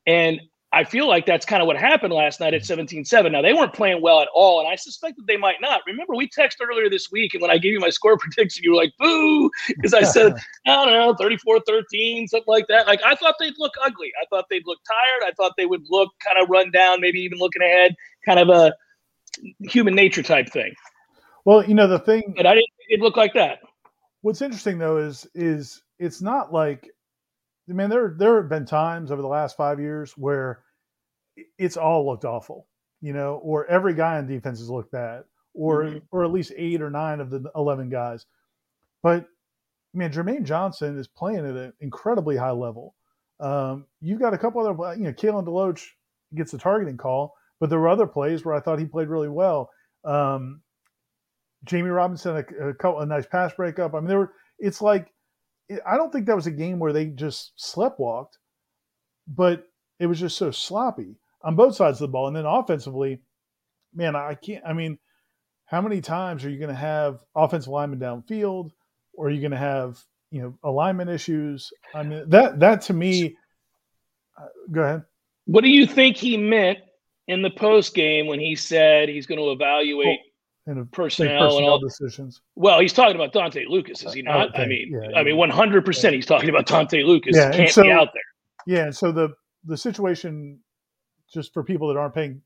And 0.07 0.41
I 0.75 0.85
feel 0.85 1.07
like 1.07 1.25
that's 1.25 1.47
kind 1.47 1.63
of 1.63 1.67
what 1.67 1.77
happened 1.77 2.13
last 2.13 2.41
night 2.41 2.53
at 2.53 2.63
mm-hmm. 2.63 2.67
17 2.67 3.05
7. 3.05 3.33
Now, 3.33 3.43
they 3.43 3.53
weren't 3.53 3.73
playing 3.73 4.03
well 4.03 4.21
at 4.21 4.29
all, 4.35 4.61
and 4.61 4.69
I 4.69 4.75
suspect 4.75 5.17
that 5.17 5.27
they 5.27 5.37
might 5.37 5.61
not. 5.61 5.83
Remember, 5.87 6.15
we 6.15 6.29
texted 6.29 6.67
earlier 6.69 6.91
this 6.91 7.11
week, 7.13 7.35
and 7.35 7.41
when 7.41 7.51
I 7.51 7.59
gave 7.59 7.73
you 7.73 7.81
my 7.81 7.91
score 7.91 8.19
prediction, 8.19 8.65
you 8.65 8.73
were 8.73 8.77
like, 8.77 8.93
boo, 8.99 9.51
because 9.69 9.95
I 9.95 10.03
said, 10.03 10.35
I 10.67 10.85
don't 10.85 10.93
know, 10.93 11.15
34 11.15 11.61
13, 11.61 12.27
something 12.27 12.45
like 12.49 12.67
that. 12.69 12.87
Like, 12.87 13.01
I 13.05 13.15
thought 13.15 13.37
they'd 13.39 13.55
look 13.59 13.73
ugly. 13.85 14.13
I 14.21 14.27
thought 14.31 14.47
they'd 14.51 14.67
look 14.67 14.81
tired. 14.87 15.31
I 15.31 15.33
thought 15.37 15.53
they 15.57 15.67
would 15.67 15.85
look 15.89 16.11
kind 16.27 16.43
of 16.43 16.51
run 16.51 16.71
down, 16.73 17.01
maybe 17.01 17.21
even 17.21 17.39
looking 17.39 17.63
ahead, 17.63 17.95
kind 18.27 18.41
of 18.41 18.49
a 18.49 18.75
human 19.61 19.95
nature 19.95 20.23
type 20.23 20.49
thing. 20.49 20.75
Well, 21.45 21.65
you 21.65 21.75
know, 21.75 21.87
the 21.87 21.99
thing. 22.01 22.35
But 22.37 22.47
I 22.47 22.55
didn't 22.55 22.69
it 22.89 23.01
looked 23.01 23.17
like 23.17 23.35
that. 23.35 23.61
What's 24.23 24.43
interesting, 24.43 24.79
though, 24.79 24.97
is 24.97 25.27
is 25.35 25.83
it's 25.99 26.21
not 26.21 26.53
like 26.53 26.89
I 27.69 27.73
mean, 27.73 27.89
there 27.89 28.15
there 28.17 28.37
have 28.37 28.49
been 28.49 28.67
times 28.67 29.11
over 29.11 29.23
the 29.23 29.29
last 29.29 29.57
five 29.57 29.81
years 29.81 30.13
where 30.17 30.64
it's 31.59 31.77
all 31.77 32.07
looked 32.07 32.25
awful, 32.25 32.67
you 33.01 33.13
know, 33.13 33.41
or 33.43 33.67
every 33.67 33.95
guy 33.95 34.19
on 34.19 34.27
defense 34.27 34.59
has 34.59 34.71
looked 34.71 34.93
bad, 34.93 35.25
or 35.53 35.85
mm-hmm. 35.85 35.99
or 36.11 36.25
at 36.25 36.33
least 36.33 36.53
eight 36.57 36.83
or 36.83 36.91
nine 36.91 37.21
of 37.21 37.31
the 37.31 37.51
eleven 37.55 37.89
guys. 37.89 38.27
But 39.03 39.27
man, 39.93 40.13
Jermaine 40.13 40.45
Johnson 40.45 40.99
is 40.99 41.09
playing 41.09 41.39
at 41.41 41.57
an 41.57 41.73
incredibly 41.81 42.37
high 42.37 42.51
level. 42.51 42.95
Um, 43.41 43.87
you've 44.01 44.21
got 44.21 44.35
a 44.35 44.39
couple 44.39 44.61
other, 44.61 44.97
you 44.97 45.05
know, 45.05 45.13
Kalen 45.13 45.45
DeLoach 45.45 45.85
gets 46.35 46.53
the 46.53 46.59
targeting 46.59 46.97
call, 46.97 47.35
but 47.61 47.71
there 47.71 47.79
were 47.79 47.89
other 47.89 48.07
plays 48.07 48.45
where 48.45 48.55
I 48.55 48.61
thought 48.61 48.79
he 48.79 48.87
played 48.87 49.09
really 49.09 49.29
well. 49.29 49.71
Um, 50.05 50.61
Jammie 51.67 51.95
Robinson, 51.95 52.37
a, 52.37 52.69
a, 52.69 52.75
couple, 52.75 53.01
a 53.01 53.07
nice 53.07 53.27
pass 53.27 53.53
breakup. 53.55 53.95
I 53.95 54.01
mean, 54.01 54.09
there 54.09 54.19
were. 54.19 54.33
It's 54.59 54.81
like 54.81 55.13
I 55.87 55.97
don't 55.97 56.13
think 56.13 56.27
that 56.27 56.37
was 56.37 56.47
a 56.47 56.53
game 56.53 56.79
where 56.79 56.93
they 56.93 57.07
just 57.07 57.53
sleptwalked, 57.59 58.39
but 59.27 59.67
it 59.99 60.07
was 60.07 60.21
just 60.21 60.37
so 60.37 60.51
sloppy 60.51 61.17
on 61.45 61.57
both 61.57 61.77
sides 61.77 62.01
of 62.01 62.09
the 62.09 62.13
ball. 62.13 62.27
And 62.27 62.37
then 62.37 62.47
offensively, 62.47 63.21
man, 63.95 64.17
I 64.17 64.35
can't. 64.35 64.65
I 64.67 64.73
mean, 64.73 64.99
how 65.67 65.81
many 65.81 66.01
times 66.01 66.45
are 66.45 66.51
you 66.51 66.59
going 66.59 66.71
to 66.71 66.75
have 66.75 67.21
offensive 67.35 67.73
linemen 67.73 68.01
downfield, 68.01 68.71
or 69.13 69.29
are 69.29 69.31
you 69.31 69.41
going 69.41 69.53
to 69.53 69.57
have 69.57 69.99
you 70.31 70.43
know 70.43 70.59
alignment 70.65 71.11
issues? 71.11 71.71
I 71.95 72.03
mean, 72.03 72.29
that 72.29 72.61
that 72.61 72.83
to 72.83 72.93
me. 72.93 73.37
Uh, 74.37 74.47
go 74.73 74.83
ahead. 74.83 75.03
What 75.47 75.63
do 75.63 75.71
you 75.71 75.87
think 75.87 76.17
he 76.17 76.37
meant 76.37 76.79
in 77.29 77.43
the 77.43 77.51
post 77.51 77.95
game 77.95 78.27
when 78.27 78.41
he 78.41 78.57
said 78.57 79.09
he's 79.09 79.27
going 79.27 79.39
to 79.39 79.53
evaluate? 79.53 80.19
and 80.67 80.91
personnel, 80.93 81.39
personnel, 81.39 81.59
and 81.59 81.67
all 81.67 81.79
decisions. 81.79 82.41
Well, 82.55 82.81
he's 82.81 82.93
talking 82.93 83.17
about 83.17 83.33
Dontae 83.33 83.69
Lucas, 83.69 84.03
is 84.03 84.15
he 84.15 84.23
not? 84.23 84.49
Okay. 84.51 84.63
I 84.63 84.67
mean, 84.67 84.91
yeah, 84.93 85.19
I 85.19 85.23
mean, 85.23 85.37
one 85.37 85.51
hundred 85.51 85.85
percent, 85.85 86.15
he's 86.15 86.27
talking 86.27 86.49
about 86.49 86.67
Dontae 86.67 87.05
Lucas. 87.05 87.37
Yeah, 87.37 87.51
can't 87.51 87.71
so, 87.71 87.83
be 87.83 87.91
out 87.91 88.09
there. 88.15 88.23
Yeah, 88.67 88.85
and 88.85 88.97
so 88.97 89.13
the 89.13 89.31
the 89.67 89.77
situation, 89.77 90.61
just 91.35 91.53
for 91.53 91.63
people 91.63 91.89
that 91.89 91.99
aren't 91.99 92.15
paying, 92.15 92.41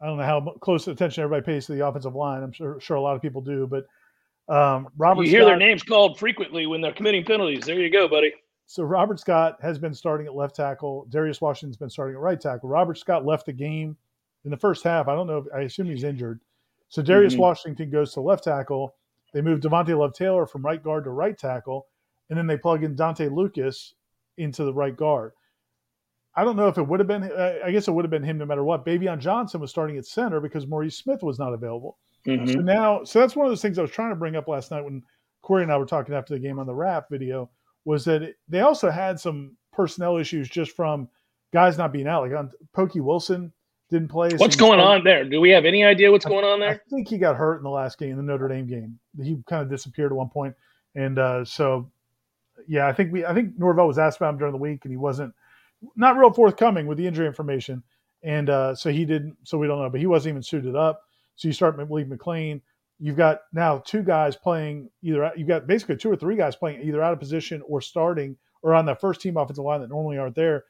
I 0.00 0.06
don't 0.06 0.16
know 0.16 0.24
how 0.24 0.40
close 0.60 0.88
attention 0.88 1.22
everybody 1.22 1.44
pays 1.44 1.66
to 1.66 1.74
the 1.74 1.86
offensive 1.86 2.14
line. 2.14 2.42
I'm 2.42 2.52
sure, 2.52 2.80
sure 2.80 2.96
a 2.96 3.00
lot 3.00 3.14
of 3.14 3.22
people 3.22 3.42
do, 3.42 3.66
but 3.66 3.86
um, 4.48 4.88
Robert. 4.96 5.24
You 5.24 5.30
hear 5.30 5.40
Scott, 5.40 5.48
their 5.48 5.56
names 5.58 5.82
called 5.82 6.18
frequently 6.18 6.66
when 6.66 6.80
they're 6.80 6.92
committing 6.92 7.24
penalties. 7.24 7.64
There 7.64 7.80
you 7.80 7.90
go, 7.90 8.08
buddy. 8.08 8.32
So 8.66 8.82
Robert 8.82 9.20
Scott 9.20 9.58
has 9.62 9.78
been 9.78 9.94
starting 9.94 10.26
at 10.26 10.34
left 10.34 10.56
tackle. 10.56 11.06
Darius 11.10 11.40
Washington's 11.40 11.76
been 11.76 11.90
starting 11.90 12.16
at 12.16 12.20
right 12.20 12.40
tackle. 12.40 12.68
Robert 12.68 12.98
Scott 12.98 13.24
left 13.24 13.46
the 13.46 13.52
game 13.52 13.96
in 14.44 14.50
the 14.50 14.56
first 14.56 14.82
half. 14.82 15.08
I 15.08 15.14
don't 15.14 15.26
know. 15.26 15.38
If, 15.38 15.44
I 15.54 15.60
assume 15.60 15.86
he's 15.86 16.04
injured. 16.04 16.40
So 16.88 17.02
Darius 17.02 17.34
mm-hmm. 17.34 17.42
Washington 17.42 17.90
goes 17.90 18.12
to 18.14 18.20
left 18.20 18.44
tackle. 18.44 18.94
They 19.32 19.40
move 19.40 19.60
Devontay 19.60 19.98
Love 19.98 20.14
Taylor 20.14 20.46
from 20.46 20.64
right 20.64 20.82
guard 20.82 21.04
to 21.04 21.10
right 21.10 21.36
tackle, 21.36 21.86
and 22.30 22.38
then 22.38 22.46
they 22.46 22.56
plug 22.56 22.84
in 22.84 22.96
Dontae 22.96 23.30
Lucas 23.30 23.94
into 24.38 24.64
the 24.64 24.72
right 24.72 24.96
guard. 24.96 25.32
I 26.36 26.44
don't 26.44 26.56
know 26.56 26.68
if 26.68 26.76
it 26.76 26.86
would 26.86 27.00
have 27.00 27.06
been. 27.06 27.24
I 27.64 27.70
guess 27.70 27.88
it 27.88 27.92
would 27.92 28.04
have 28.04 28.10
been 28.10 28.22
him 28.22 28.38
no 28.38 28.44
matter 28.44 28.62
what. 28.62 28.84
Baveon 28.84 29.18
Johnson 29.18 29.60
was 29.60 29.70
starting 29.70 29.96
at 29.96 30.04
center 30.04 30.38
because 30.40 30.66
Maurice 30.66 30.98
Smith 30.98 31.22
was 31.22 31.38
not 31.38 31.54
available. 31.54 31.98
Mm-hmm. 32.26 32.52
So 32.52 32.58
now, 32.60 33.04
so 33.04 33.20
that's 33.20 33.34
one 33.34 33.46
of 33.46 33.50
those 33.50 33.62
things 33.62 33.78
I 33.78 33.82
was 33.82 33.90
trying 33.90 34.10
to 34.10 34.16
bring 34.16 34.36
up 34.36 34.46
last 34.46 34.70
night 34.70 34.84
when 34.84 35.02
Corey 35.42 35.62
and 35.62 35.72
I 35.72 35.78
were 35.78 35.86
talking 35.86 36.14
after 36.14 36.34
the 36.34 36.40
game 36.40 36.58
on 36.58 36.66
the 36.66 36.74
wrap 36.74 37.08
video. 37.10 37.50
Was 37.84 38.04
that 38.04 38.22
it, 38.22 38.36
they 38.48 38.60
also 38.60 38.90
had 38.90 39.18
some 39.18 39.56
personnel 39.72 40.18
issues 40.18 40.48
just 40.48 40.72
from 40.72 41.08
guys 41.52 41.78
not 41.78 41.92
being 41.92 42.08
out. 42.08 42.24
Like 42.24 42.36
on 42.36 42.50
Pokey 42.74 43.00
Wilson 43.00 43.52
didn't 43.90 44.08
play. 44.08 44.30
What's 44.36 44.56
going 44.56 44.80
on 44.80 45.04
there? 45.04 45.24
Do 45.24 45.40
we 45.40 45.50
have 45.50 45.64
any 45.64 45.84
idea 45.84 46.10
what's 46.10 46.24
going 46.24 46.44
on 46.44 46.60
there? 46.60 46.70
I 46.70 46.80
think 46.90 47.08
he 47.08 47.16
got 47.16 47.36
hurt 47.36 47.58
in 47.58 47.62
the 47.62 47.70
last 47.70 47.98
game, 47.98 48.16
the 48.16 48.22
Notre 48.22 48.48
Dame 48.48 48.66
game. 48.66 48.98
He 49.22 49.38
kind 49.48 49.62
of 49.62 49.70
disappeared 49.70 50.12
at 50.12 50.16
one 50.16 50.28
point, 50.28 50.54
and 50.94 51.18
uh, 51.18 51.44
so 51.44 51.90
yeah, 52.66 52.88
I 52.88 52.92
think 52.92 53.12
we 53.12 53.24
I 53.24 53.32
think 53.32 53.56
Norvell 53.56 53.86
was 53.86 53.98
asked 53.98 54.18
about 54.18 54.34
him 54.34 54.38
during 54.38 54.52
the 54.52 54.58
week, 54.58 54.80
and 54.84 54.92
he 54.92 54.96
wasn't 54.96 55.32
not 55.94 56.16
real 56.16 56.32
forthcoming 56.32 56.86
with 56.86 56.98
the 56.98 57.06
injury 57.06 57.26
information, 57.26 57.82
and 58.22 58.50
uh, 58.50 58.74
so 58.74 58.90
he 58.90 59.04
didn't. 59.04 59.36
So 59.44 59.58
we 59.58 59.66
don't 59.66 59.80
know, 59.80 59.90
but 59.90 60.00
he 60.00 60.06
wasn't 60.06 60.32
even 60.32 60.42
suited 60.42 60.76
up. 60.76 61.02
So 61.36 61.48
you 61.48 61.52
start 61.52 61.76
Malik 61.76 62.08
McLean. 62.08 62.62
You've 62.98 63.16
got 63.16 63.40
now 63.52 63.78
two 63.78 64.02
guys 64.02 64.36
playing 64.36 64.90
either. 65.02 65.30
You've 65.36 65.48
got 65.48 65.66
basically 65.66 65.96
two 65.96 66.10
or 66.10 66.16
three 66.16 66.36
guys 66.36 66.56
playing 66.56 66.82
either 66.82 67.02
out 67.02 67.12
of 67.12 67.20
position 67.20 67.62
or 67.68 67.80
starting 67.80 68.36
or 68.62 68.74
on 68.74 68.86
that 68.86 69.00
first 69.00 69.20
team 69.20 69.36
offensive 69.36 69.64
line 69.64 69.80
that 69.82 69.90
normally 69.90 70.18
aren't 70.18 70.34
there. 70.34 70.64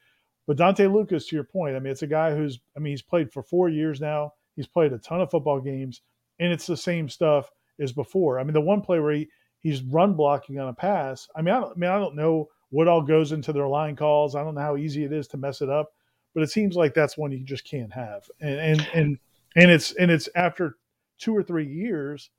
But 0.45 0.57
Dontae 0.57 0.91
Lucas, 0.91 1.27
to 1.27 1.35
your 1.35 1.43
point, 1.43 1.75
I 1.75 1.79
mean, 1.79 1.91
it's 1.91 2.03
a 2.03 2.07
guy 2.07 2.35
who's, 2.35 2.59
I 2.75 2.79
mean, 2.79 2.91
he's 2.91 3.01
played 3.01 3.31
for 3.31 3.43
four 3.43 3.69
years 3.69 3.99
now. 3.99 4.33
He's 4.55 4.67
played 4.67 4.93
a 4.93 4.97
ton 4.97 5.21
of 5.21 5.29
football 5.29 5.59
games, 5.59 6.01
and 6.39 6.51
it's 6.51 6.67
the 6.67 6.77
same 6.77 7.09
stuff 7.09 7.49
as 7.79 7.91
before. 7.91 8.39
I 8.39 8.43
mean, 8.43 8.53
the 8.53 8.61
one 8.61 8.81
play 8.81 8.99
where 8.99 9.13
he, 9.13 9.27
he's 9.61 9.81
run 9.81 10.13
blocking 10.13 10.59
on 10.59 10.69
a 10.69 10.73
pass. 10.73 11.27
I 11.35 11.41
mean, 11.41 11.53
I, 11.53 11.59
don't, 11.59 11.71
I 11.71 11.79
mean, 11.79 11.89
I 11.89 11.99
don't 11.99 12.15
know 12.15 12.47
what 12.69 12.87
all 12.87 13.01
goes 13.01 13.31
into 13.31 13.53
their 13.53 13.67
line 13.67 13.95
calls. 13.95 14.35
I 14.35 14.43
don't 14.43 14.55
know 14.55 14.61
how 14.61 14.77
easy 14.77 15.03
it 15.03 15.13
is 15.13 15.27
to 15.29 15.37
mess 15.37 15.61
it 15.61 15.69
up. 15.69 15.91
but 16.33 16.43
it 16.43 16.51
seems 16.51 16.75
like 16.75 16.93
that's 16.93 17.17
one 17.17 17.31
you 17.31 17.43
just 17.43 17.67
can't 17.67 17.91
have. 17.93 18.29
And 18.41 18.59
and 18.59 18.87
and 18.93 19.19
and 19.55 19.71
it's 19.71 19.93
and 19.93 20.11
it's 20.11 20.29
after 20.35 20.77
two 21.17 21.35
or 21.35 21.41
three 21.43 21.65
years. 21.67 22.29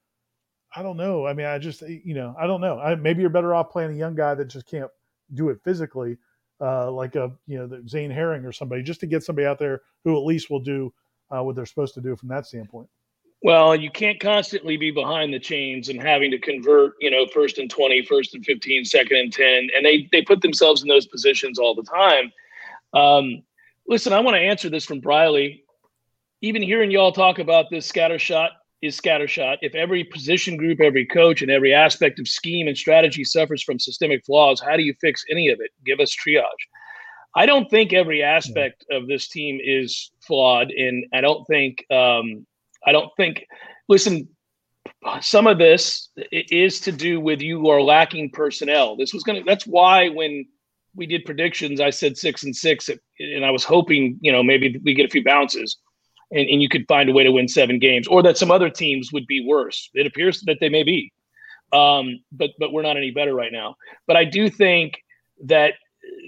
I 0.76 0.82
don't 0.82 0.96
know. 0.96 1.26
I 1.26 1.32
mean, 1.32 1.46
I 1.46 1.58
just 1.58 1.82
you 1.82 2.14
know 2.14 2.34
I 2.38 2.46
don't 2.46 2.60
know. 2.60 2.78
I, 2.78 2.94
maybe 2.94 3.22
you're 3.22 3.30
better 3.30 3.54
off 3.54 3.70
playing 3.70 3.92
a 3.92 3.96
young 3.98 4.14
guy 4.14 4.34
that 4.34 4.46
just 4.46 4.66
can't 4.66 4.90
do 5.34 5.48
it 5.48 5.58
physically, 5.64 6.16
uh, 6.60 6.90
like 6.92 7.16
a 7.16 7.32
you 7.46 7.58
know 7.58 7.66
the 7.66 7.82
Zane 7.88 8.10
Herring 8.10 8.44
or 8.44 8.52
somebody, 8.52 8.82
just 8.82 9.00
to 9.00 9.06
get 9.06 9.24
somebody 9.24 9.46
out 9.46 9.58
there 9.58 9.82
who 10.04 10.16
at 10.16 10.24
least 10.24 10.50
will 10.50 10.60
do 10.60 10.92
uh, 11.30 11.42
what 11.42 11.56
they're 11.56 11.66
supposed 11.66 11.94
to 11.94 12.00
do 12.00 12.14
from 12.16 12.28
that 12.28 12.46
standpoint. 12.46 12.88
Well, 13.42 13.76
you 13.76 13.90
can't 13.90 14.18
constantly 14.18 14.76
be 14.76 14.90
behind 14.90 15.32
the 15.32 15.38
chains 15.38 15.88
and 15.88 16.02
having 16.02 16.30
to 16.32 16.38
convert, 16.38 16.94
you 17.00 17.10
know, 17.10 17.26
first 17.32 17.58
and 17.58 17.70
20, 17.70 18.04
first 18.04 18.34
and 18.34 18.44
15, 18.44 18.84
second 18.84 19.16
and 19.16 19.32
10. 19.32 19.68
And 19.76 19.84
they, 19.84 20.08
they 20.10 20.22
put 20.22 20.40
themselves 20.40 20.82
in 20.82 20.88
those 20.88 21.06
positions 21.06 21.58
all 21.58 21.74
the 21.74 21.84
time. 21.84 22.32
Um, 22.94 23.42
listen, 23.86 24.12
I 24.12 24.20
want 24.20 24.34
to 24.36 24.40
answer 24.40 24.68
this 24.68 24.84
from 24.84 25.00
Briley. 25.00 25.64
Even 26.40 26.62
hearing 26.62 26.90
y'all 26.90 27.12
talk 27.12 27.38
about 27.38 27.66
this 27.70 27.86
scatter 27.86 28.18
shot 28.18 28.52
is 28.82 28.96
scatter 28.96 29.28
shot. 29.28 29.58
If 29.62 29.74
every 29.74 30.04
position 30.04 30.56
group, 30.56 30.80
every 30.80 31.06
coach, 31.06 31.42
and 31.42 31.50
every 31.50 31.74
aspect 31.74 32.18
of 32.18 32.26
scheme 32.26 32.66
and 32.66 32.76
strategy 32.76 33.24
suffers 33.24 33.62
from 33.62 33.78
systemic 33.78 34.24
flaws, 34.24 34.60
how 34.60 34.76
do 34.76 34.82
you 34.82 34.94
fix 35.00 35.24
any 35.30 35.48
of 35.48 35.60
it? 35.60 35.70
Give 35.84 36.00
us 36.00 36.14
triage. 36.14 36.42
I 37.36 37.46
don't 37.46 37.70
think 37.70 37.92
every 37.92 38.22
aspect 38.22 38.84
of 38.90 39.06
this 39.06 39.28
team 39.28 39.60
is 39.62 40.10
flawed, 40.26 40.70
and 40.70 41.04
I 41.12 41.20
don't 41.20 41.44
think 41.46 41.84
um, 41.90 42.46
I 42.86 42.92
don't 42.92 43.10
think. 43.16 43.44
Listen, 43.88 44.28
some 45.20 45.46
of 45.46 45.58
this 45.58 46.10
is 46.32 46.80
to 46.80 46.92
do 46.92 47.20
with 47.20 47.40
you 47.40 47.68
are 47.68 47.82
lacking 47.82 48.30
personnel. 48.30 48.96
This 48.96 49.12
was 49.14 49.22
gonna. 49.22 49.42
That's 49.44 49.66
why 49.66 50.08
when 50.08 50.46
we 50.94 51.06
did 51.06 51.24
predictions, 51.24 51.80
I 51.80 51.90
said 51.90 52.16
six 52.16 52.42
and 52.44 52.54
six, 52.54 52.88
and 53.18 53.44
I 53.44 53.50
was 53.50 53.64
hoping 53.64 54.18
you 54.20 54.32
know 54.32 54.42
maybe 54.42 54.80
we 54.84 54.94
get 54.94 55.06
a 55.06 55.10
few 55.10 55.24
bounces, 55.24 55.78
and, 56.30 56.48
and 56.48 56.62
you 56.62 56.68
could 56.68 56.86
find 56.88 57.08
a 57.08 57.12
way 57.12 57.24
to 57.24 57.32
win 57.32 57.48
seven 57.48 57.78
games, 57.78 58.06
or 58.08 58.22
that 58.22 58.38
some 58.38 58.50
other 58.50 58.70
teams 58.70 59.12
would 59.12 59.26
be 59.26 59.44
worse. 59.46 59.90
It 59.94 60.06
appears 60.06 60.40
that 60.42 60.58
they 60.60 60.68
may 60.68 60.82
be, 60.82 61.12
um, 61.72 62.20
but 62.32 62.50
but 62.58 62.72
we're 62.72 62.82
not 62.82 62.96
any 62.96 63.10
better 63.10 63.34
right 63.34 63.52
now. 63.52 63.76
But 64.06 64.16
I 64.16 64.24
do 64.24 64.50
think 64.50 65.02
that 65.44 65.74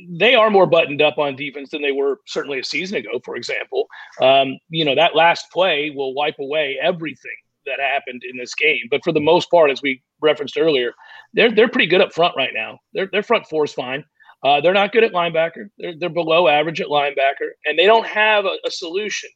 they 0.09 0.35
are 0.35 0.51
more 0.51 0.67
buttoned 0.67 1.03
up 1.03 1.19
on 1.19 1.37
defense 1.37 1.71
than 1.71 1.83
they 1.83 1.93
were 1.93 2.21
certainly 2.27 2.59
a 2.59 2.65
season 2.65 2.97
ago, 2.97 3.21
for 3.25 3.37
example. 3.37 3.87
Um, 4.21 4.59
you 4.69 4.85
know, 4.85 4.95
that 4.95 5.15
last 5.15 5.51
play 5.53 5.91
will 5.91 6.15
wipe 6.15 6.39
away 6.39 6.79
everything 6.81 7.31
that 7.67 7.81
happened 7.81 8.23
in 8.29 8.37
this 8.37 8.55
game. 8.55 8.87
But 8.91 9.05
for 9.05 9.13
the 9.13 9.21
most 9.21 9.51
part, 9.51 9.71
as 9.71 9.83
we 9.83 10.03
referenced 10.21 10.59
earlier, 10.59 10.93
they're 11.35 11.53
they're 11.53 11.69
pretty 11.69 11.87
good 11.87 12.01
up 12.01 12.13
front 12.13 12.35
right 12.37 12.53
now. 12.55 12.79
Their 12.95 13.09
their 13.13 13.23
front 13.23 13.47
four 13.47 13.65
is 13.65 13.73
fine. 13.73 14.05
Uh, 14.43 14.61
they're 14.61 14.73
not 14.73 14.93
good 14.93 15.05
at 15.05 15.13
linebacker. 15.13 15.69
They're 15.79 15.95
they're 15.99 16.09
below 16.09 16.49
average 16.49 16.81
at 16.81 16.89
linebacker, 16.89 17.51
and 17.67 17.79
they 17.79 17.87
don't 17.87 18.07
have 18.07 18.45
a, 18.45 18.57
a 18.65 18.71
solution. 18.71 19.31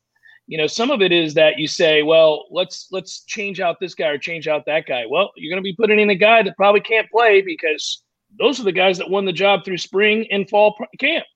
You 0.46 0.58
know, 0.58 0.66
some 0.66 0.90
of 0.90 1.00
it 1.00 1.10
is 1.10 1.34
that 1.34 1.58
you 1.58 1.66
say, 1.66 2.02
well, 2.02 2.46
let's 2.50 2.88
let's 2.90 3.24
change 3.24 3.60
out 3.60 3.80
this 3.80 3.94
guy 3.94 4.08
or 4.08 4.18
change 4.18 4.48
out 4.48 4.66
that 4.66 4.86
guy. 4.86 5.04
Well, 5.08 5.30
you're 5.36 5.50
going 5.50 5.62
to 5.62 5.66
be 5.66 5.76
putting 5.76 6.00
in 6.00 6.10
a 6.10 6.14
guy 6.14 6.42
that 6.42 6.56
probably 6.56 6.80
can't 6.80 7.10
play 7.10 7.40
because 7.40 8.03
those 8.38 8.60
are 8.60 8.64
the 8.64 8.72
guys 8.72 8.98
that 8.98 9.10
won 9.10 9.24
the 9.24 9.32
job 9.32 9.64
through 9.64 9.78
spring 9.78 10.26
and 10.30 10.48
fall 10.48 10.76
camp. 10.98 11.26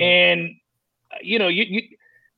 Mm-hmm. 0.00 0.02
And 0.02 0.50
you 1.22 1.38
know, 1.38 1.48
you, 1.48 1.64
you 1.68 1.82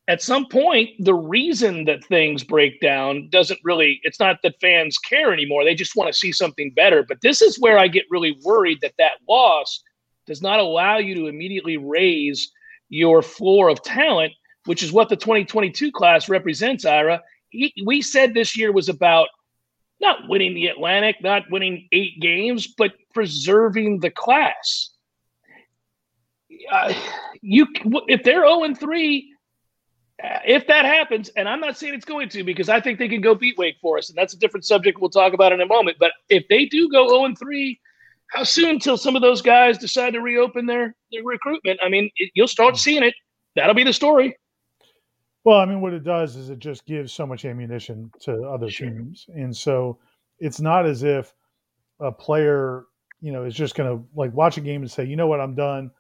at 0.09 0.23
some 0.23 0.47
point 0.47 0.91
the 0.99 1.15
reason 1.15 1.85
that 1.85 2.05
things 2.05 2.43
break 2.43 2.81
down 2.81 3.29
doesn't 3.31 3.61
really 3.63 4.01
it's 4.03 4.21
not 4.21 4.39
that 4.43 4.61
fans 4.61 4.99
care 4.99 5.33
anymore. 5.33 5.65
They 5.65 5.75
just 5.75 5.97
want 5.97 6.13
to 6.13 6.19
see 6.19 6.33
something 6.33 6.73
better. 6.73 7.03
But 7.03 7.21
this 7.21 7.43
is 7.43 7.61
where 7.61 7.79
I 7.79 7.89
get 7.89 8.05
really 8.11 8.39
worried 8.45 8.79
that 8.83 8.95
that 8.99 9.13
loss 9.29 9.83
does 10.27 10.43
not 10.43 10.61
allow 10.61 10.99
you 10.99 11.15
to 11.15 11.27
immediately 11.27 11.77
raise 11.77 12.53
your 12.89 13.23
floor 13.23 13.69
of 13.69 13.83
talent, 13.83 14.33
which 14.65 14.83
is 14.83 14.93
what 14.93 15.09
the 15.09 15.17
2022 15.17 15.93
class 15.93 16.29
represents, 16.29 16.85
Ira. 16.85 17.23
He, 17.51 17.73
we 17.87 18.03
said 18.03 18.35
this 18.35 18.57
year 18.57 18.73
was 18.73 18.89
about 18.89 19.29
not 20.01 20.29
winning 20.29 20.55
the 20.55 20.69
Atlantic, 20.69 21.17
not 21.23 21.51
winning 21.51 21.89
eight 21.93 22.21
games, 22.21 22.69
but 22.79 22.93
preserving 23.19 23.99
the 23.99 24.11
class. 24.11 24.91
Uh, 26.71 26.95
you, 27.43 27.67
if 28.07 28.23
they're 28.23 28.47
0 28.47 28.63
and 28.63 28.79
three, 28.79 29.35
uh, 30.23 30.39
if 30.47 30.69
that 30.69 30.85
happens, 30.85 31.29
and 31.31 31.49
I'm 31.49 31.59
not 31.59 31.77
saying 31.77 31.95
it's 31.95 32.05
going 32.05 32.29
to, 32.29 32.45
because 32.45 32.69
I 32.69 32.81
think 32.81 33.01
they 33.01 33.09
can 33.09 33.21
go 33.21 33.35
beat 33.35 33.59
Wake 33.59 33.75
Forest, 33.83 34.11
and 34.11 34.17
that's 34.17 34.35
a 34.35 34.39
different 34.39 34.65
subject 34.65 35.01
we'll 35.01 35.11
talk 35.11 35.33
about 35.33 35.51
in 35.51 35.61
a 35.61 35.67
moment. 35.67 35.97
But 35.99 36.13
if 36.29 36.45
they 36.49 36.67
do 36.67 36.89
go 36.91 37.09
0 37.09 37.25
and 37.25 37.37
three, 37.37 37.81
how 38.29 38.45
soon 38.45 38.71
until 38.71 38.97
some 38.97 39.17
of 39.17 39.23
those 39.23 39.43
guys 39.43 39.79
decide 39.79 40.13
to 40.13 40.21
reopen 40.21 40.67
their 40.67 40.95
their 41.11 41.25
recruitment? 41.25 41.81
I 41.83 41.89
mean, 41.89 42.09
it, 42.15 42.31
you'll 42.35 42.47
start 42.47 42.77
seeing 42.77 43.03
it. 43.03 43.15
That'll 43.57 43.75
be 43.75 43.83
the 43.83 43.93
story. 43.93 44.37
Well, 45.43 45.59
I 45.59 45.65
mean, 45.65 45.81
what 45.81 45.93
it 45.93 46.05
does 46.05 46.37
is 46.37 46.51
it 46.51 46.61
just 46.61 46.87
gives 46.87 47.13
so 47.13 47.27
much 47.27 47.45
ammunition 47.45 48.13
to 48.21 48.45
other 48.45 48.71
sure. 48.71 48.91
teams, 48.91 49.27
and 49.35 49.57
so 49.57 49.99
it's 50.39 50.61
not 50.61 50.87
as 50.87 51.03
if 51.03 51.35
a 52.01 52.13
player, 52.13 52.85
you 53.21 53.33
know, 53.33 53.45
is 53.45 53.55
just 53.55 53.75
going 53.75 53.99
to 53.99 54.05
like 54.15 54.33
watch 54.33 54.57
a 54.57 54.61
game 54.61 54.83
and 54.83 54.91
say, 54.91 55.05
you 55.05 55.17
know 55.17 55.27
what, 55.27 55.41
I'm 55.41 55.55
done. 55.55 55.91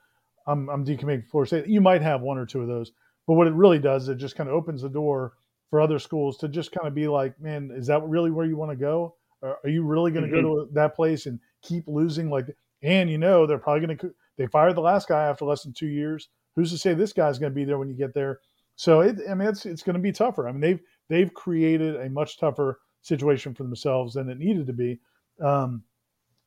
I'm 0.46 0.68
I'm 0.68 0.84
decommitting 0.84 1.28
Florida 1.28 1.48
State. 1.48 1.68
You 1.68 1.80
might 1.80 2.02
have 2.02 2.22
one 2.22 2.38
or 2.38 2.46
two 2.46 2.62
of 2.62 2.68
those, 2.68 2.92
but 3.26 3.34
what 3.34 3.46
it 3.46 3.54
really 3.54 3.78
does 3.78 4.04
is 4.04 4.08
it 4.10 4.16
just 4.16 4.36
kind 4.36 4.48
of 4.48 4.54
opens 4.54 4.82
the 4.82 4.88
door 4.88 5.34
for 5.70 5.80
other 5.80 5.98
schools 5.98 6.38
to 6.38 6.48
just 6.48 6.72
kind 6.72 6.86
of 6.86 6.94
be 6.94 7.08
like, 7.08 7.38
man, 7.40 7.70
is 7.74 7.86
that 7.88 8.02
really 8.04 8.30
where 8.30 8.46
you 8.46 8.56
want 8.56 8.70
to 8.70 8.76
go? 8.76 9.14
Or 9.42 9.58
are 9.62 9.68
you 9.68 9.84
really 9.84 10.10
going 10.10 10.24
to 10.28 10.34
mm-hmm. 10.34 10.46
go 10.46 10.64
to 10.64 10.72
that 10.72 10.96
place 10.96 11.26
and 11.26 11.38
keep 11.62 11.86
losing? 11.86 12.30
Like, 12.30 12.46
and 12.82 13.10
you 13.10 13.18
know, 13.18 13.46
they're 13.46 13.58
probably 13.58 13.86
going 13.86 13.98
to. 13.98 14.14
They 14.36 14.46
fired 14.46 14.76
the 14.76 14.80
last 14.80 15.08
guy 15.08 15.24
after 15.24 15.44
less 15.44 15.62
than 15.62 15.72
two 15.72 15.88
years. 15.88 16.28
Who's 16.56 16.70
to 16.70 16.78
say 16.78 16.94
this 16.94 17.12
guy's 17.12 17.38
going 17.38 17.52
to 17.52 17.54
be 17.54 17.64
there 17.64 17.78
when 17.78 17.88
you 17.88 17.94
get 17.94 18.14
there? 18.14 18.40
So 18.76 19.00
it, 19.00 19.18
I 19.28 19.34
mean, 19.34 19.48
it's 19.48 19.66
it's 19.66 19.82
going 19.82 19.94
to 19.94 20.00
be 20.00 20.12
tougher. 20.12 20.48
I 20.48 20.52
mean, 20.52 20.60
they've 20.60 20.80
they've 21.08 21.32
created 21.34 21.96
a 21.96 22.08
much 22.08 22.38
tougher 22.38 22.80
situation 23.02 23.54
for 23.54 23.64
themselves 23.64 24.14
than 24.14 24.28
it 24.28 24.38
needed 24.38 24.66
to 24.68 24.72
be. 24.72 25.00
Um, 25.40 25.82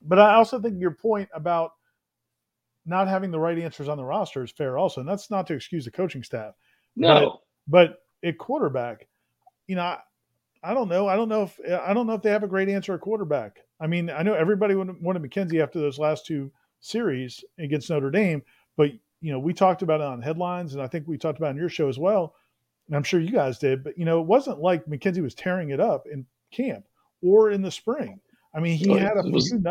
but 0.01 0.19
I 0.19 0.35
also 0.35 0.59
think 0.59 0.79
your 0.79 0.91
point 0.91 1.29
about 1.33 1.73
not 2.85 3.07
having 3.07 3.31
the 3.31 3.39
right 3.39 3.57
answers 3.59 3.87
on 3.87 3.97
the 3.97 4.03
roster 4.03 4.43
is 4.43 4.51
fair, 4.51 4.77
also, 4.77 5.01
and 5.01 5.09
that's 5.09 5.29
not 5.29 5.47
to 5.47 5.53
excuse 5.53 5.85
the 5.85 5.91
coaching 5.91 6.23
staff. 6.23 6.55
No, 6.95 7.39
but, 7.67 8.01
but 8.23 8.27
at 8.27 8.37
quarterback, 8.37 9.07
you 9.67 9.75
know, 9.75 9.83
I, 9.83 9.99
I 10.63 10.73
don't 10.73 10.89
know. 10.89 11.07
I 11.07 11.15
don't 11.15 11.29
know 11.29 11.43
if 11.43 11.59
I 11.81 11.93
don't 11.93 12.07
know 12.07 12.13
if 12.13 12.21
they 12.21 12.31
have 12.31 12.43
a 12.43 12.47
great 12.47 12.69
answer 12.69 12.93
at 12.93 13.01
quarterback. 13.01 13.59
I 13.79 13.87
mean, 13.87 14.09
I 14.09 14.21
know 14.23 14.33
everybody 14.33 14.75
wanted 14.75 15.23
McKenzie 15.23 15.61
after 15.61 15.79
those 15.79 15.97
last 15.99 16.25
two 16.25 16.51
series 16.81 17.43
against 17.59 17.89
Notre 17.89 18.11
Dame, 18.11 18.43
but 18.77 18.91
you 19.21 19.31
know, 19.31 19.39
we 19.39 19.53
talked 19.53 19.81
about 19.81 20.01
it 20.01 20.07
on 20.07 20.21
headlines, 20.21 20.73
and 20.73 20.81
I 20.81 20.87
think 20.87 21.07
we 21.07 21.17
talked 21.17 21.37
about 21.37 21.47
it 21.47 21.51
in 21.51 21.57
your 21.57 21.69
show 21.69 21.87
as 21.87 21.99
well. 21.99 22.35
And 22.87 22.95
I'm 22.95 23.03
sure 23.03 23.19
you 23.19 23.31
guys 23.31 23.59
did, 23.59 23.83
but 23.83 23.97
you 23.97 24.05
know, 24.05 24.19
it 24.19 24.27
wasn't 24.27 24.59
like 24.59 24.85
McKenzie 24.85 25.21
was 25.21 25.35
tearing 25.35 25.69
it 25.69 25.79
up 25.79 26.07
in 26.11 26.25
camp 26.51 26.85
or 27.21 27.51
in 27.51 27.61
the 27.61 27.71
spring. 27.71 28.19
I 28.53 28.59
mean, 28.59 28.77
he 28.77 28.85
had 28.97 29.17
a 29.17 29.23
few, 29.23 29.63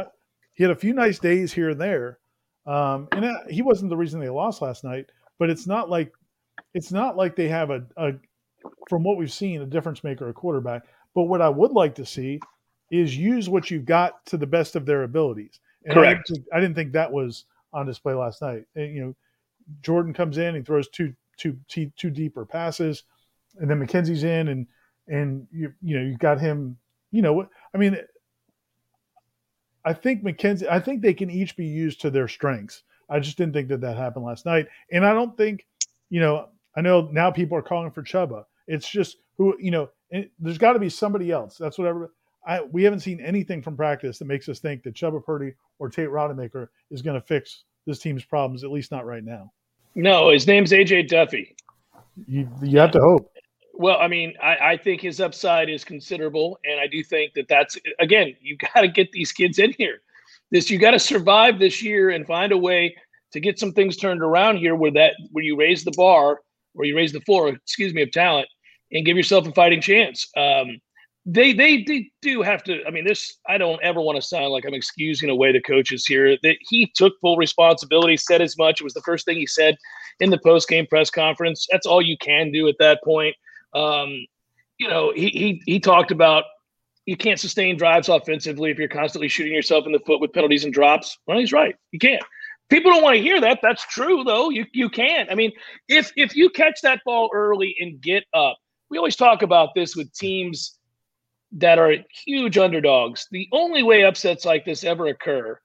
he 0.61 0.65
had 0.65 0.73
a 0.73 0.79
few 0.79 0.93
nice 0.93 1.19
days 1.19 1.55
here 1.55 1.71
and 1.71 1.81
there, 1.81 2.19
um, 2.67 3.09
and 3.13 3.25
uh, 3.25 3.39
he 3.49 3.63
wasn't 3.63 3.89
the 3.89 3.97
reason 3.97 4.21
they 4.21 4.29
lost 4.29 4.61
last 4.61 4.85
night. 4.85 5.07
But 5.39 5.49
it's 5.49 5.67
not 5.67 5.89
like 5.89 6.13
it's 6.75 6.93
not 6.93 7.17
like 7.17 7.35
they 7.35 7.49
have 7.49 7.71
a, 7.71 7.83
a 7.97 8.13
from 8.87 9.03
what 9.03 9.17
we've 9.17 9.33
seen 9.33 9.63
a 9.63 9.67
difference 9.67 10.05
maker, 10.05 10.29
a 10.29 10.35
quarterback. 10.35 10.83
But 11.15 11.23
what 11.23 11.41
I 11.41 11.49
would 11.49 11.71
like 11.71 11.95
to 11.95 12.05
see 12.05 12.41
is 12.91 13.17
use 13.17 13.49
what 13.49 13.71
you've 13.71 13.87
got 13.87 14.27
to 14.27 14.37
the 14.37 14.47
best 14.47 14.77
of 14.77 14.85
their 14.85 15.05
abilities. 15.05 15.61
And 15.87 15.95
Correct. 15.95 16.29
I 16.29 16.35
didn't, 16.35 16.47
I 16.53 16.61
didn't 16.61 16.75
think 16.75 16.93
that 16.93 17.11
was 17.11 17.47
on 17.73 17.87
display 17.87 18.13
last 18.13 18.43
night. 18.43 18.65
And, 18.77 18.95
you 18.95 19.01
know, 19.01 19.17
Jordan 19.81 20.13
comes 20.13 20.37
in, 20.37 20.55
he 20.55 20.61
throws 20.61 20.89
two 20.89 21.15
two 21.39 21.57
two 21.69 22.11
deeper 22.11 22.45
passes, 22.45 23.05
and 23.59 23.71
then 23.71 23.81
McKenzie's 23.81 24.25
in, 24.25 24.49
and 24.49 24.67
and 25.09 25.47
you 25.51 25.73
you 25.81 25.99
know 25.99 26.05
you 26.05 26.19
got 26.19 26.39
him. 26.39 26.77
You 27.13 27.23
know, 27.23 27.49
I 27.75 27.79
mean, 27.79 27.97
I 29.85 29.93
think 29.93 30.23
McKenzie. 30.23 30.69
I 30.69 30.81
think 30.81 31.01
they 31.01 31.15
can 31.15 31.31
each 31.31 31.57
be 31.57 31.67
used 31.67 32.01
to 32.03 32.11
their 32.11 32.29
strengths. 32.29 32.83
I 33.09 33.19
just 33.19 33.37
didn't 33.37 33.55
think 33.55 33.69
that 33.69 33.81
that 33.81 33.97
happened 33.97 34.25
last 34.25 34.47
night, 34.47 34.67
and 34.93 35.05
I 35.05 35.13
don't 35.13 35.37
think, 35.37 35.67
you 36.11 36.21
know, 36.21 36.49
I 36.77 36.81
know 36.81 37.09
now 37.13 37.31
people 37.31 37.57
are 37.57 37.63
calling 37.63 37.91
for 37.91 38.03
Chuba. 38.03 38.45
It's 38.69 38.89
just 38.89 39.17
who 39.37 39.57
you 39.59 39.71
know. 39.71 39.91
there's 40.39 40.59
got 40.59 40.75
to 40.75 40.79
be 40.79 40.89
somebody 40.89 41.31
else. 41.31 41.57
That's 41.57 41.79
whatever. 41.79 42.13
I 42.47 42.63
we 42.63 42.83
haven't 42.85 43.01
seen 43.01 43.21
anything 43.21 43.63
from 43.63 43.77
practice 43.77 44.19
that 44.19 44.27
makes 44.27 44.49
us 44.49 44.61
think 44.61 44.83
that 44.85 44.95
Chuba 44.95 45.25
Purdy 45.25 45.55
or 45.79 45.89
Tate 45.89 46.09
Rodemaker 46.09 46.69
is 46.91 47.03
going 47.03 47.21
to 47.21 47.27
fix 47.27 47.65
this 47.87 47.99
team's 47.99 48.25
problems. 48.25 48.65
At 48.65 48.71
least 48.71 48.91
not 48.91 49.07
right 49.07 49.25
now. 49.25 49.53
No, 49.95 50.31
his 50.31 50.47
name's 50.47 50.71
AJ 50.71 51.09
Duffy. 51.09 51.57
You 52.27 52.49
you 52.63 52.79
have 52.79 52.93
to 52.93 53.01
hope. 53.01 53.33
Well, 53.73 53.99
I 53.99 54.09
mean, 54.09 54.35
I, 54.43 54.57
I 54.73 54.77
think 54.77 55.01
his 55.01 55.21
upside 55.21 55.71
is 55.71 55.85
considerable, 55.85 56.59
and 56.65 56.81
I 56.81 56.87
do 56.87 57.03
think 57.03 57.35
that 57.35 57.49
that's 57.49 57.79
again, 57.99 58.35
you 58.41 58.57
got 58.57 58.83
to 58.83 58.89
get 58.89 59.13
these 59.13 59.33
kids 59.33 59.59
in 59.59 59.73
here. 59.79 60.03
This 60.51 60.71
you 60.71 60.79
got 60.79 60.91
to 60.93 60.99
survive 60.99 61.59
this 61.59 61.83
year 61.83 62.11
and 62.11 62.27
find 62.27 62.53
a 62.53 62.59
way 62.59 62.95
to 63.33 63.41
get 63.41 63.59
some 63.59 63.73
things 63.73 63.97
turned 63.97 64.23
around 64.23 64.59
here, 64.59 64.75
where 64.75 64.91
that 64.93 65.15
where 65.31 65.45
you 65.45 65.57
raise 65.57 65.85
the 65.85 65.93
bar, 65.97 66.41
or 66.75 66.85
you 66.85 66.97
raise 66.97 67.13
the 67.13 67.21
floor, 67.21 67.49
excuse 67.49 67.95
me, 67.95 68.03
of 68.03 68.11
talent, 68.11 68.49
and 68.93 69.07
give 69.07 69.17
yourself 69.17 69.47
a 69.47 69.53
fighting 69.53 69.81
chance. 69.81 70.29
Um, 70.37 70.81
they, 71.27 71.53
they 71.53 71.85
they 71.85 72.11
do 72.23 72.43
have 72.43 72.65
to. 72.65 72.85
I 72.87 72.91
mean, 72.91 73.05
this 73.05 73.39
I 73.47 73.59
don't 73.59 73.83
ever 73.83 74.01
want 74.01 74.17
to 74.17 74.23
sound 74.23 74.49
like 74.49 74.65
I'm 74.67 74.75
excusing 74.75 75.31
away 75.31 75.53
the 75.53 75.61
coaches 75.61 76.05
here. 76.07 76.37
That 76.43 76.57
he 76.69 76.91
took 76.95 77.13
full 77.21 77.37
responsibility, 77.37 78.17
said 78.17 78.43
as 78.43 78.59
much. 78.59 78.81
It 78.81 78.85
was 78.85 78.95
the 78.95 79.03
first 79.03 79.27
thing 79.27 79.37
he 79.37 79.47
said 79.47 79.77
in 80.19 80.31
the 80.31 80.39
post 80.39 80.69
game 80.69 80.87
press 80.87 81.11
conference. 81.11 81.67
That's 81.71 81.87
all 81.87 82.03
you 82.03 82.17
can 82.19 82.51
do 82.51 82.69
at 82.69 82.77
that 82.79 83.01
point. 83.05 83.37
Um, 83.75 84.27
you 84.79 84.89
know, 84.89 85.13
he 85.15 85.29
he 85.29 85.63
he 85.67 85.81
talked 85.81 86.11
about 86.11 86.45
you 87.07 87.17
can't 87.17 87.41
sustain 87.41 87.77
drives 87.77 88.09
offensively 88.09 88.71
if 88.71 88.79
you're 88.79 88.89
constantly 88.89 89.29
shooting 89.29 89.53
yourself 89.53 89.87
in 89.87 89.93
the 89.93 89.99
foot 90.01 90.21
with 90.21 90.33
penalties 90.33 90.65
and 90.65 90.73
drops. 90.73 91.19
Well, 91.27 91.39
he's 91.39 91.53
right. 91.53 91.75
You 91.93 91.99
can't. 91.99 92.23
People 92.69 92.93
don't 92.93 93.03
want 93.03 93.17
to 93.17 93.23
hear 93.23 93.41
that. 93.41 93.59
That's 93.63 93.85
true, 93.87 94.23
though. 94.25 94.51
You 94.51 94.65
you 94.73 94.89
can't. 94.89 95.31
I 95.31 95.35
mean, 95.35 95.53
if 95.89 96.13
if 96.17 96.37
you 96.37 96.51
catch 96.51 96.81
that 96.83 97.01
ball 97.05 97.31
early 97.35 97.75
and 97.81 98.01
get 98.01 98.25
up, 98.33 98.57
we 98.91 98.99
always 98.99 99.17
talk 99.17 99.43
about 99.43 99.71
this 99.75 99.97
with 99.97 100.13
teams 100.15 100.79
that 101.53 101.79
are 101.79 101.97
huge 102.25 102.59
underdogs. 102.59 103.27
The 103.33 103.49
only 103.53 103.83
way 103.83 104.05
upsets 104.05 104.45
like 104.45 104.65
this 104.65 104.85
ever 104.85 105.09
occur 105.09 105.59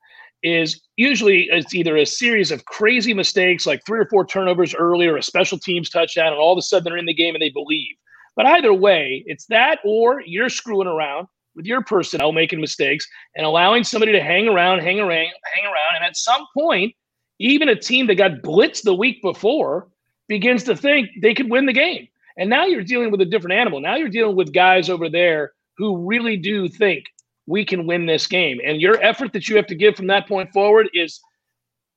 is 0.46 0.82
usually 0.96 1.48
it's 1.52 1.74
either 1.74 1.98
a 1.98 2.06
series 2.06 2.52
of 2.52 2.66
crazy 2.66 3.14
mistakes, 3.14 3.66
like 3.66 3.86
three 3.86 4.00
or 4.00 4.08
four 4.10 4.26
turnovers 4.26 4.76
early, 4.76 5.08
or 5.08 5.18
a 5.18 5.24
special 5.24 5.58
teams 5.58 5.90
touchdown, 5.90 6.28
and 6.28 6.38
all 6.38 6.54
of 6.54 6.58
a 6.58 6.62
sudden 6.62 6.84
they're 6.86 6.98
in 6.98 7.06
the 7.06 7.14
game 7.14 7.36
and 7.36 7.42
they 7.42 7.50
believe. 7.50 7.96
But 8.36 8.46
either 8.46 8.74
way, 8.74 9.24
it's 9.26 9.46
that 9.48 9.80
or 9.84 10.22
you're 10.22 10.50
screwing 10.50 10.88
around 10.88 11.28
with 11.56 11.66
your 11.66 11.84
personnel 11.84 12.32
making 12.32 12.60
mistakes 12.60 13.08
and 13.36 13.46
allowing 13.46 13.84
somebody 13.84 14.12
to 14.12 14.22
hang 14.22 14.48
around, 14.48 14.80
hang 14.80 15.00
around, 15.00 15.10
hang 15.54 15.66
around. 15.66 15.96
And 15.96 16.06
at 16.06 16.18
some 16.18 16.46
point, 16.56 16.94
even 17.40 17.70
a 17.70 17.76
team 17.76 18.08
that 18.08 18.16
got 18.16 18.42
blitzed 18.44 18.84
the 18.84 18.94
week 18.94 19.22
before 19.22 19.88
begins 20.28 20.64
to 20.66 20.76
think 20.76 21.10
they 21.22 21.34
could 21.34 21.50
win 21.50 21.66
the 21.66 21.74
game. 21.74 22.08
And 22.38 22.50
now 22.50 22.66
you're 22.66 22.84
dealing 22.84 23.12
with 23.12 23.22
a 23.22 23.26
different 23.26 23.58
animal. 23.58 23.80
Now 23.80 23.96
you're 23.96 24.10
dealing 24.10 24.36
with 24.36 24.54
guys 24.54 24.90
over 24.90 25.10
there 25.10 25.54
who 25.78 26.06
really 26.06 26.38
do 26.38 26.68
think 26.68 27.06
we 27.48 27.66
can 27.66 27.86
win 27.86 28.06
this 28.06 28.28
game. 28.28 28.60
And 28.66 28.82
your 28.82 29.02
effort 29.04 29.34
that 29.34 29.48
you 29.48 29.56
have 29.56 29.68
to 29.68 29.76
give 29.76 29.96
from 29.96 30.08
that 30.08 30.28
point 30.28 30.52
forward 30.52 30.90
is 30.94 31.20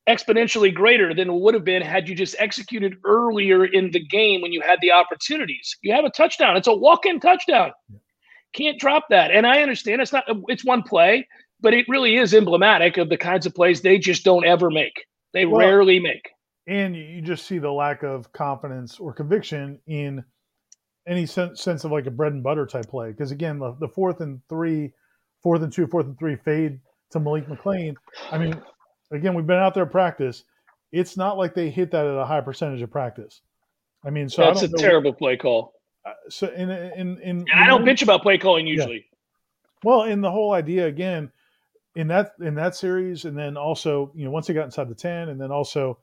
exponentially 0.08 0.74
greater 0.74 1.14
than 1.14 1.28
it 1.28 1.34
would 1.34 1.54
have 1.54 1.64
been 1.64 1.82
had 1.82 2.08
you 2.08 2.14
just 2.14 2.34
executed 2.38 2.96
earlier 3.04 3.64
in 3.64 3.90
the 3.90 4.04
game 4.06 4.40
when 4.40 4.52
you 4.52 4.62
had 4.62 4.78
the 4.80 4.90
opportunities. 4.90 5.76
You 5.82 5.94
have 5.94 6.04
a 6.04 6.10
touchdown. 6.10 6.56
It's 6.56 6.66
a 6.66 6.74
walk-in 6.74 7.20
touchdown. 7.20 7.72
Can't 8.54 8.80
drop 8.80 9.04
that. 9.10 9.30
And 9.30 9.46
I 9.46 9.60
understand 9.60 10.00
it's 10.00 10.12
not 10.12 10.24
it's 10.48 10.64
one 10.64 10.82
play, 10.82 11.28
but 11.60 11.74
it 11.74 11.86
really 11.88 12.16
is 12.16 12.32
emblematic 12.32 12.96
of 12.96 13.10
the 13.10 13.18
kinds 13.18 13.44
of 13.44 13.54
plays 13.54 13.82
they 13.82 13.98
just 13.98 14.24
don't 14.24 14.46
ever 14.46 14.70
make. 14.70 15.04
They 15.34 15.44
well, 15.44 15.60
rarely 15.60 16.00
make. 16.00 16.30
And 16.66 16.96
you 16.96 17.20
just 17.20 17.46
see 17.46 17.58
the 17.58 17.70
lack 17.70 18.02
of 18.02 18.32
confidence 18.32 18.98
or 18.98 19.12
conviction 19.12 19.78
in 19.86 20.24
any 21.06 21.26
sense, 21.26 21.62
sense 21.62 21.84
of 21.84 21.92
like 21.92 22.06
a 22.06 22.10
bread 22.10 22.32
and 22.32 22.42
butter 22.42 22.66
type 22.66 22.88
play. 22.88 23.10
Because 23.10 23.30
again, 23.30 23.58
the, 23.58 23.76
the 23.80 23.88
fourth 23.88 24.20
and 24.20 24.40
three, 24.48 24.92
fourth 25.42 25.62
and 25.62 25.72
two, 25.72 25.86
fourth 25.86 26.06
and 26.06 26.18
three 26.18 26.36
fade 26.36 26.80
to 27.10 27.20
Malik 27.20 27.46
McClain. 27.46 27.94
I 28.30 28.38
mean, 28.38 28.60
again, 29.10 29.34
we've 29.34 29.46
been 29.46 29.58
out 29.58 29.74
there 29.74 29.86
practice. 29.86 30.44
It's 30.92 31.16
not 31.16 31.36
like 31.36 31.54
they 31.54 31.70
hit 31.70 31.90
that 31.90 32.06
at 32.06 32.16
a 32.16 32.24
high 32.24 32.40
percentage 32.40 32.82
of 32.82 32.90
practice. 32.90 33.42
I 34.04 34.10
mean, 34.10 34.28
so 34.28 34.42
that's 34.42 34.62
a 34.62 34.68
terrible 34.68 35.12
play 35.12 35.36
call. 35.36 35.74
Uh, 36.04 36.12
so 36.28 36.48
in 36.48 36.70
in 36.70 37.18
in, 37.20 37.46
and 37.50 37.60
I 37.60 37.66
don't 37.66 37.84
bitch 37.84 38.02
about 38.02 38.22
play 38.22 38.38
calling 38.38 38.66
usually. 38.66 38.96
Yeah. 38.96 39.02
Well, 39.84 40.02
in 40.04 40.20
the 40.20 40.30
whole 40.30 40.52
idea 40.52 40.86
again 40.86 41.30
in 41.94 42.06
that 42.08 42.32
in 42.40 42.54
that 42.54 42.76
series, 42.76 43.24
and 43.24 43.36
then 43.36 43.56
also 43.56 44.12
you 44.14 44.24
know 44.24 44.30
once 44.30 44.46
they 44.46 44.54
got 44.54 44.64
inside 44.64 44.88
the 44.88 44.94
ten, 44.94 45.28
and 45.28 45.40
then 45.40 45.50
also 45.50 45.98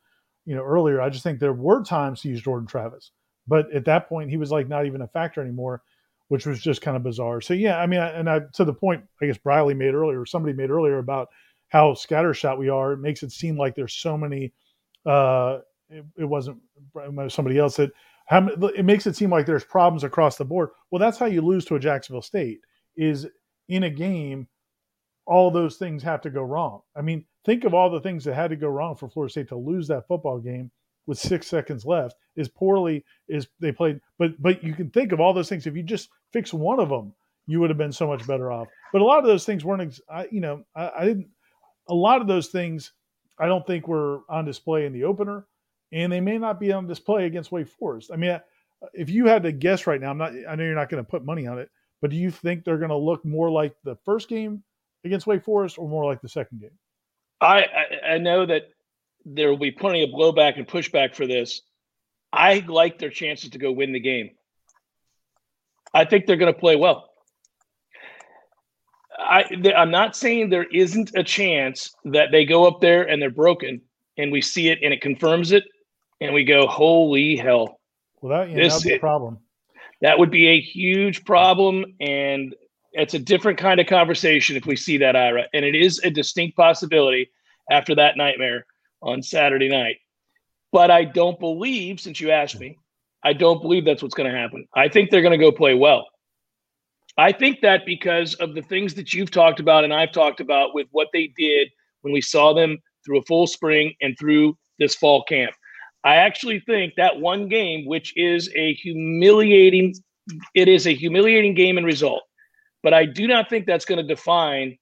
you 0.45 0.55
know 0.55 0.63
earlier, 0.63 1.01
I 1.01 1.09
just 1.09 1.23
think 1.23 1.39
there 1.39 1.53
were 1.53 1.83
times 1.83 2.21
to 2.21 2.29
use 2.29 2.41
Jordan 2.41 2.67
Travis, 2.67 3.11
but 3.47 3.71
at 3.73 3.85
that 3.85 4.09
point 4.09 4.29
he 4.29 4.37
was 4.37 4.51
like 4.51 4.67
not 4.67 4.85
even 4.85 5.01
a 5.01 5.07
factor 5.07 5.41
anymore, 5.41 5.81
which 6.27 6.45
was 6.45 6.61
just 6.61 6.81
kind 6.81 6.97
of 6.97 7.03
bizarre. 7.03 7.41
So 7.41 7.53
yeah, 7.53 7.79
I 7.79 7.85
mean, 7.85 7.99
and 7.99 8.29
I 8.29 8.41
to 8.53 8.65
the 8.65 8.73
point 8.73 9.03
I 9.21 9.27
guess 9.27 9.37
Briley 9.37 9.73
made 9.73 9.93
earlier, 9.93 10.21
or 10.21 10.25
somebody 10.25 10.53
made 10.53 10.71
earlier 10.71 10.99
about 10.99 11.29
how 11.69 11.93
scattershot 11.93 12.57
we 12.57 12.69
are. 12.69 12.93
It 12.93 12.99
makes 12.99 13.23
it 13.23 13.31
seem 13.31 13.57
like 13.57 13.75
there's 13.75 13.93
so 13.93 14.17
many. 14.17 14.53
Uh, 15.05 15.59
it, 15.89 16.05
it 16.17 16.25
wasn't 16.25 16.57
somebody 17.27 17.59
else 17.59 17.75
that 17.75 17.91
how, 18.27 18.47
it 18.47 18.85
makes 18.85 19.05
it 19.05 19.15
seem 19.15 19.29
like 19.29 19.45
there's 19.45 19.63
problems 19.63 20.03
across 20.03 20.37
the 20.37 20.45
board. 20.45 20.69
Well, 20.89 20.99
that's 20.99 21.19
how 21.19 21.27
you 21.27 21.41
lose 21.41 21.63
to 21.65 21.75
a 21.75 21.79
Jacksonville 21.79 22.23
State 22.23 22.59
is 22.95 23.27
in 23.69 23.83
a 23.83 23.89
game. 23.89 24.47
All 25.27 25.51
those 25.51 25.77
things 25.77 26.01
have 26.03 26.21
to 26.21 26.29
go 26.29 26.41
wrong. 26.41 26.81
I 26.95 27.01
mean, 27.01 27.25
think 27.45 27.63
of 27.63 27.73
all 27.73 27.89
the 27.89 28.01
things 28.01 28.23
that 28.23 28.35
had 28.35 28.49
to 28.49 28.55
go 28.55 28.67
wrong 28.67 28.95
for 28.95 29.09
Florida 29.09 29.31
State 29.31 29.47
to 29.49 29.57
lose 29.57 29.87
that 29.87 30.07
football 30.07 30.39
game 30.39 30.71
with 31.07 31.17
six 31.17 31.47
seconds 31.47 31.85
left. 31.85 32.15
Is 32.35 32.49
poorly 32.49 33.05
is 33.29 33.47
they 33.59 33.71
played, 33.71 34.01
but 34.19 34.41
but 34.41 34.63
you 34.63 34.73
can 34.73 34.89
think 34.89 35.11
of 35.11 35.19
all 35.19 35.33
those 35.33 35.49
things. 35.49 35.65
If 35.67 35.75
you 35.75 35.83
just 35.83 36.09
fix 36.33 36.53
one 36.53 36.79
of 36.79 36.89
them, 36.89 37.13
you 37.47 37.59
would 37.59 37.69
have 37.69 37.77
been 37.77 37.91
so 37.91 38.07
much 38.07 38.27
better 38.27 38.51
off. 38.51 38.67
But 38.91 39.01
a 39.01 39.05
lot 39.05 39.19
of 39.19 39.25
those 39.25 39.45
things 39.45 39.63
weren't. 39.63 39.99
I, 40.09 40.27
you 40.31 40.41
know, 40.41 40.63
I, 40.75 40.91
I 40.97 41.05
didn't 41.05 41.27
a 41.87 41.93
lot 41.93 42.21
of 42.21 42.27
those 42.27 42.47
things 42.47 42.93
I 43.39 43.47
don't 43.47 43.65
think 43.65 43.87
were 43.87 44.21
on 44.29 44.45
display 44.45 44.85
in 44.85 44.93
the 44.93 45.03
opener, 45.03 45.45
and 45.91 46.11
they 46.11 46.21
may 46.21 46.37
not 46.37 46.59
be 46.59 46.71
on 46.71 46.87
display 46.87 47.25
against 47.25 47.51
Wake 47.51 47.67
Forest. 47.67 48.11
I 48.13 48.15
mean, 48.15 48.39
if 48.93 49.09
you 49.09 49.27
had 49.27 49.43
to 49.43 49.51
guess 49.51 49.87
right 49.87 49.99
now, 49.99 50.09
I'm 50.09 50.17
not. 50.17 50.33
I 50.47 50.55
know 50.55 50.63
you're 50.63 50.75
not 50.75 50.89
going 50.89 51.03
to 51.03 51.09
put 51.09 51.25
money 51.25 51.47
on 51.47 51.59
it, 51.59 51.69
but 52.01 52.09
do 52.09 52.15
you 52.15 52.31
think 52.31 52.63
they're 52.63 52.77
going 52.77 52.89
to 52.89 52.97
look 52.97 53.23
more 53.25 53.49
like 53.49 53.75
the 53.83 53.95
first 54.05 54.29
game 54.29 54.63
against 55.03 55.27
Wake 55.27 55.43
Forest 55.43 55.77
or 55.77 55.87
more 55.87 56.05
like 56.05 56.21
the 56.21 56.29
second 56.29 56.61
game? 56.61 56.77
I, 57.41 57.65
I 58.07 58.17
know 58.17 58.45
that 58.45 58.69
there 59.25 59.49
will 59.49 59.57
be 59.57 59.71
plenty 59.71 60.03
of 60.03 60.11
blowback 60.11 60.57
and 60.57 60.67
pushback 60.67 61.15
for 61.15 61.25
this. 61.25 61.61
I 62.31 62.63
like 62.67 62.99
their 62.99 63.09
chances 63.09 63.49
to 63.51 63.57
go 63.57 63.71
win 63.71 63.91
the 63.91 63.99
game. 63.99 64.31
I 65.93 66.05
think 66.05 66.25
they're 66.25 66.35
going 66.35 66.53
to 66.53 66.59
play 66.59 66.75
well. 66.75 67.09
I, 69.17 69.45
I'm 69.75 69.91
not 69.91 70.15
saying 70.15 70.49
there 70.49 70.63
isn't 70.63 71.15
a 71.15 71.23
chance 71.23 71.95
that 72.05 72.31
they 72.31 72.45
go 72.45 72.67
up 72.67 72.81
there 72.81 73.03
and 73.03 73.21
they're 73.21 73.29
broken, 73.29 73.81
and 74.17 74.31
we 74.31 74.41
see 74.41 74.67
it 74.67 74.79
and 74.83 74.93
it 74.93 75.01
confirms 75.01 75.53
it, 75.53 75.63
and 76.19 76.33
we 76.33 76.43
go, 76.43 76.67
"Holy 76.67 77.37
hell!" 77.37 77.79
Well, 78.21 78.37
that, 78.37 78.49
yeah, 78.49 78.57
this, 78.57 78.73
that'd 78.73 78.87
be 78.87 78.95
a 78.95 78.99
problem. 78.99 79.39
That 80.01 80.19
would 80.19 80.31
be 80.31 80.47
a 80.47 80.59
huge 80.59 81.23
problem, 81.23 81.85
and 82.01 82.53
it's 82.91 83.13
a 83.13 83.19
different 83.19 83.57
kind 83.57 83.79
of 83.79 83.87
conversation 83.87 84.57
if 84.57 84.65
we 84.65 84.75
see 84.75 84.97
that 84.97 85.15
Ira, 85.15 85.45
and 85.53 85.63
it 85.63 85.75
is 85.75 85.99
a 86.03 86.09
distinct 86.09 86.57
possibility 86.57 87.31
after 87.71 87.95
that 87.95 88.17
nightmare 88.17 88.65
on 89.05 89.23
Saturday 89.23 89.69
night. 89.69 89.97
But 90.71 90.91
I 90.91 91.05
don't 91.05 91.39
believe, 91.39 92.01
since 92.01 92.19
you 92.19 92.31
asked 92.31 92.59
me, 92.59 92.77
I 93.23 93.31
don't 93.33 93.61
believe 93.61 93.85
that's 93.85 94.03
what's 94.03 94.15
going 94.15 94.29
to 94.29 94.37
happen. 94.37 94.67
I 94.75 94.89
think 94.89 95.09
they're 95.09 95.21
going 95.21 95.31
to 95.31 95.43
go 95.43 95.51
play 95.51 95.73
well. 95.73 96.05
I 97.17 97.31
think 97.31 97.61
that 97.61 97.85
because 97.85 98.33
of 98.35 98.55
the 98.55 98.61
things 98.61 98.93
that 98.95 99.13
you've 99.13 99.31
talked 99.31 99.61
about 99.61 99.85
and 99.85 99.93
I've 99.93 100.11
talked 100.11 100.41
about 100.41 100.75
with 100.75 100.87
what 100.91 101.07
they 101.13 101.31
did 101.37 101.69
when 102.01 102.13
we 102.13 102.19
saw 102.19 102.53
them 102.53 102.77
through 103.05 103.19
a 103.19 103.23
full 103.23 103.47
spring 103.47 103.93
and 104.01 104.17
through 104.19 104.57
this 104.79 104.95
fall 104.95 105.23
camp. 105.23 105.53
I 106.03 106.17
actually 106.17 106.59
think 106.59 106.93
that 106.97 107.19
one 107.19 107.47
game, 107.47 107.85
which 107.85 108.15
is 108.17 108.49
a 108.55 108.73
humiliating, 108.73 109.95
it 110.53 110.67
is 110.67 110.85
a 110.87 110.93
humiliating 110.93 111.53
game 111.53 111.77
and 111.77 111.85
result. 111.85 112.23
But 112.83 112.93
I 112.93 113.05
do 113.05 113.27
not 113.27 113.49
think 113.49 113.65
that's 113.65 113.85
going 113.85 114.05
to 114.05 114.15
define 114.15 114.77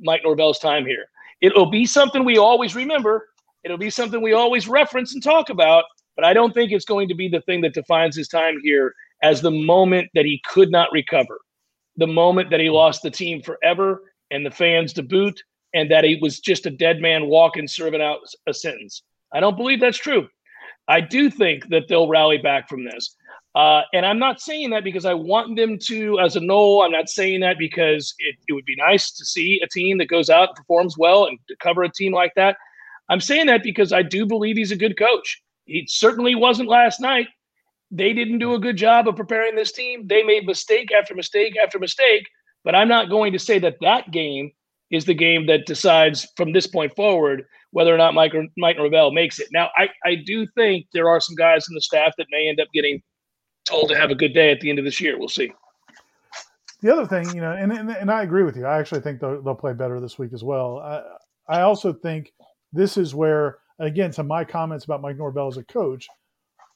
Mike 0.00 0.22
Norvell's 0.24 0.58
time 0.58 0.84
here. 0.84 1.06
It'll 1.40 1.70
be 1.70 1.86
something 1.86 2.24
we 2.24 2.36
always 2.36 2.74
remember. 2.74 3.28
It'll 3.64 3.78
be 3.78 3.90
something 3.90 4.22
we 4.22 4.32
always 4.32 4.68
reference 4.68 5.14
and 5.14 5.22
talk 5.22 5.50
about. 5.50 5.84
But 6.14 6.24
I 6.24 6.32
don't 6.32 6.54
think 6.54 6.72
it's 6.72 6.84
going 6.84 7.08
to 7.08 7.14
be 7.14 7.28
the 7.28 7.42
thing 7.42 7.60
that 7.62 7.74
defines 7.74 8.16
his 8.16 8.28
time 8.28 8.58
here 8.62 8.94
as 9.22 9.42
the 9.42 9.50
moment 9.50 10.08
that 10.14 10.24
he 10.24 10.40
could 10.46 10.70
not 10.70 10.90
recover 10.92 11.38
the 11.96 12.06
moment 12.06 12.50
that 12.50 12.60
he 12.60 12.70
lost 12.70 13.02
the 13.02 13.10
team 13.10 13.42
forever 13.42 14.02
and 14.30 14.44
the 14.44 14.50
fans 14.50 14.92
to 14.94 15.02
boot, 15.02 15.40
and 15.74 15.90
that 15.90 16.04
he 16.04 16.18
was 16.20 16.40
just 16.40 16.66
a 16.66 16.70
dead 16.70 17.00
man 17.00 17.26
walking, 17.26 17.68
serving 17.68 18.00
out 18.00 18.18
a 18.46 18.54
sentence. 18.54 19.02
I 19.32 19.40
don't 19.40 19.56
believe 19.56 19.80
that's 19.80 19.98
true. 19.98 20.28
I 20.88 21.00
do 21.00 21.30
think 21.30 21.68
that 21.68 21.88
they'll 21.88 22.08
rally 22.08 22.38
back 22.38 22.68
from 22.68 22.84
this. 22.84 23.16
Uh, 23.54 23.82
and 23.92 24.04
I'm 24.04 24.18
not 24.18 24.40
saying 24.40 24.70
that 24.70 24.84
because 24.84 25.04
I 25.04 25.14
want 25.14 25.56
them 25.56 25.78
to, 25.86 26.20
as 26.20 26.36
a 26.36 26.40
no, 26.40 26.82
I'm 26.82 26.92
not 26.92 27.08
saying 27.08 27.40
that 27.40 27.58
because 27.58 28.14
it, 28.18 28.36
it 28.48 28.52
would 28.52 28.64
be 28.64 28.76
nice 28.76 29.10
to 29.12 29.24
see 29.24 29.60
a 29.62 29.68
team 29.68 29.98
that 29.98 30.08
goes 30.08 30.28
out 30.28 30.50
and 30.50 30.56
performs 30.56 30.96
well 30.98 31.26
and 31.26 31.38
to 31.48 31.56
cover 31.56 31.82
a 31.82 31.90
team 31.90 32.12
like 32.12 32.32
that. 32.36 32.56
I'm 33.08 33.20
saying 33.20 33.46
that 33.46 33.62
because 33.62 33.92
I 33.92 34.02
do 34.02 34.26
believe 34.26 34.56
he's 34.56 34.72
a 34.72 34.76
good 34.76 34.98
coach. 34.98 35.42
He 35.64 35.86
certainly 35.88 36.34
wasn't 36.34 36.68
last 36.68 37.00
night, 37.00 37.28
they 37.90 38.12
didn't 38.12 38.38
do 38.38 38.54
a 38.54 38.58
good 38.58 38.76
job 38.76 39.08
of 39.08 39.16
preparing 39.16 39.54
this 39.54 39.72
team. 39.72 40.06
They 40.06 40.22
made 40.22 40.46
mistake 40.46 40.90
after 40.92 41.14
mistake 41.14 41.54
after 41.62 41.78
mistake. 41.78 42.26
But 42.64 42.74
I'm 42.74 42.88
not 42.88 43.10
going 43.10 43.32
to 43.32 43.38
say 43.38 43.58
that 43.60 43.76
that 43.80 44.10
game 44.10 44.50
is 44.90 45.04
the 45.04 45.14
game 45.14 45.46
that 45.46 45.66
decides 45.66 46.26
from 46.36 46.52
this 46.52 46.66
point 46.66 46.94
forward 46.94 47.44
whether 47.70 47.94
or 47.94 47.98
not 47.98 48.14
Mike, 48.14 48.32
Mike 48.56 48.76
Norvell 48.76 49.12
makes 49.12 49.38
it. 49.38 49.48
Now, 49.52 49.70
I, 49.76 49.88
I 50.04 50.14
do 50.14 50.46
think 50.56 50.86
there 50.92 51.08
are 51.08 51.20
some 51.20 51.36
guys 51.36 51.66
in 51.68 51.74
the 51.74 51.80
staff 51.80 52.14
that 52.18 52.26
may 52.30 52.48
end 52.48 52.60
up 52.60 52.68
getting 52.72 53.02
told 53.64 53.88
to 53.90 53.96
have 53.96 54.10
a 54.10 54.14
good 54.14 54.32
day 54.32 54.50
at 54.50 54.60
the 54.60 54.70
end 54.70 54.78
of 54.78 54.84
this 54.84 55.00
year. 55.00 55.18
We'll 55.18 55.28
see. 55.28 55.52
The 56.80 56.92
other 56.92 57.06
thing, 57.06 57.34
you 57.34 57.40
know, 57.40 57.52
and, 57.52 57.72
and, 57.72 57.90
and 57.90 58.10
I 58.10 58.22
agree 58.22 58.44
with 58.44 58.56
you. 58.56 58.66
I 58.66 58.78
actually 58.78 59.00
think 59.00 59.20
they'll, 59.20 59.42
they'll 59.42 59.54
play 59.54 59.72
better 59.72 60.00
this 60.00 60.18
week 60.18 60.32
as 60.32 60.44
well. 60.44 60.78
I, 60.78 61.58
I 61.58 61.60
also 61.62 61.92
think 61.92 62.32
this 62.76 62.96
is 62.96 63.14
where, 63.14 63.58
again, 63.78 64.10
to 64.12 64.22
my 64.22 64.44
comments 64.44 64.84
about 64.84 65.02
Mike 65.02 65.16
Norvell 65.16 65.48
as 65.48 65.56
a 65.56 65.64
coach– 65.64 66.06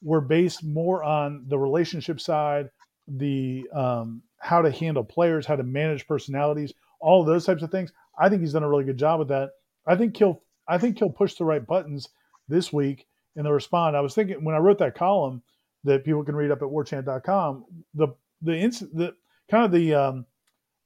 were 0.03 0.21
based 0.21 0.65
more 0.65 1.03
on 1.03 1.45
the 1.49 1.59
relationship 1.59 2.21
side, 2.21 2.71
the 3.07 3.69
um, 3.73 4.23
how 4.39 4.63
to 4.63 4.71
handle 4.71 5.05
players, 5.05 5.47
how 5.47 5.57
to 5.57 5.63
manage 5.63 6.07
personalities, 6.07 6.73
all 7.01 7.25
those 7.25 7.45
types 7.45 7.63
of 7.63 7.71
things. 7.71 7.93
I 8.19 8.29
think 8.29 8.41
he's 8.41 8.53
done 8.53 8.63
a 8.63 8.69
really 8.69 8.85
good 8.85 8.99
job 8.99 9.19
with 9.19 9.29
that. 9.29 9.51
I 9.87 9.97
think 9.97 10.17
he'll 10.17 10.43
I 10.69 10.79
think 10.79 10.99
he'll 10.99 11.11
push 11.11 11.35
the 11.35 11.45
right 11.45 11.65
buttons 11.65 12.09
this 12.49 12.73
week 12.73 13.07
and 13.37 13.45
they'll 13.45 13.53
respond. 13.53 13.97
I 13.97 14.01
was 14.01 14.15
thinking 14.15 14.43
when 14.45 14.55
I 14.55 14.59
wrote 14.59 14.79
that 14.79 14.95
column 14.95 15.43
that 15.85 16.05
people 16.05 16.25
can 16.25 16.37
read 16.37 16.51
up 16.51 16.63
at 16.63 16.69
warchant.com, 16.69 17.65
the 17.95 18.09
the 18.43 18.89
the 18.93 19.15
kind 19.51 19.65
of 19.65 19.73
the 19.73 19.95
um, 19.95 20.27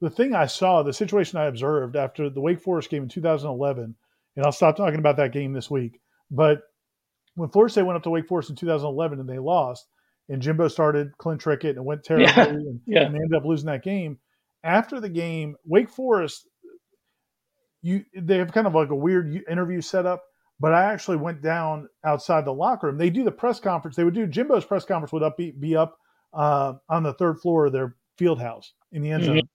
the 0.00 0.10
thing 0.10 0.34
I 0.34 0.46
saw, 0.46 0.82
the 0.82 0.92
situation 0.92 1.38
I 1.38 1.44
observed 1.46 1.96
after 1.96 2.28
the 2.28 2.40
Wake 2.40 2.60
Forest 2.60 2.90
game 2.90 3.04
in 3.04 3.08
2011, 3.08 3.94
and 4.37 4.45
I'll 4.45 4.53
stop 4.53 4.76
talking 4.76 4.99
about 4.99 5.16
that 5.18 5.32
game 5.32 5.53
this 5.53 5.70
week. 5.70 6.01
But 6.30 6.62
when 7.35 7.49
Florida 7.51 7.72
State 7.72 7.82
went 7.87 7.97
up 7.97 8.03
to 8.05 8.11
Wake 8.11 8.28
Forest 8.28 8.51
in 8.51 8.57
2011 8.57 9.20
and 9.20 9.28
they 9.28 9.39
lost, 9.39 9.87
and 10.28 10.41
Jimbo 10.41 10.68
started 10.68 11.16
Clint 11.18 11.41
Trickett 11.43 11.70
and 11.70 11.78
it 11.78 11.85
went 11.85 12.03
terribly, 12.05 12.26
Yeah, 12.35 12.45
and, 12.49 12.80
yeah. 12.87 13.03
and 13.03 13.14
they 13.14 13.18
ended 13.18 13.35
up 13.35 13.45
losing 13.45 13.66
that 13.66 13.82
game. 13.85 14.18
After 14.62 15.01
the 15.01 15.09
game, 15.09 15.57
Wake 15.66 15.91
Forest, 15.91 16.49
you 17.82 18.05
they 18.16 18.39
have 18.39 18.53
kind 18.53 18.66
of 18.66 18.74
like 18.74 18.91
a 18.91 18.95
weird 18.97 19.43
interview 19.51 19.80
setup. 19.80 20.22
But 20.61 20.72
I 20.72 20.85
actually 20.85 21.16
went 21.16 21.43
down 21.43 21.89
outside 22.05 22.45
the 22.45 22.53
locker 22.53 22.87
room. 22.87 22.97
They 22.97 23.11
do 23.11 23.24
the 23.24 23.32
press 23.32 23.59
conference. 23.59 23.97
They 23.97 24.05
would 24.05 24.14
do 24.14 24.26
Jimbo's 24.26 24.64
press 24.64 24.85
conference 24.85 25.12
would 25.12 25.24
up 25.24 25.37
be, 25.37 25.51
be 25.51 25.74
up 25.74 25.99
uh, 26.32 26.74
on 26.89 27.03
the 27.03 27.12
third 27.14 27.41
floor 27.41 27.66
of 27.66 27.72
their 27.72 27.97
field 28.16 28.41
house 28.41 28.72
in 28.93 29.03
the 29.03 29.11
end 29.11 29.24
zone. 29.24 29.37
Mhm. 29.39 29.49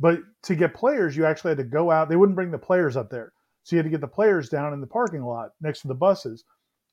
But 0.00 0.18
to 0.42 0.56
get 0.56 0.74
players, 0.74 1.16
you 1.16 1.24
actually 1.24 1.50
had 1.52 1.58
to 1.58 1.64
go 1.64 1.92
out. 1.92 2.08
They 2.08 2.16
wouldn't 2.16 2.34
bring 2.34 2.50
the 2.50 2.58
players 2.58 2.96
up 2.96 3.08
there, 3.08 3.32
so 3.62 3.76
you 3.76 3.78
had 3.78 3.84
to 3.84 3.90
get 3.90 4.00
the 4.00 4.08
players 4.08 4.48
down 4.48 4.72
in 4.72 4.80
the 4.80 4.86
parking 4.86 5.22
lot 5.22 5.50
next 5.60 5.82
to 5.82 5.88
the 5.88 5.94
buses. 5.94 6.44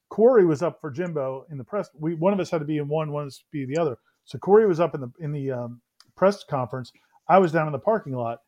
Corey 0.10 0.46
was 0.46 0.64
up 0.64 0.82
for 0.82 0.92
Jimbo 0.92 1.46
in 1.52 1.58
the 1.58 1.64
press. 1.64 1.90
We 1.98 2.16
one 2.16 2.34
of 2.34 2.40
us 2.40 2.50
had 2.50 2.60
to 2.60 2.66
be 2.66 2.78
in 2.78 2.88
one, 2.88 3.12
one 3.12 3.30
to 3.30 3.38
be 3.52 3.66
the 3.66 3.78
other. 3.78 3.98
So 4.26 4.38
Corey 4.38 4.68
was 4.68 4.80
up 4.80 4.96
in 4.96 5.02
the 5.02 5.12
in 5.20 5.32
the 5.32 5.52
um, 5.52 5.82
press 6.16 6.44
conference. 6.44 6.92
I 7.28 7.38
was 7.38 7.52
down 7.52 7.68
in 7.68 7.74
the 7.74 7.80
parking 7.80 8.14
lot, 8.14 8.40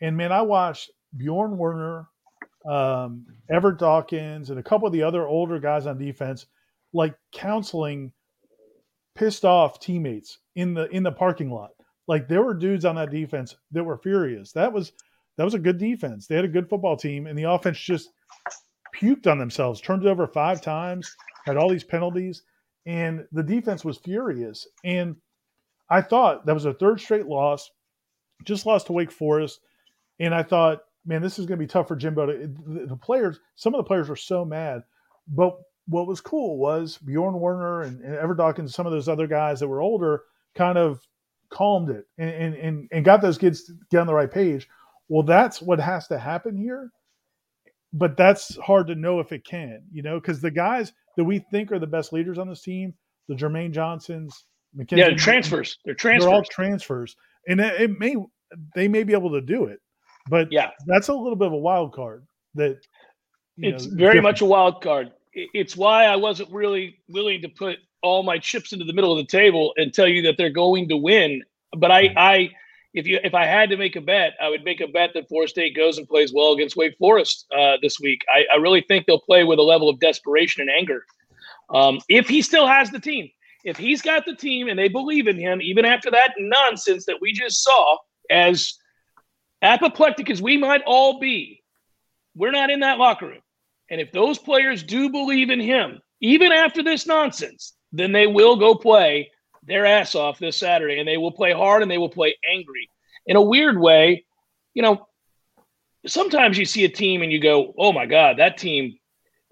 and 0.00 0.16
man, 0.16 0.32
I 0.32 0.42
watched 0.42 0.90
Bjorn 1.16 1.56
Werner, 1.56 2.08
um, 2.68 3.26
Everett 3.48 3.78
Dawkins, 3.78 4.50
and 4.50 4.58
a 4.58 4.62
couple 4.62 4.86
of 4.86 4.92
the 4.92 5.02
other 5.02 5.26
older 5.26 5.60
guys 5.60 5.86
on 5.86 5.98
defense, 5.98 6.46
like 6.92 7.14
counseling 7.32 8.12
pissed 9.14 9.44
off 9.44 9.80
teammates 9.80 10.38
in 10.56 10.74
the 10.74 10.88
in 10.88 11.02
the 11.02 11.12
parking 11.12 11.50
lot. 11.50 11.70
Like 12.08 12.28
there 12.28 12.42
were 12.42 12.54
dudes 12.54 12.84
on 12.84 12.96
that 12.96 13.10
defense 13.10 13.56
that 13.72 13.84
were 13.84 13.98
furious. 13.98 14.52
That 14.52 14.72
was 14.72 14.92
that 15.36 15.44
was 15.44 15.54
a 15.54 15.58
good 15.58 15.78
defense. 15.78 16.26
They 16.26 16.36
had 16.36 16.44
a 16.44 16.48
good 16.48 16.68
football 16.68 16.96
team, 16.96 17.26
and 17.26 17.38
the 17.38 17.44
offense 17.44 17.78
just 17.78 18.10
puked 18.94 19.26
on 19.26 19.38
themselves, 19.38 19.80
turned 19.80 20.04
it 20.04 20.08
over 20.08 20.26
five 20.26 20.62
times, 20.62 21.14
had 21.44 21.56
all 21.56 21.68
these 21.68 21.84
penalties, 21.84 22.42
and 22.86 23.26
the 23.32 23.42
defense 23.42 23.84
was 23.84 23.98
furious. 23.98 24.66
And 24.84 25.16
I 25.90 26.02
thought 26.02 26.46
that 26.46 26.54
was 26.54 26.64
a 26.64 26.74
third 26.74 27.00
straight 27.00 27.26
loss, 27.26 27.70
just 28.44 28.66
lost 28.66 28.86
to 28.86 28.92
Wake 28.92 29.12
Forest, 29.12 29.60
and 30.18 30.34
I 30.34 30.42
thought, 30.42 30.80
man, 31.04 31.22
this 31.22 31.38
is 31.38 31.46
going 31.46 31.58
to 31.58 31.64
be 31.64 31.68
tough 31.68 31.88
for 31.88 31.96
Jimbo. 31.96 32.26
To, 32.26 32.48
the, 32.66 32.86
the 32.86 32.96
players, 32.96 33.38
some 33.54 33.74
of 33.74 33.78
the 33.78 33.84
players 33.88 34.08
were 34.08 34.16
so 34.16 34.44
mad, 34.44 34.82
but 35.28 35.58
what 35.88 36.06
was 36.06 36.20
cool 36.20 36.58
was 36.58 36.98
Bjorn 36.98 37.38
Werner 37.38 37.82
and, 37.82 38.00
and 38.00 38.14
Ever 38.14 38.34
Dawkins, 38.34 38.74
some 38.74 38.86
of 38.86 38.92
those 38.92 39.08
other 39.08 39.26
guys 39.26 39.60
that 39.60 39.68
were 39.68 39.80
older, 39.80 40.22
kind 40.54 40.78
of 40.78 41.00
calmed 41.48 41.90
it 41.90 42.06
and, 42.18 42.30
and, 42.30 42.54
and, 42.54 42.88
and 42.90 43.04
got 43.04 43.20
those 43.20 43.38
kids 43.38 43.64
to 43.64 43.72
get 43.90 44.00
on 44.00 44.06
the 44.06 44.14
right 44.14 44.30
page. 44.30 44.68
Well, 45.08 45.22
that's 45.22 45.62
what 45.62 45.78
has 45.80 46.08
to 46.08 46.18
happen 46.18 46.56
here. 46.56 46.90
But 47.92 48.16
that's 48.16 48.56
hard 48.58 48.88
to 48.88 48.94
know 48.94 49.20
if 49.20 49.32
it 49.32 49.44
can, 49.46 49.82
you 49.92 50.02
know, 50.02 50.20
because 50.20 50.40
the 50.40 50.50
guys 50.50 50.92
that 51.16 51.24
we 51.24 51.38
think 51.50 51.72
are 51.72 51.78
the 51.78 51.86
best 51.86 52.12
leaders 52.12 52.36
on 52.38 52.48
this 52.48 52.62
team, 52.62 52.92
the 53.28 53.34
Jermaine 53.34 53.70
Johnsons, 53.72 54.44
McKenzie, 54.76 54.98
Yeah, 54.98 55.14
transfers. 55.16 55.78
They're 55.84 55.94
transfers. 55.94 56.24
they're 56.26 56.34
all 56.34 56.42
transfers. 56.42 57.14
transfers, 57.14 57.16
and 57.48 57.60
it, 57.60 57.80
it 57.80 57.98
may 57.98 58.16
they 58.74 58.86
may 58.88 59.02
be 59.02 59.12
able 59.14 59.30
to 59.30 59.40
do 59.40 59.64
it, 59.64 59.78
but 60.28 60.48
Yeah. 60.50 60.70
that's 60.86 61.08
a 61.08 61.14
little 61.14 61.36
bit 61.36 61.46
of 61.46 61.52
a 61.54 61.58
wild 61.58 61.94
card. 61.94 62.26
That 62.54 62.78
it's 63.56 63.86
know, 63.86 63.90
very 63.96 64.08
different. 64.16 64.22
much 64.24 64.40
a 64.42 64.46
wild 64.46 64.82
card. 64.82 65.12
It's 65.32 65.76
why 65.76 66.04
I 66.06 66.16
wasn't 66.16 66.50
really 66.52 66.98
willing 67.08 67.40
to 67.42 67.48
put 67.48 67.78
all 68.02 68.22
my 68.22 68.36
chips 68.38 68.72
into 68.72 68.84
the 68.84 68.92
middle 68.92 69.12
of 69.12 69.18
the 69.18 69.26
table 69.30 69.72
and 69.76 69.94
tell 69.94 70.08
you 70.08 70.20
that 70.22 70.36
they're 70.36 70.50
going 70.50 70.88
to 70.88 70.96
win. 70.96 71.42
But 71.76 71.90
I, 71.90 72.12
I, 72.16 72.50
if 72.96 73.06
you, 73.06 73.20
if 73.22 73.34
I 73.34 73.44
had 73.44 73.68
to 73.70 73.76
make 73.76 73.94
a 73.94 74.00
bet, 74.00 74.32
I 74.40 74.48
would 74.48 74.64
make 74.64 74.80
a 74.80 74.88
bet 74.88 75.10
that 75.14 75.28
Florida 75.28 75.50
State 75.50 75.76
goes 75.76 75.98
and 75.98 76.08
plays 76.08 76.32
well 76.32 76.54
against 76.54 76.76
Wake 76.76 76.96
Forest 76.96 77.46
uh, 77.54 77.76
this 77.82 78.00
week. 78.00 78.22
I, 78.26 78.46
I 78.54 78.56
really 78.56 78.80
think 78.80 79.04
they'll 79.04 79.20
play 79.20 79.44
with 79.44 79.58
a 79.58 79.62
level 79.62 79.90
of 79.90 80.00
desperation 80.00 80.62
and 80.62 80.70
anger. 80.70 81.04
Um, 81.68 82.00
if 82.08 82.26
he 82.26 82.40
still 82.40 82.66
has 82.66 82.90
the 82.90 82.98
team, 82.98 83.28
if 83.64 83.76
he's 83.76 84.00
got 84.00 84.24
the 84.24 84.34
team 84.34 84.68
and 84.68 84.78
they 84.78 84.88
believe 84.88 85.28
in 85.28 85.38
him, 85.38 85.60
even 85.60 85.84
after 85.84 86.10
that 86.10 86.34
nonsense 86.38 87.04
that 87.04 87.18
we 87.20 87.34
just 87.34 87.62
saw, 87.62 87.98
as 88.30 88.74
apoplectic 89.60 90.30
as 90.30 90.40
we 90.40 90.56
might 90.56 90.82
all 90.86 91.20
be, 91.20 91.62
we're 92.34 92.50
not 92.50 92.70
in 92.70 92.80
that 92.80 92.98
locker 92.98 93.26
room. 93.26 93.42
And 93.90 94.00
if 94.00 94.10
those 94.10 94.38
players 94.38 94.82
do 94.82 95.10
believe 95.10 95.50
in 95.50 95.60
him, 95.60 96.00
even 96.22 96.50
after 96.50 96.82
this 96.82 97.06
nonsense, 97.06 97.74
then 97.92 98.12
they 98.12 98.26
will 98.26 98.56
go 98.56 98.74
play 98.74 99.30
their 99.66 99.86
ass 99.86 100.14
off 100.14 100.38
this 100.38 100.56
Saturday 100.56 100.98
and 100.98 101.08
they 101.08 101.16
will 101.16 101.32
play 101.32 101.52
hard 101.52 101.82
and 101.82 101.90
they 101.90 101.98
will 101.98 102.08
play 102.08 102.36
angry. 102.48 102.90
In 103.26 103.36
a 103.36 103.42
weird 103.42 103.78
way, 103.78 104.24
you 104.74 104.82
know, 104.82 105.06
sometimes 106.06 106.56
you 106.56 106.64
see 106.64 106.84
a 106.84 106.88
team 106.88 107.22
and 107.22 107.32
you 107.32 107.40
go, 107.40 107.74
oh 107.78 107.92
my 107.92 108.06
God, 108.06 108.38
that 108.38 108.58
team, 108.58 108.96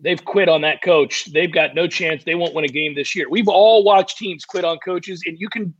they've 0.00 0.24
quit 0.24 0.48
on 0.48 0.62
that 0.62 0.82
coach. 0.82 1.26
They've 1.32 1.52
got 1.52 1.74
no 1.74 1.86
chance. 1.86 2.24
They 2.24 2.34
won't 2.34 2.54
win 2.54 2.64
a 2.64 2.68
game 2.68 2.94
this 2.94 3.14
year. 3.14 3.28
We've 3.28 3.48
all 3.48 3.84
watched 3.84 4.18
teams 4.18 4.44
quit 4.44 4.64
on 4.64 4.78
coaches 4.78 5.22
and 5.26 5.38
you 5.38 5.48
can 5.48 5.74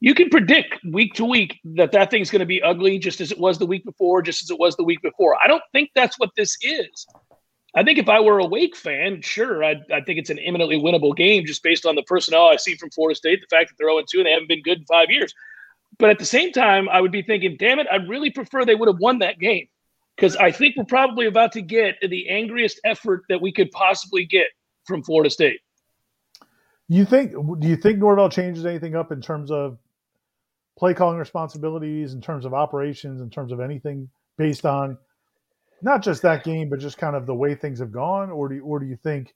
you 0.00 0.14
can 0.14 0.28
predict 0.28 0.78
week 0.84 1.14
to 1.14 1.24
week 1.24 1.58
that 1.64 1.92
that 1.92 2.10
thing's 2.10 2.30
going 2.30 2.40
to 2.40 2.46
be 2.46 2.62
ugly 2.62 2.98
just 2.98 3.20
as 3.20 3.32
it 3.32 3.38
was 3.38 3.58
the 3.58 3.66
week 3.66 3.84
before 3.84 4.22
just 4.22 4.42
as 4.42 4.50
it 4.50 4.58
was 4.58 4.76
the 4.76 4.84
week 4.84 5.00
before 5.02 5.36
i 5.42 5.48
don't 5.48 5.62
think 5.72 5.90
that's 5.94 6.18
what 6.18 6.30
this 6.36 6.56
is 6.62 7.06
i 7.76 7.84
think 7.84 7.98
if 7.98 8.08
i 8.08 8.20
were 8.20 8.38
a 8.38 8.46
wake 8.46 8.74
fan 8.74 9.20
sure 9.22 9.64
i 9.64 9.74
i 9.92 10.00
think 10.00 10.18
it's 10.18 10.30
an 10.30 10.38
imminently 10.38 10.78
winnable 10.78 11.16
game 11.16 11.44
just 11.46 11.62
based 11.62 11.86
on 11.86 11.94
the 11.94 12.02
personnel 12.02 12.48
i 12.48 12.56
see 12.56 12.74
from 12.76 12.90
florida 12.90 13.14
state 13.14 13.40
the 13.40 13.56
fact 13.56 13.70
that 13.70 13.76
they're 13.78 13.88
0-2 13.88 14.04
and 14.14 14.26
they 14.26 14.32
haven't 14.32 14.48
been 14.48 14.62
good 14.62 14.78
in 14.78 14.84
five 14.86 15.10
years 15.10 15.32
but 15.98 16.10
at 16.10 16.18
the 16.18 16.26
same 16.26 16.52
time 16.52 16.88
i 16.88 17.00
would 17.00 17.12
be 17.12 17.22
thinking 17.22 17.56
damn 17.58 17.78
it 17.78 17.86
i'd 17.92 18.08
really 18.08 18.30
prefer 18.30 18.64
they 18.64 18.74
would 18.74 18.88
have 18.88 18.98
won 19.00 19.18
that 19.20 19.38
game 19.38 19.66
because 20.16 20.36
i 20.36 20.50
think 20.50 20.76
we're 20.76 20.84
probably 20.84 21.26
about 21.26 21.52
to 21.52 21.62
get 21.62 21.94
the 22.08 22.28
angriest 22.28 22.80
effort 22.84 23.22
that 23.28 23.40
we 23.40 23.52
could 23.52 23.70
possibly 23.70 24.24
get 24.24 24.46
from 24.86 25.02
florida 25.02 25.30
state 25.30 25.60
You 26.88 27.04
think? 27.04 27.32
Do 27.32 27.68
you 27.68 27.76
think 27.76 27.98
Norvell 27.98 28.30
changes 28.30 28.64
anything 28.64 28.94
up 28.94 29.10
in 29.10 29.20
terms 29.20 29.50
of 29.50 29.78
play 30.78 30.94
calling 30.94 31.18
responsibilities, 31.18 32.14
in 32.14 32.20
terms 32.20 32.44
of 32.44 32.54
operations, 32.54 33.20
in 33.20 33.30
terms 33.30 33.50
of 33.50 33.60
anything 33.60 34.08
based 34.38 34.64
on 34.66 34.98
not 35.82 36.02
just 36.02 36.22
that 36.22 36.44
game, 36.44 36.68
but 36.68 36.78
just 36.78 36.98
kind 36.98 37.16
of 37.16 37.26
the 37.26 37.34
way 37.34 37.54
things 37.54 37.78
have 37.78 37.92
gone, 37.92 38.30
or 38.30 38.48
do 38.48 38.56
you, 38.56 38.64
or 38.64 38.78
do 38.78 38.86
you 38.86 38.96
think 38.96 39.34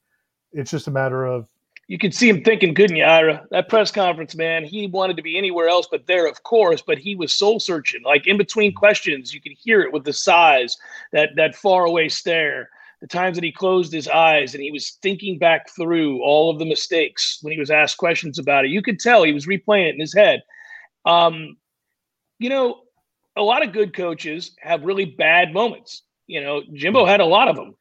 it's 0.53 0.71
just 0.71 0.89
a 0.89 0.91
matter 0.91 1.27
of 1.27 1.47
you 1.91 1.99
could 1.99 2.15
see 2.15 2.29
him 2.29 2.45
thinking, 2.45 2.73
you, 2.79 3.03
Ira? 3.03 3.45
That 3.51 3.69
press 3.69 3.91
conference, 3.91 4.37
man, 4.37 4.65
he 4.65 4.87
wanted 4.87 5.17
to 5.17 5.25
be 5.25 5.37
anywhere 5.37 5.69
else 5.69 5.89
but 5.91 6.07
there, 6.07 6.29
of 6.29 6.45
course, 6.45 6.81
but 6.81 6.99
he 6.99 7.17
was 7.17 7.33
soul 7.33 7.59
searching. 7.59 8.01
Like 8.05 8.29
in 8.29 8.39
between 8.39 8.73
questions, 8.73 9.35
you 9.35 9.41
could 9.41 9.57
hear 9.59 9.81
it 9.81 9.93
with 9.93 10.05
the 10.05 10.13
sighs, 10.13 10.79
that 11.11 11.31
that 11.35 11.57
far 11.57 11.85
away 11.85 12.09
stare, 12.09 12.71
the 13.01 13.09
times 13.09 13.37
that 13.37 13.43
he 13.43 13.51
closed 13.51 13.93
his 13.93 14.07
eyes 14.07 14.55
and 14.55 14.63
he 14.63 14.71
was 14.71 14.99
thinking 15.03 15.37
back 15.37 15.69
through 15.71 16.23
all 16.23 16.49
of 16.49 16.61
the 16.61 16.65
mistakes 16.65 17.41
when 17.43 17.53
he 17.53 17.59
was 17.59 17.73
asked 17.73 17.97
questions 17.97 18.39
about 18.39 18.65
it. 18.65 18.71
You 18.71 18.83
could 18.83 19.01
tell 19.01 19.25
he 19.25 19.33
was 19.33 19.47
replaying 19.49 19.89
it 19.89 19.95
in 19.95 20.01
his 20.01 20.15
head. 20.15 20.45
Um, 21.05 21.57
you 22.39 22.51
know, 22.51 22.83
a 23.35 23.43
lot 23.43 23.67
of 23.67 23.73
good 23.73 23.97
coaches 23.97 24.53
have 24.61 24.85
really 24.85 25.07
bad 25.07 25.53
moments. 25.53 26.03
You 26.31 26.41
know, 26.41 26.63
Jimbo 26.75 27.07
had 27.07 27.19
a 27.19 27.27
lot 27.27 27.49
of 27.49 27.57
them. 27.57 27.75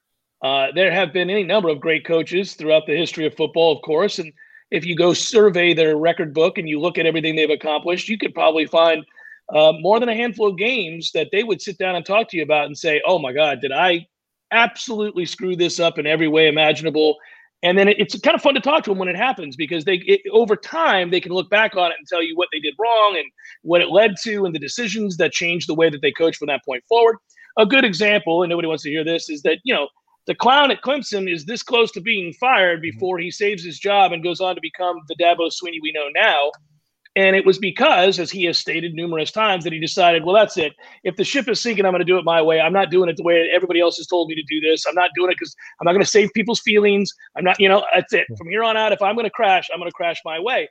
Uh, 0.44 0.68
there 0.74 0.92
have 0.92 1.14
been 1.14 1.30
any 1.30 1.44
number 1.44 1.70
of 1.70 1.80
great 1.80 2.04
coaches 2.04 2.56
throughout 2.56 2.88
the 2.88 2.98
history 2.98 3.28
of 3.28 3.36
football, 3.36 3.76
of 3.76 3.84
course. 3.84 4.18
And 4.18 4.34
if 4.72 4.86
you 4.86 4.96
go 4.96 5.14
survey 5.14 5.76
their 5.76 5.98
record 5.98 6.34
book 6.34 6.58
and 6.58 6.68
you 6.68 6.80
look 6.80 6.98
at 6.98 7.06
everything 7.06 7.36
they've 7.36 7.50
accomplished, 7.50 8.10
you 8.10 8.18
could 8.18 8.34
probably 8.34 8.66
find 8.66 9.06
uh, 9.54 9.74
more 9.80 10.00
than 10.00 10.10
a 10.10 10.16
handful 10.16 10.48
of 10.48 10.58
games 10.58 11.12
that 11.14 11.28
they 11.32 11.44
would 11.44 11.62
sit 11.62 11.78
down 11.78 11.96
and 11.96 12.04
talk 12.04 12.28
to 12.30 12.38
you 12.38 12.44
about 12.44 12.66
and 12.66 12.76
say, 12.76 13.02
"Oh 13.06 13.20
my 13.20 13.34
God, 13.34 13.62
did 13.62 13.72
I 13.72 14.08
absolutely 14.52 15.28
screw 15.28 15.56
this 15.56 15.80
up 15.80 16.00
in 16.00 16.08
every 16.08 16.28
way 16.28 16.48
imaginable?" 16.48 17.18
And 17.62 17.78
then 17.78 17.88
it, 17.88 18.00
it's 18.00 18.18
kind 18.20 18.36
of 18.36 18.42
fun 18.42 18.56
to 18.56 18.62
talk 18.62 18.84
to 18.84 18.90
them 18.90 18.98
when 18.98 19.10
it 19.10 19.16
happens 19.16 19.56
because 19.56 19.84
they, 19.86 19.96
it, 20.08 20.22
over 20.32 20.56
time, 20.56 21.12
they 21.12 21.20
can 21.20 21.34
look 21.34 21.50
back 21.52 21.76
on 21.76 21.92
it 21.92 21.98
and 22.00 22.08
tell 22.08 22.24
you 22.24 22.36
what 22.36 22.48
they 22.52 22.60
did 22.60 22.74
wrong 22.80 23.16
and 23.16 23.26
what 23.62 23.82
it 23.82 23.90
led 23.90 24.16
to, 24.24 24.46
and 24.46 24.56
the 24.56 24.60
decisions 24.60 25.18
that 25.18 25.34
changed 25.34 25.68
the 25.70 25.76
way 25.76 25.90
that 25.90 26.02
they 26.02 26.12
coach 26.12 26.38
from 26.38 26.48
that 26.48 26.64
point 26.66 26.84
forward. 26.88 27.18
A 27.58 27.66
good 27.66 27.84
example, 27.84 28.44
and 28.44 28.50
nobody 28.50 28.68
wants 28.68 28.84
to 28.84 28.90
hear 28.90 29.04
this, 29.04 29.30
is 29.30 29.42
that 29.44 29.60
you 29.64 29.74
know 29.74 29.88
the 30.28 30.36
clown 30.36 30.70
at 30.70 30.82
Clemson 30.82 31.32
is 31.32 31.46
this 31.46 31.64
close 31.64 31.92
to 31.94 32.02
being 32.02 32.34
fired 32.34 32.78
mm-hmm. 32.78 32.92
before 32.92 33.18
he 33.18 33.32
saves 33.32 33.64
his 33.64 33.80
job 33.80 34.12
and 34.12 34.24
goes 34.24 34.40
on 34.40 34.56
to 34.56 34.62
become 34.62 34.98
the 35.08 35.16
Dabo 35.16 35.50
Swinney 35.50 35.80
we 35.82 35.92
know 35.92 36.08
now. 36.14 36.52
And 37.16 37.36
it 37.36 37.46
was 37.46 37.58
because, 37.58 38.20
as 38.20 38.30
he 38.30 38.44
has 38.46 38.58
stated 38.58 38.94
numerous 38.94 39.32
times, 39.32 39.64
that 39.64 39.74
he 39.74 39.80
decided, 39.80 40.24
well, 40.24 40.36
that's 40.36 40.56
it. 40.58 40.74
If 41.04 41.16
the 41.16 41.24
ship 41.24 41.50
is 41.50 41.60
sinking, 41.60 41.84
I'm 41.84 41.92
going 41.92 42.00
to 42.00 42.06
do 42.06 42.20
it 42.20 42.24
my 42.24 42.42
way. 42.42 42.62
I'm 42.62 42.72
not 42.72 42.92
doing 42.92 43.10
it 43.10 43.18
the 43.18 43.24
way 43.24 43.50
everybody 43.52 43.82
else 43.82 43.98
has 43.98 44.06
told 44.06 44.30
me 44.30 44.36
to 44.36 44.44
do 44.44 44.62
this. 44.62 44.86
I'm 44.86 44.94
not 44.94 45.10
doing 45.16 45.32
it 45.32 45.38
because 45.40 45.56
I'm 45.82 45.86
not 45.86 45.94
going 45.94 46.04
to 46.04 46.10
save 46.10 46.30
people's 46.36 46.60
feelings. 46.60 47.12
I'm 47.36 47.44
not, 47.44 47.60
you 47.60 47.68
know, 47.68 47.84
that's 47.94 48.14
it. 48.14 48.28
From 48.38 48.50
here 48.50 48.64
on 48.64 48.78
out, 48.78 48.92
if 48.92 49.02
I'm 49.02 49.16
going 49.16 49.26
to 49.26 49.32
crash, 49.32 49.68
I'm 49.74 49.80
going 49.80 49.90
to 49.90 49.96
crash 49.96 50.22
my 50.24 50.40
way. 50.40 50.70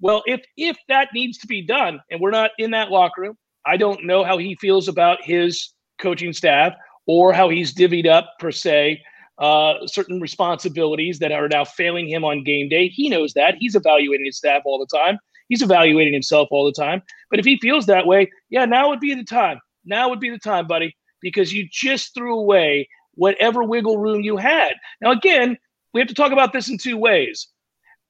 Well, 0.00 0.22
if 0.26 0.40
if 0.56 0.78
that 0.88 1.08
needs 1.12 1.36
to 1.38 1.48
be 1.48 1.60
done, 1.60 2.00
and 2.10 2.20
we're 2.20 2.30
not 2.30 2.52
in 2.58 2.70
that 2.70 2.90
locker 2.90 3.22
room, 3.22 3.36
I 3.66 3.76
don't 3.76 4.04
know 4.06 4.22
how 4.22 4.38
he 4.38 4.54
feels 4.54 4.86
about 4.86 5.18
his 5.22 5.74
coaching 6.00 6.32
staff 6.32 6.72
or 7.06 7.32
how 7.32 7.48
he's 7.48 7.74
divvied 7.74 8.06
up 8.06 8.34
per 8.38 8.50
se 8.50 9.02
uh, 9.40 9.86
certain 9.86 10.20
responsibilities 10.20 11.18
that 11.18 11.32
are 11.32 11.48
now 11.48 11.64
failing 11.64 12.06
him 12.06 12.24
on 12.24 12.44
game 12.44 12.68
day. 12.68 12.88
He 12.88 13.08
knows 13.08 13.32
that. 13.32 13.54
He's 13.58 13.74
evaluating 13.74 14.26
his 14.26 14.36
staff 14.36 14.62
all 14.66 14.78
the 14.78 14.96
time. 14.96 15.18
He's 15.48 15.62
evaluating 15.62 16.12
himself 16.12 16.48
all 16.50 16.66
the 16.66 16.72
time. 16.72 17.02
But 17.30 17.40
if 17.40 17.46
he 17.46 17.58
feels 17.58 17.86
that 17.86 18.06
way, 18.06 18.30
yeah, 18.50 18.66
now 18.66 18.90
would 18.90 19.00
be 19.00 19.14
the 19.14 19.24
time. 19.24 19.58
Now 19.84 20.10
would 20.10 20.20
be 20.20 20.30
the 20.30 20.38
time, 20.38 20.66
buddy, 20.66 20.94
because 21.22 21.52
you 21.52 21.66
just 21.72 22.14
threw 22.14 22.38
away 22.38 22.88
whatever 23.14 23.64
wiggle 23.64 23.98
room 23.98 24.20
you 24.20 24.36
had. 24.36 24.74
Now, 25.00 25.10
again, 25.10 25.56
we 25.94 26.00
have 26.00 26.08
to 26.08 26.14
talk 26.14 26.32
about 26.32 26.52
this 26.52 26.68
in 26.68 26.78
two 26.78 26.98
ways. 26.98 27.48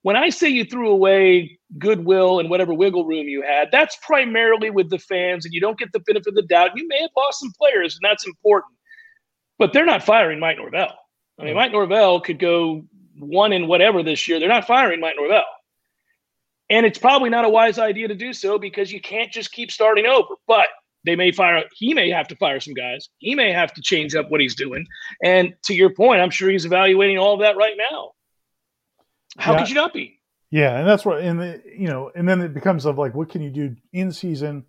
When 0.03 0.15
I 0.15 0.29
say 0.29 0.49
you 0.49 0.65
threw 0.65 0.89
away 0.89 1.59
goodwill 1.77 2.39
and 2.39 2.49
whatever 2.49 2.73
wiggle 2.73 3.05
room 3.05 3.27
you 3.27 3.43
had, 3.43 3.69
that's 3.71 3.97
primarily 4.01 4.69
with 4.69 4.89
the 4.89 4.97
fans, 4.97 5.45
and 5.45 5.53
you 5.53 5.61
don't 5.61 5.77
get 5.77 5.91
the 5.93 5.99
benefit 5.99 6.29
of 6.29 6.35
the 6.35 6.41
doubt. 6.41 6.71
You 6.75 6.87
may 6.87 7.01
have 7.01 7.11
lost 7.15 7.39
some 7.39 7.51
players, 7.57 7.95
and 7.95 8.09
that's 8.09 8.25
important. 8.25 8.73
But 9.59 9.73
they're 9.73 9.85
not 9.85 10.03
firing 10.03 10.39
Mike 10.39 10.57
Norvell. 10.57 10.95
I 11.39 11.43
mean, 11.43 11.55
Mike 11.55 11.71
Norvell 11.71 12.19
could 12.21 12.39
go 12.39 12.83
one 13.19 13.53
in 13.53 13.67
whatever 13.67 14.01
this 14.01 14.27
year. 14.27 14.39
They're 14.39 14.49
not 14.49 14.65
firing 14.65 14.99
Mike 14.99 15.15
Norvell. 15.17 15.43
And 16.69 16.85
it's 16.85 16.97
probably 16.97 17.29
not 17.29 17.45
a 17.45 17.49
wise 17.49 17.77
idea 17.77 18.07
to 18.07 18.15
do 18.15 18.33
so 18.33 18.57
because 18.57 18.91
you 18.91 19.01
can't 19.01 19.31
just 19.31 19.51
keep 19.51 19.71
starting 19.71 20.05
over. 20.05 20.35
But 20.47 20.67
they 21.03 21.15
may 21.15 21.31
fire, 21.31 21.63
he 21.75 21.93
may 21.93 22.09
have 22.09 22.27
to 22.29 22.35
fire 22.37 22.59
some 22.59 22.73
guys. 22.73 23.09
He 23.19 23.35
may 23.35 23.51
have 23.51 23.73
to 23.73 23.81
change 23.81 24.15
up 24.15 24.31
what 24.31 24.39
he's 24.39 24.55
doing. 24.55 24.85
And 25.23 25.53
to 25.65 25.73
your 25.73 25.93
point, 25.93 26.21
I'm 26.21 26.29
sure 26.29 26.49
he's 26.49 26.65
evaluating 26.65 27.17
all 27.17 27.33
of 27.33 27.41
that 27.41 27.57
right 27.57 27.75
now. 27.91 28.11
How 29.37 29.53
Yeah. 29.53 29.59
could 29.59 29.69
you 29.69 29.75
not 29.75 29.93
be? 29.93 30.19
Yeah, 30.49 30.77
and 30.77 30.87
that's 30.87 31.05
what, 31.05 31.21
and 31.21 31.39
the, 31.39 31.61
you 31.77 31.87
know, 31.87 32.11
and 32.13 32.27
then 32.27 32.41
it 32.41 32.53
becomes 32.53 32.85
of 32.85 32.97
like, 32.97 33.15
what 33.15 33.29
can 33.29 33.41
you 33.41 33.49
do 33.49 33.75
in 33.93 34.11
season 34.11 34.65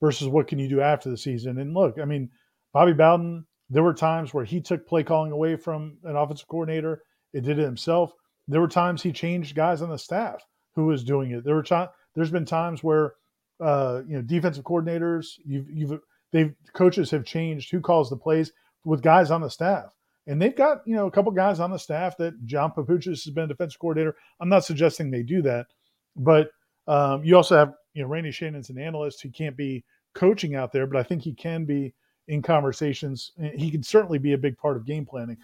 versus 0.00 0.26
what 0.26 0.48
can 0.48 0.58
you 0.58 0.68
do 0.68 0.80
after 0.80 1.08
the 1.08 1.16
season? 1.16 1.58
And 1.58 1.72
look, 1.72 1.98
I 2.00 2.04
mean, 2.04 2.30
Bobby 2.72 2.92
Bowden, 2.92 3.46
there 3.68 3.84
were 3.84 3.94
times 3.94 4.34
where 4.34 4.44
he 4.44 4.60
took 4.60 4.86
play 4.88 5.04
calling 5.04 5.30
away 5.30 5.54
from 5.56 5.98
an 6.02 6.16
offensive 6.16 6.48
coordinator. 6.48 7.02
It 7.32 7.42
did 7.42 7.60
it 7.60 7.64
himself. 7.64 8.12
There 8.48 8.60
were 8.60 8.66
times 8.68 9.02
he 9.02 9.12
changed 9.12 9.54
guys 9.54 9.82
on 9.82 9.90
the 9.90 9.98
staff 9.98 10.44
who 10.74 10.86
was 10.86 11.04
doing 11.04 11.30
it. 11.30 11.44
There 11.44 11.54
were 11.54 11.62
times. 11.62 11.90
There's 12.16 12.32
been 12.32 12.44
times 12.44 12.82
where, 12.82 13.14
uh, 13.60 14.02
you 14.08 14.16
know, 14.16 14.22
defensive 14.22 14.64
coordinators, 14.64 15.38
you've, 15.44 15.70
you've, 15.70 16.00
they've 16.32 16.52
coaches 16.72 17.12
have 17.12 17.24
changed 17.24 17.70
who 17.70 17.80
calls 17.80 18.10
the 18.10 18.16
plays 18.16 18.50
with 18.84 19.00
guys 19.02 19.30
on 19.30 19.42
the 19.42 19.50
staff. 19.50 19.92
And 20.30 20.40
they've 20.40 20.54
got, 20.54 20.82
you 20.86 20.94
know, 20.94 21.08
a 21.08 21.10
couple 21.10 21.32
guys 21.32 21.58
on 21.58 21.72
the 21.72 21.78
staff 21.78 22.16
that 22.18 22.46
John 22.46 22.70
Papuchis 22.70 23.24
has 23.24 23.30
been 23.30 23.48
defensive 23.48 23.80
coordinator. 23.80 24.14
I'm 24.38 24.48
not 24.48 24.64
suggesting 24.64 25.10
they 25.10 25.24
do 25.24 25.42
that, 25.42 25.66
but 26.14 26.52
um, 26.86 27.24
you 27.24 27.36
also 27.36 27.56
have, 27.56 27.74
you 27.94 28.02
know, 28.02 28.08
Randy 28.08 28.30
Shannon's 28.30 28.70
an 28.70 28.78
analyst 28.78 29.20
who 29.22 29.30
can't 29.30 29.56
be 29.56 29.84
coaching 30.14 30.54
out 30.54 30.70
there, 30.70 30.86
but 30.86 31.00
I 31.00 31.02
think 31.02 31.22
he 31.22 31.34
can 31.34 31.64
be 31.64 31.92
in 32.28 32.42
conversations. 32.42 33.32
He 33.56 33.72
can 33.72 33.82
certainly 33.82 34.18
be 34.18 34.34
a 34.34 34.38
big 34.38 34.56
part 34.56 34.76
of 34.76 34.86
game 34.86 35.04
planning. 35.04 35.36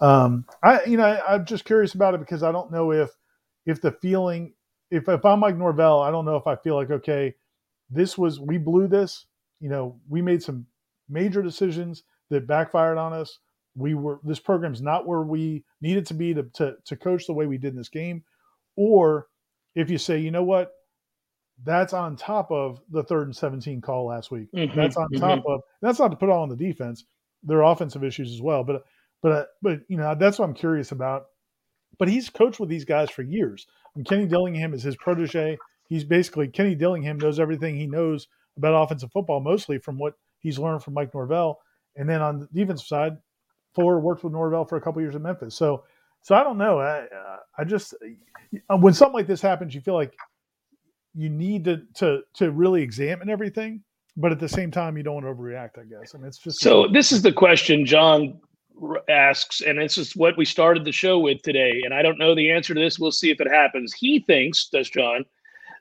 Um, 0.00 0.44
I, 0.60 0.82
you 0.86 0.96
know, 0.96 1.04
I, 1.04 1.34
I'm 1.34 1.44
just 1.44 1.64
curious 1.64 1.94
about 1.94 2.14
it 2.14 2.20
because 2.20 2.42
I 2.42 2.50
don't 2.50 2.72
know 2.72 2.90
if, 2.90 3.10
if 3.64 3.80
the 3.80 3.92
feeling, 3.92 4.54
if, 4.90 5.08
if 5.08 5.24
I'm 5.24 5.38
Mike 5.38 5.56
Norvell, 5.56 6.00
I 6.00 6.10
don't 6.10 6.24
know 6.24 6.34
if 6.34 6.48
I 6.48 6.56
feel 6.56 6.74
like, 6.74 6.90
okay, 6.90 7.32
this 7.90 8.18
was, 8.18 8.40
we 8.40 8.58
blew 8.58 8.88
this, 8.88 9.26
you 9.60 9.68
know, 9.68 10.00
we 10.08 10.20
made 10.20 10.42
some 10.42 10.66
major 11.08 11.42
decisions 11.42 12.02
that 12.30 12.48
backfired 12.48 12.98
on 12.98 13.12
us 13.12 13.38
we 13.74 13.94
were 13.94 14.20
this 14.24 14.40
program's 14.40 14.82
not 14.82 15.06
where 15.06 15.22
we 15.22 15.64
needed 15.80 16.06
to 16.06 16.14
be 16.14 16.34
to, 16.34 16.44
to, 16.54 16.74
to 16.84 16.96
coach 16.96 17.26
the 17.26 17.32
way 17.32 17.46
we 17.46 17.58
did 17.58 17.72
in 17.72 17.76
this 17.76 17.88
game. 17.88 18.22
Or 18.76 19.28
if 19.74 19.90
you 19.90 19.98
say 19.98 20.18
you 20.18 20.30
know 20.30 20.44
what? 20.44 20.72
That's 21.64 21.92
on 21.92 22.16
top 22.16 22.50
of 22.50 22.80
the 22.90 23.04
third 23.04 23.28
and 23.28 23.36
17 23.36 23.80
call 23.82 24.06
last 24.06 24.30
week. 24.30 24.48
Mhm, 24.52 24.74
that's 24.74 24.96
on 24.96 25.08
top 25.10 25.44
of 25.46 25.60
that's 25.80 25.98
not 25.98 26.10
to 26.10 26.16
put 26.16 26.28
all 26.28 26.42
on 26.42 26.48
the 26.48 26.56
defense. 26.56 27.04
There 27.42 27.62
are 27.62 27.72
offensive 27.72 28.04
issues 28.04 28.32
as 28.32 28.42
well 28.42 28.64
but 28.64 28.84
but 29.22 29.48
but 29.62 29.80
you 29.88 29.96
know 29.96 30.14
that's 30.14 30.38
what 30.38 30.46
i'm 30.46 30.54
curious 30.54 30.92
about. 30.92 31.26
But 31.98 32.08
he's 32.08 32.30
coached 32.30 32.58
with 32.58 32.68
these 32.68 32.84
guys 32.84 33.10
for 33.10 33.22
years. 33.22 33.66
And 33.94 34.04
kenny 34.06 34.26
dillingham 34.26 34.74
is 34.74 34.82
his 34.82 34.96
protege. 34.96 35.58
He's 35.88 36.04
basically 36.04 36.48
kenny 36.48 36.74
dillingham 36.74 37.18
knows 37.18 37.38
everything 37.38 37.76
he 37.76 37.86
knows 37.86 38.28
about 38.56 38.74
offensive 38.74 39.12
football 39.12 39.40
mostly 39.40 39.78
from 39.78 39.98
what 39.98 40.14
he's 40.40 40.58
learned 40.58 40.82
from 40.82 40.94
mike 40.94 41.14
norvell. 41.14 41.60
And 41.96 42.08
then 42.08 42.20
on 42.22 42.40
the 42.40 42.48
defensive 42.52 42.86
side 42.86 43.18
Fuller 43.74 43.98
worked 44.00 44.24
with 44.24 44.32
Norvell 44.32 44.64
for 44.64 44.76
a 44.76 44.80
couple 44.80 45.00
years 45.00 45.14
in 45.14 45.22
Memphis. 45.22 45.54
So, 45.54 45.84
so 46.22 46.34
I 46.34 46.42
don't 46.42 46.58
know. 46.58 46.78
I, 46.78 47.00
uh, 47.00 47.36
I 47.58 47.64
just 47.64 47.94
when 48.68 48.94
something 48.94 49.14
like 49.14 49.26
this 49.26 49.40
happens, 49.40 49.74
you 49.74 49.80
feel 49.80 49.94
like 49.94 50.14
you 51.14 51.28
need 51.28 51.64
to 51.64 51.82
to 51.94 52.22
to 52.34 52.50
really 52.50 52.82
examine 52.82 53.28
everything, 53.28 53.82
but 54.16 54.32
at 54.32 54.38
the 54.38 54.48
same 54.48 54.70
time, 54.70 54.96
you 54.96 55.02
don't 55.02 55.22
want 55.22 55.26
to 55.26 55.32
overreact. 55.32 55.78
I 55.78 55.84
guess, 55.84 56.14
and 56.14 56.24
it's 56.24 56.38
just 56.38 56.60
So 56.60 56.86
this 56.88 57.12
is 57.12 57.22
the 57.22 57.32
question 57.32 57.84
John 57.86 58.40
asks, 59.08 59.60
and 59.60 59.78
this 59.78 59.98
is 59.98 60.16
what 60.16 60.36
we 60.36 60.44
started 60.44 60.84
the 60.84 60.92
show 60.92 61.18
with 61.18 61.42
today. 61.42 61.82
And 61.84 61.94
I 61.94 62.02
don't 62.02 62.18
know 62.18 62.34
the 62.34 62.50
answer 62.50 62.74
to 62.74 62.80
this. 62.80 62.98
We'll 62.98 63.12
see 63.12 63.30
if 63.30 63.40
it 63.40 63.50
happens. 63.50 63.92
He 63.92 64.20
thinks, 64.20 64.68
does 64.68 64.88
John, 64.90 65.24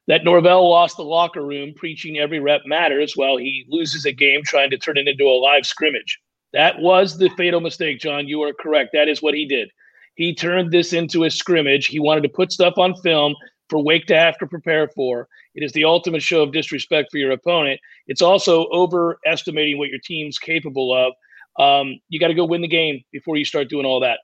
that 0.08 0.24
Norvell 0.24 0.70
lost 0.70 0.98
the 0.98 1.04
locker 1.04 1.46
room 1.46 1.74
preaching 1.76 2.18
every 2.18 2.40
rep 2.40 2.62
matters 2.66 3.16
while 3.16 3.38
he 3.38 3.66
loses 3.70 4.06
a 4.06 4.12
game 4.12 4.42
trying 4.44 4.70
to 4.72 4.78
turn 4.78 4.98
it 4.98 5.08
into 5.08 5.26
a 5.26 5.40
live 5.40 5.66
scrimmage. 5.66 6.20
That 6.54 6.80
was 6.80 7.18
the 7.18 7.30
fatal 7.38 7.62
mistake, 7.62 8.00
John. 8.00 8.28
You 8.28 8.42
are 8.44 8.54
correct. 8.54 8.92
That 8.94 9.08
is 9.08 9.22
what 9.22 9.34
he 9.34 9.46
did. 9.46 9.70
He 10.16 10.36
turned 10.36 10.72
this 10.72 10.94
into 10.94 11.24
a 11.24 11.32
scrimmage. 11.32 11.88
He 11.88 12.00
wanted 12.00 12.24
to 12.24 12.30
put 12.30 12.52
stuff 12.52 12.78
on 12.78 12.96
film 12.96 13.36
for 13.70 13.82
Wake 13.82 14.06
to 14.08 14.18
have 14.18 14.38
to 14.40 14.48
prepare 14.48 14.90
for. 14.90 15.28
It 15.56 15.64
is 15.64 15.72
the 15.72 15.86
ultimate 15.86 16.22
show 16.22 16.44
of 16.44 16.52
disrespect 16.52 17.10
for 17.10 17.18
your 17.18 17.32
opponent. 17.32 17.80
It's 18.08 18.22
also 18.22 18.68
overestimating 18.72 19.78
what 19.78 19.90
your 19.90 20.00
team's 20.04 20.38
capable 20.38 20.94
of. 20.94 21.14
Um, 21.60 22.00
you 22.10 22.20
got 22.20 22.28
to 22.28 22.34
go 22.34 22.46
win 22.46 22.62
the 22.62 22.68
game 22.68 23.02
before 23.12 23.38
you 23.38 23.46
start 23.46 23.70
doing 23.70 23.86
all 23.86 24.00
that. 24.02 24.20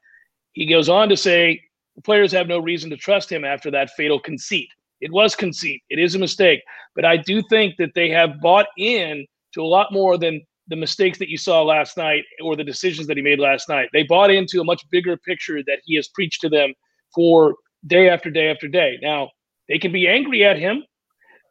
He 0.51 0.65
goes 0.65 0.89
on 0.89 1.07
to 1.09 1.17
say 1.17 1.61
players 2.03 2.31
have 2.31 2.47
no 2.47 2.59
reason 2.59 2.89
to 2.89 2.97
trust 2.97 3.31
him 3.31 3.45
after 3.45 3.71
that 3.71 3.91
fatal 3.91 4.19
conceit. 4.19 4.69
It 4.99 5.11
was 5.11 5.35
conceit. 5.35 5.81
It 5.89 5.99
is 5.99 6.15
a 6.15 6.19
mistake. 6.19 6.61
But 6.95 7.05
I 7.05 7.17
do 7.17 7.41
think 7.49 7.77
that 7.77 7.93
they 7.95 8.09
have 8.09 8.41
bought 8.41 8.67
in 8.77 9.25
to 9.53 9.61
a 9.61 9.65
lot 9.65 9.93
more 9.93 10.17
than 10.17 10.41
the 10.67 10.75
mistakes 10.75 11.17
that 11.19 11.29
you 11.29 11.37
saw 11.37 11.63
last 11.63 11.97
night 11.97 12.23
or 12.43 12.55
the 12.55 12.63
decisions 12.63 13.07
that 13.07 13.17
he 13.17 13.23
made 13.23 13.39
last 13.39 13.69
night. 13.69 13.89
They 13.93 14.03
bought 14.03 14.31
into 14.31 14.59
a 14.59 14.63
much 14.63 14.83
bigger 14.91 15.17
picture 15.17 15.61
that 15.63 15.79
he 15.85 15.95
has 15.95 16.07
preached 16.09 16.41
to 16.41 16.49
them 16.49 16.73
for 17.15 17.55
day 17.85 18.09
after 18.09 18.29
day 18.29 18.49
after 18.49 18.67
day. 18.67 18.97
Now, 19.01 19.29
they 19.69 19.79
can 19.79 19.91
be 19.91 20.07
angry 20.07 20.43
at 20.43 20.59
him. 20.59 20.83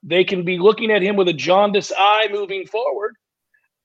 They 0.03 0.25
can 0.25 0.45
be 0.45 0.59
looking 0.59 0.91
at 0.91 1.03
him 1.03 1.17
with 1.17 1.29
a 1.29 1.33
jaundiced 1.33 1.93
eye 1.97 2.29
moving 2.31 2.67
forward. 2.67 3.15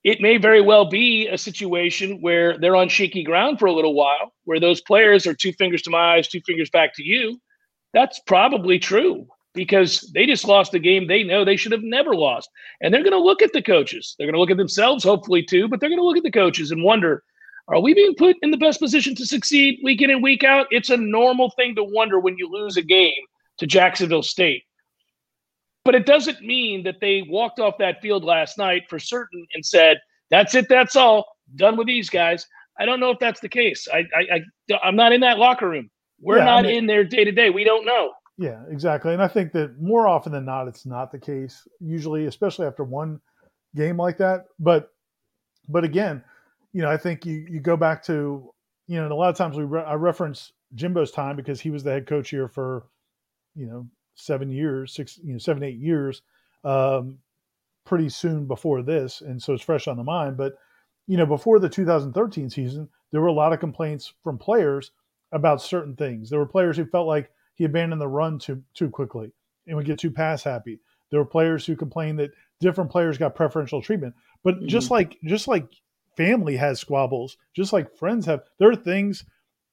It 0.03 0.19
may 0.19 0.37
very 0.37 0.61
well 0.61 0.85
be 0.85 1.27
a 1.27 1.37
situation 1.37 2.19
where 2.21 2.57
they're 2.57 2.75
on 2.75 2.89
shaky 2.89 3.23
ground 3.23 3.59
for 3.59 3.67
a 3.67 3.73
little 3.73 3.93
while, 3.93 4.33
where 4.45 4.59
those 4.59 4.81
players 4.81 5.27
are 5.27 5.33
two 5.33 5.53
fingers 5.53 5.83
to 5.83 5.89
my 5.91 6.15
eyes, 6.15 6.27
two 6.27 6.41
fingers 6.45 6.69
back 6.71 6.95
to 6.95 7.03
you. 7.03 7.39
That's 7.93 8.19
probably 8.25 8.79
true 8.79 9.27
because 9.53 10.01
they 10.13 10.25
just 10.25 10.45
lost 10.47 10.73
a 10.73 10.79
game 10.79 11.07
they 11.07 11.23
know 11.23 11.43
they 11.43 11.57
should 11.57 11.71
have 11.71 11.83
never 11.83 12.15
lost. 12.15 12.49
And 12.81 12.93
they're 12.93 13.03
going 13.03 13.11
to 13.11 13.19
look 13.19 13.41
at 13.41 13.53
the 13.53 13.61
coaches. 13.61 14.15
They're 14.17 14.27
going 14.27 14.33
to 14.35 14.39
look 14.39 14.51
at 14.51 14.57
themselves, 14.57 15.03
hopefully, 15.03 15.43
too, 15.43 15.67
but 15.67 15.79
they're 15.79 15.89
going 15.89 15.99
to 15.99 16.05
look 16.05 16.17
at 16.17 16.23
the 16.23 16.31
coaches 16.31 16.71
and 16.71 16.83
wonder 16.83 17.23
are 17.67 17.79
we 17.79 17.93
being 17.93 18.15
put 18.15 18.35
in 18.41 18.51
the 18.51 18.57
best 18.57 18.79
position 18.79 19.15
to 19.15 19.25
succeed 19.25 19.79
week 19.83 20.01
in 20.01 20.09
and 20.09 20.21
week 20.23 20.43
out? 20.43 20.67
It's 20.71 20.89
a 20.89 20.97
normal 20.97 21.51
thing 21.51 21.75
to 21.75 21.83
wonder 21.83 22.19
when 22.19 22.35
you 22.37 22.49
lose 22.51 22.75
a 22.75 22.81
game 22.81 23.13
to 23.59 23.67
Jacksonville 23.67 24.23
State. 24.23 24.63
But 25.85 25.95
it 25.95 26.05
doesn't 26.05 26.41
mean 26.41 26.83
that 26.83 26.99
they 26.99 27.23
walked 27.29 27.59
off 27.59 27.77
that 27.79 28.01
field 28.01 28.23
last 28.23 28.57
night 28.57 28.83
for 28.89 28.99
certain 28.99 29.45
and 29.53 29.65
said, 29.65 29.99
that's 30.29 30.53
it, 30.55 30.67
that's 30.69 30.95
all, 30.95 31.25
done 31.55 31.77
with 31.77 31.87
these 31.87 32.09
guys. 32.09 32.45
I 32.79 32.85
don't 32.85 32.99
know 32.99 33.11
if 33.11 33.19
that's 33.19 33.39
the 33.39 33.49
case. 33.49 33.87
I, 33.93 33.99
I, 34.15 34.39
I 34.71 34.79
I'm 34.83 34.95
not 34.95 35.13
in 35.13 35.21
that 35.21 35.37
locker 35.37 35.69
room. 35.69 35.89
We're 36.19 36.37
Yeah, 36.37 36.43
I 36.43 36.45
not 36.61 36.63
mean- 36.65 36.75
in 36.75 36.85
there 36.87 37.03
day 37.03 37.23
to 37.23 37.31
day. 37.31 37.49
We 37.51 37.63
don't 37.63 37.85
know. 37.85 38.11
Yeah, 38.41 38.63
exactly. 38.69 39.13
And 39.13 39.21
I 39.21 39.27
think 39.27 39.51
that 39.53 39.79
more 39.79 40.07
often 40.07 40.31
than 40.31 40.45
not, 40.45 40.67
it's 40.67 40.85
not 40.85 41.11
the 41.11 41.19
case. 41.19 41.67
Usually, 41.79 42.25
especially 42.25 42.65
after 42.65 42.83
one 42.83 43.19
game 43.75 43.97
like 43.97 44.17
that. 44.17 44.47
But, 44.59 44.91
but 45.69 45.83
again, 45.83 46.23
you 46.73 46.81
know, 46.81 46.89
I 46.89 46.97
think 46.97 47.25
you 47.25 47.45
you 47.49 47.59
go 47.59 47.77
back 47.77 48.03
to 48.05 48.53
you 48.87 48.97
know, 48.97 49.03
and 49.03 49.11
a 49.11 49.15
lot 49.15 49.29
of 49.29 49.37
times 49.37 49.57
we 49.57 49.63
re- 49.63 49.83
I 49.83 49.93
reference 49.93 50.53
Jimbo's 50.75 51.11
time 51.11 51.35
because 51.35 51.61
he 51.61 51.69
was 51.69 51.83
the 51.83 51.91
head 51.91 52.07
coach 52.07 52.29
here 52.29 52.47
for, 52.47 52.87
you 53.55 53.67
know, 53.67 53.87
seven 54.15 54.49
years, 54.51 54.93
six, 54.93 55.19
you 55.23 55.33
know, 55.33 55.39
seven 55.39 55.63
eight 55.63 55.77
years, 55.77 56.23
um, 56.65 57.19
pretty 57.85 58.09
soon 58.09 58.47
before 58.47 58.81
this, 58.83 59.21
and 59.21 59.41
so 59.41 59.53
it's 59.53 59.63
fresh 59.63 59.87
on 59.87 59.97
the 59.97 60.03
mind. 60.03 60.37
But 60.37 60.55
you 61.07 61.17
know, 61.17 61.25
before 61.27 61.59
the 61.59 61.69
2013 61.69 62.49
season, 62.49 62.89
there 63.11 63.21
were 63.21 63.27
a 63.27 63.33
lot 63.33 63.53
of 63.53 63.59
complaints 63.59 64.13
from 64.23 64.37
players 64.37 64.91
about 65.33 65.61
certain 65.61 65.95
things. 65.95 66.29
There 66.29 66.39
were 66.39 66.47
players 66.47 66.77
who 66.77 66.85
felt 66.85 67.07
like 67.07 67.31
he 67.53 67.63
abandoned 67.65 68.01
the 68.01 68.07
run 68.07 68.39
too 68.39 68.63
too 68.73 68.89
quickly 68.89 69.31
and 69.67 69.75
would 69.77 69.85
get 69.85 69.99
too 69.99 70.11
pass 70.11 70.43
happy. 70.43 70.79
There 71.09 71.19
were 71.19 71.25
players 71.25 71.65
who 71.65 71.75
complained 71.75 72.19
that 72.19 72.31
different 72.59 72.91
players 72.91 73.17
got 73.17 73.35
preferential 73.35 73.81
treatment. 73.81 74.15
But 74.43 74.65
just 74.65 74.89
like 74.89 75.17
just 75.25 75.47
like 75.47 75.67
family 76.15 76.55
has 76.57 76.79
squabbles, 76.79 77.37
just 77.53 77.73
like 77.73 77.95
friends 77.97 78.25
have, 78.25 78.41
there 78.59 78.69
are 78.69 78.75
things 78.75 79.25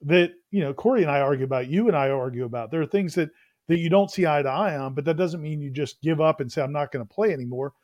that 0.02 0.32
you 0.50 0.60
know 0.60 0.74
Corey 0.74 1.02
and 1.02 1.10
I 1.10 1.20
argue 1.20 1.44
about, 1.44 1.68
you 1.68 1.88
and 1.88 1.96
I 1.96 2.10
argue 2.10 2.44
about. 2.44 2.70
There 2.70 2.82
are 2.82 2.86
things 2.86 3.14
that 3.14 3.30
that 3.68 3.78
you 3.78 3.90
don't 3.90 4.10
see 4.10 4.26
eye 4.26 4.42
to 4.42 4.48
eye 4.48 4.76
on, 4.76 4.94
but 4.94 5.04
that 5.04 5.16
doesn't 5.16 5.42
mean 5.42 5.60
you 5.60 5.70
just 5.70 6.00
give 6.00 6.20
up 6.20 6.40
and 6.40 6.50
say, 6.50 6.62
I'm 6.62 6.72
not 6.72 6.90
going 6.90 7.06
to 7.06 7.14
play 7.14 7.32
anymore. 7.32 7.74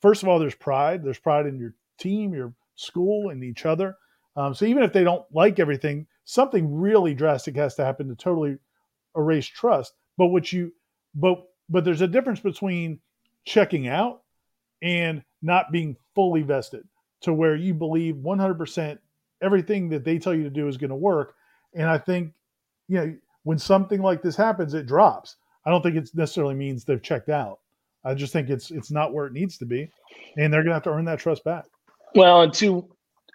First 0.00 0.22
of 0.22 0.28
all, 0.28 0.38
there's 0.38 0.54
pride. 0.54 1.02
There's 1.02 1.18
pride 1.18 1.46
in 1.46 1.58
your 1.58 1.74
team, 1.98 2.32
your 2.32 2.54
school, 2.76 3.30
and 3.30 3.42
each 3.42 3.66
other. 3.66 3.96
Um, 4.36 4.54
so 4.54 4.64
even 4.64 4.84
if 4.84 4.92
they 4.92 5.02
don't 5.02 5.24
like 5.32 5.58
everything, 5.58 6.06
something 6.24 6.72
really 6.72 7.14
drastic 7.14 7.56
has 7.56 7.74
to 7.76 7.84
happen 7.84 8.08
to 8.08 8.14
totally 8.14 8.58
erase 9.16 9.46
trust. 9.46 9.94
But 10.16 10.26
what 10.26 10.52
you, 10.52 10.72
but 11.14 11.44
but 11.68 11.84
there's 11.84 12.02
a 12.02 12.08
difference 12.08 12.40
between 12.40 13.00
checking 13.44 13.88
out 13.88 14.22
and 14.82 15.22
not 15.42 15.72
being 15.72 15.96
fully 16.14 16.42
vested 16.42 16.84
to 17.22 17.32
where 17.32 17.56
you 17.56 17.72
believe 17.72 18.16
100% 18.16 18.98
everything 19.42 19.88
that 19.90 20.04
they 20.04 20.18
tell 20.18 20.34
you 20.34 20.42
to 20.42 20.50
do 20.50 20.68
is 20.68 20.76
going 20.76 20.90
to 20.90 20.96
work. 20.96 21.34
And 21.74 21.88
I 21.88 21.98
think, 21.98 22.32
you 22.88 22.96
know, 22.98 23.16
when 23.44 23.58
something 23.58 24.00
like 24.00 24.22
this 24.22 24.36
happens, 24.36 24.74
it 24.74 24.86
drops. 24.86 25.36
I 25.64 25.70
don't 25.70 25.82
think 25.82 25.96
it 25.96 26.10
necessarily 26.14 26.54
means 26.54 26.84
they've 26.84 27.02
checked 27.02 27.28
out. 27.30 27.60
I 28.04 28.14
just 28.14 28.32
think 28.32 28.50
it's 28.50 28.70
it's 28.70 28.90
not 28.90 29.14
where 29.14 29.26
it 29.26 29.32
needs 29.32 29.56
to 29.58 29.64
be, 29.64 29.90
and 30.36 30.52
they're 30.52 30.60
going 30.60 30.70
to 30.70 30.74
have 30.74 30.82
to 30.82 30.90
earn 30.90 31.06
that 31.06 31.18
trust 31.18 31.42
back. 31.42 31.64
Well, 32.14 32.42
and 32.42 32.52
to, 32.54 32.86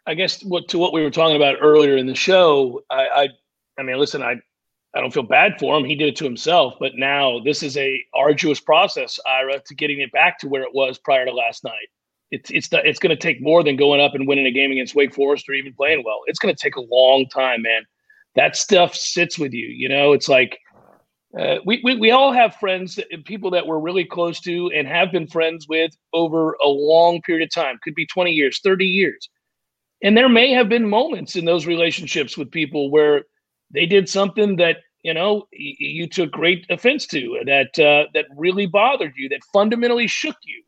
I 0.05 0.13
guess 0.13 0.43
what 0.43 0.67
to 0.69 0.77
what 0.77 0.93
we 0.93 1.01
were 1.01 1.09
talking 1.09 1.35
about 1.35 1.55
earlier 1.59 1.97
in 1.97 2.05
the 2.05 2.13
show, 2.13 2.83
I, 2.89 3.07
I, 3.07 3.27
I 3.79 3.83
mean, 3.83 3.97
listen, 3.97 4.21
I, 4.21 4.35
I 4.95 5.01
don't 5.01 5.13
feel 5.13 5.23
bad 5.23 5.59
for 5.59 5.77
him. 5.77 5.85
He 5.85 5.95
did 5.95 6.09
it 6.09 6.15
to 6.17 6.23
himself, 6.23 6.73
but 6.79 6.93
now 6.95 7.39
this 7.45 7.61
is 7.61 7.77
a 7.77 8.03
arduous 8.13 8.59
process, 8.59 9.19
Ira, 9.25 9.59
to 9.59 9.75
getting 9.75 9.99
it 9.99 10.11
back 10.11 10.39
to 10.39 10.47
where 10.47 10.63
it 10.63 10.73
was 10.73 10.97
prior 10.97 11.25
to 11.25 11.31
last 11.31 11.63
night. 11.63 11.89
It's 12.31 12.49
it's 12.49 12.69
the, 12.69 12.87
it's 12.87 12.99
going 12.99 13.15
to 13.15 13.21
take 13.21 13.41
more 13.41 13.63
than 13.63 13.75
going 13.75 14.01
up 14.01 14.15
and 14.15 14.27
winning 14.27 14.47
a 14.47 14.51
game 14.51 14.71
against 14.71 14.95
Wake 14.95 15.13
Forest 15.13 15.47
or 15.47 15.53
even 15.53 15.73
playing 15.73 16.03
well. 16.03 16.21
It's 16.25 16.39
going 16.39 16.53
to 16.53 16.61
take 16.61 16.75
a 16.75 16.81
long 16.81 17.27
time, 17.27 17.61
man. 17.61 17.83
That 18.35 18.55
stuff 18.55 18.95
sits 18.95 19.37
with 19.37 19.53
you. 19.53 19.67
You 19.67 19.89
know, 19.89 20.13
it's 20.13 20.29
like 20.29 20.59
uh, 21.37 21.57
we, 21.65 21.81
we 21.83 21.95
we 21.97 22.11
all 22.11 22.31
have 22.31 22.55
friends, 22.55 22.99
people 23.25 23.51
that 23.51 23.67
we're 23.67 23.79
really 23.79 24.05
close 24.05 24.39
to 24.41 24.71
and 24.75 24.87
have 24.87 25.11
been 25.11 25.27
friends 25.27 25.67
with 25.67 25.91
over 26.13 26.55
a 26.63 26.67
long 26.67 27.21
period 27.21 27.47
of 27.47 27.53
time. 27.53 27.79
Could 27.83 27.95
be 27.95 28.07
twenty 28.07 28.31
years, 28.31 28.59
thirty 28.63 28.85
years, 28.85 29.29
and 30.01 30.17
there 30.17 30.29
may 30.29 30.51
have 30.51 30.69
been 30.69 30.89
moments 30.89 31.35
in 31.35 31.45
those 31.45 31.67
relationships 31.67 32.37
with 32.37 32.49
people 32.49 32.89
where 32.89 33.23
they 33.71 33.85
did 33.85 34.09
something 34.09 34.55
that 34.57 34.77
you 35.03 35.13
know 35.13 35.47
you 35.51 36.07
took 36.07 36.31
great 36.31 36.65
offense 36.69 37.07
to, 37.07 37.41
that 37.45 37.79
uh, 37.79 38.09
that 38.13 38.25
really 38.35 38.65
bothered 38.65 39.13
you, 39.15 39.29
that 39.29 39.41
fundamentally 39.53 40.07
shook 40.07 40.35
you 40.43 40.63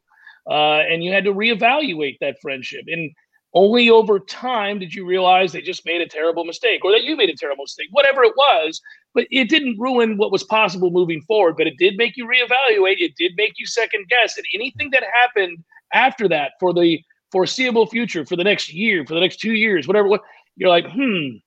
uh, 0.50 0.84
and 0.90 1.04
you 1.04 1.12
had 1.12 1.26
to 1.26 1.34
reevaluate 1.34 2.18
that 2.20 2.40
friendship. 2.42 2.86
And 2.88 3.12
only 3.54 3.90
over 3.90 4.20
time 4.20 4.80
did 4.80 4.94
you 4.94 5.06
realize 5.06 5.52
they 5.52 5.62
just 5.62 5.86
made 5.86 6.02
a 6.02 6.08
terrible 6.08 6.46
mistake 6.46 6.86
or 6.86 6.92
that 6.92 7.04
you 7.04 7.18
made 7.18 7.30
a 7.30 7.36
terrible 7.36 7.66
mistake, 7.66 7.88
whatever 7.92 8.24
it 8.24 8.34
was. 8.36 8.82
But 9.14 9.28
it 9.30 9.50
didn't 9.50 9.80
ruin 9.80 10.18
what 10.18 10.32
was 10.32 10.44
possible 10.44 10.90
moving 10.90 11.22
forward, 11.24 11.58
but 11.58 11.68
it 11.68 11.78
did 11.78 11.98
make 11.98 12.16
you 12.16 12.26
reevaluate. 12.26 12.96
It 13.00 13.16
did 13.18 13.34
make 13.36 13.54
you 13.58 13.66
second 13.66 14.06
guess. 14.10 14.38
And 14.38 14.46
anything 14.54 14.90
that 14.92 15.04
happened 15.14 15.64
after 15.94 16.30
that 16.30 16.54
for 16.60 16.74
the 16.74 17.02
foreseeable 17.32 17.88
future, 17.88 18.26
for 18.26 18.38
the 18.38 18.44
next 18.44 18.74
year, 18.74 19.06
for 19.06 19.16
the 19.16 19.20
next 19.20 19.42
two 19.42 19.54
years, 19.54 19.86
whatever, 19.86 20.08
you're 20.56 20.70
like, 20.70 20.86
hmm, 20.90 21.38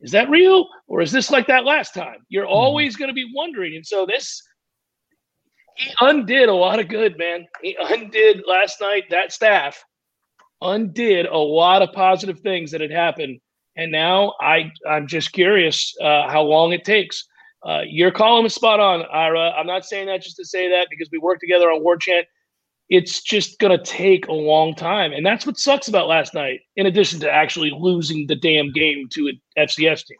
is 0.00 0.10
that 0.12 0.28
real 0.28 0.68
or 0.86 1.00
is 1.00 1.12
this 1.12 1.30
like 1.30 1.46
that 1.46 1.64
last 1.64 1.94
time? 1.94 2.18
You're 2.28 2.44
mm-hmm. 2.44 2.54
always 2.54 2.96
going 2.96 3.08
to 3.08 3.14
be 3.14 3.30
wondering. 3.34 3.76
And 3.76 3.86
so 3.86 4.06
this 4.06 4.42
he 5.76 5.92
undid 6.00 6.48
a 6.48 6.54
lot 6.54 6.80
of 6.80 6.88
good, 6.88 7.18
man. 7.18 7.46
He 7.62 7.76
undid 7.78 8.44
last 8.46 8.80
night 8.80 9.04
that 9.10 9.32
staff 9.32 9.82
undid 10.62 11.26
a 11.26 11.36
lot 11.36 11.82
of 11.82 11.92
positive 11.92 12.40
things 12.40 12.70
that 12.70 12.80
had 12.80 12.90
happened. 12.90 13.40
And 13.76 13.92
now 13.92 14.34
I 14.40 14.72
I'm 14.88 15.06
just 15.06 15.32
curious 15.32 15.94
uh, 16.02 16.28
how 16.28 16.42
long 16.42 16.72
it 16.72 16.84
takes. 16.84 17.24
Uh, 17.66 17.82
your 17.86 18.10
column 18.10 18.46
is 18.46 18.54
spot 18.54 18.80
on, 18.80 19.02
Ira. 19.12 19.50
I'm 19.50 19.66
not 19.66 19.84
saying 19.84 20.06
that 20.06 20.22
just 20.22 20.36
to 20.36 20.44
say 20.44 20.70
that 20.70 20.86
because 20.88 21.08
we 21.10 21.18
work 21.18 21.40
together 21.40 21.70
on 21.70 21.82
War 21.82 21.96
Chant. 21.96 22.26
It's 22.88 23.20
just 23.22 23.58
going 23.58 23.76
to 23.76 23.84
take 23.84 24.28
a 24.28 24.32
long 24.32 24.74
time. 24.74 25.12
And 25.12 25.26
that's 25.26 25.44
what 25.44 25.58
sucks 25.58 25.88
about 25.88 26.06
last 26.06 26.34
night, 26.34 26.60
in 26.76 26.86
addition 26.86 27.18
to 27.20 27.30
actually 27.30 27.72
losing 27.76 28.26
the 28.26 28.36
damn 28.36 28.72
game 28.72 29.08
to 29.12 29.28
an 29.28 29.40
FCS 29.58 30.06
team. 30.06 30.18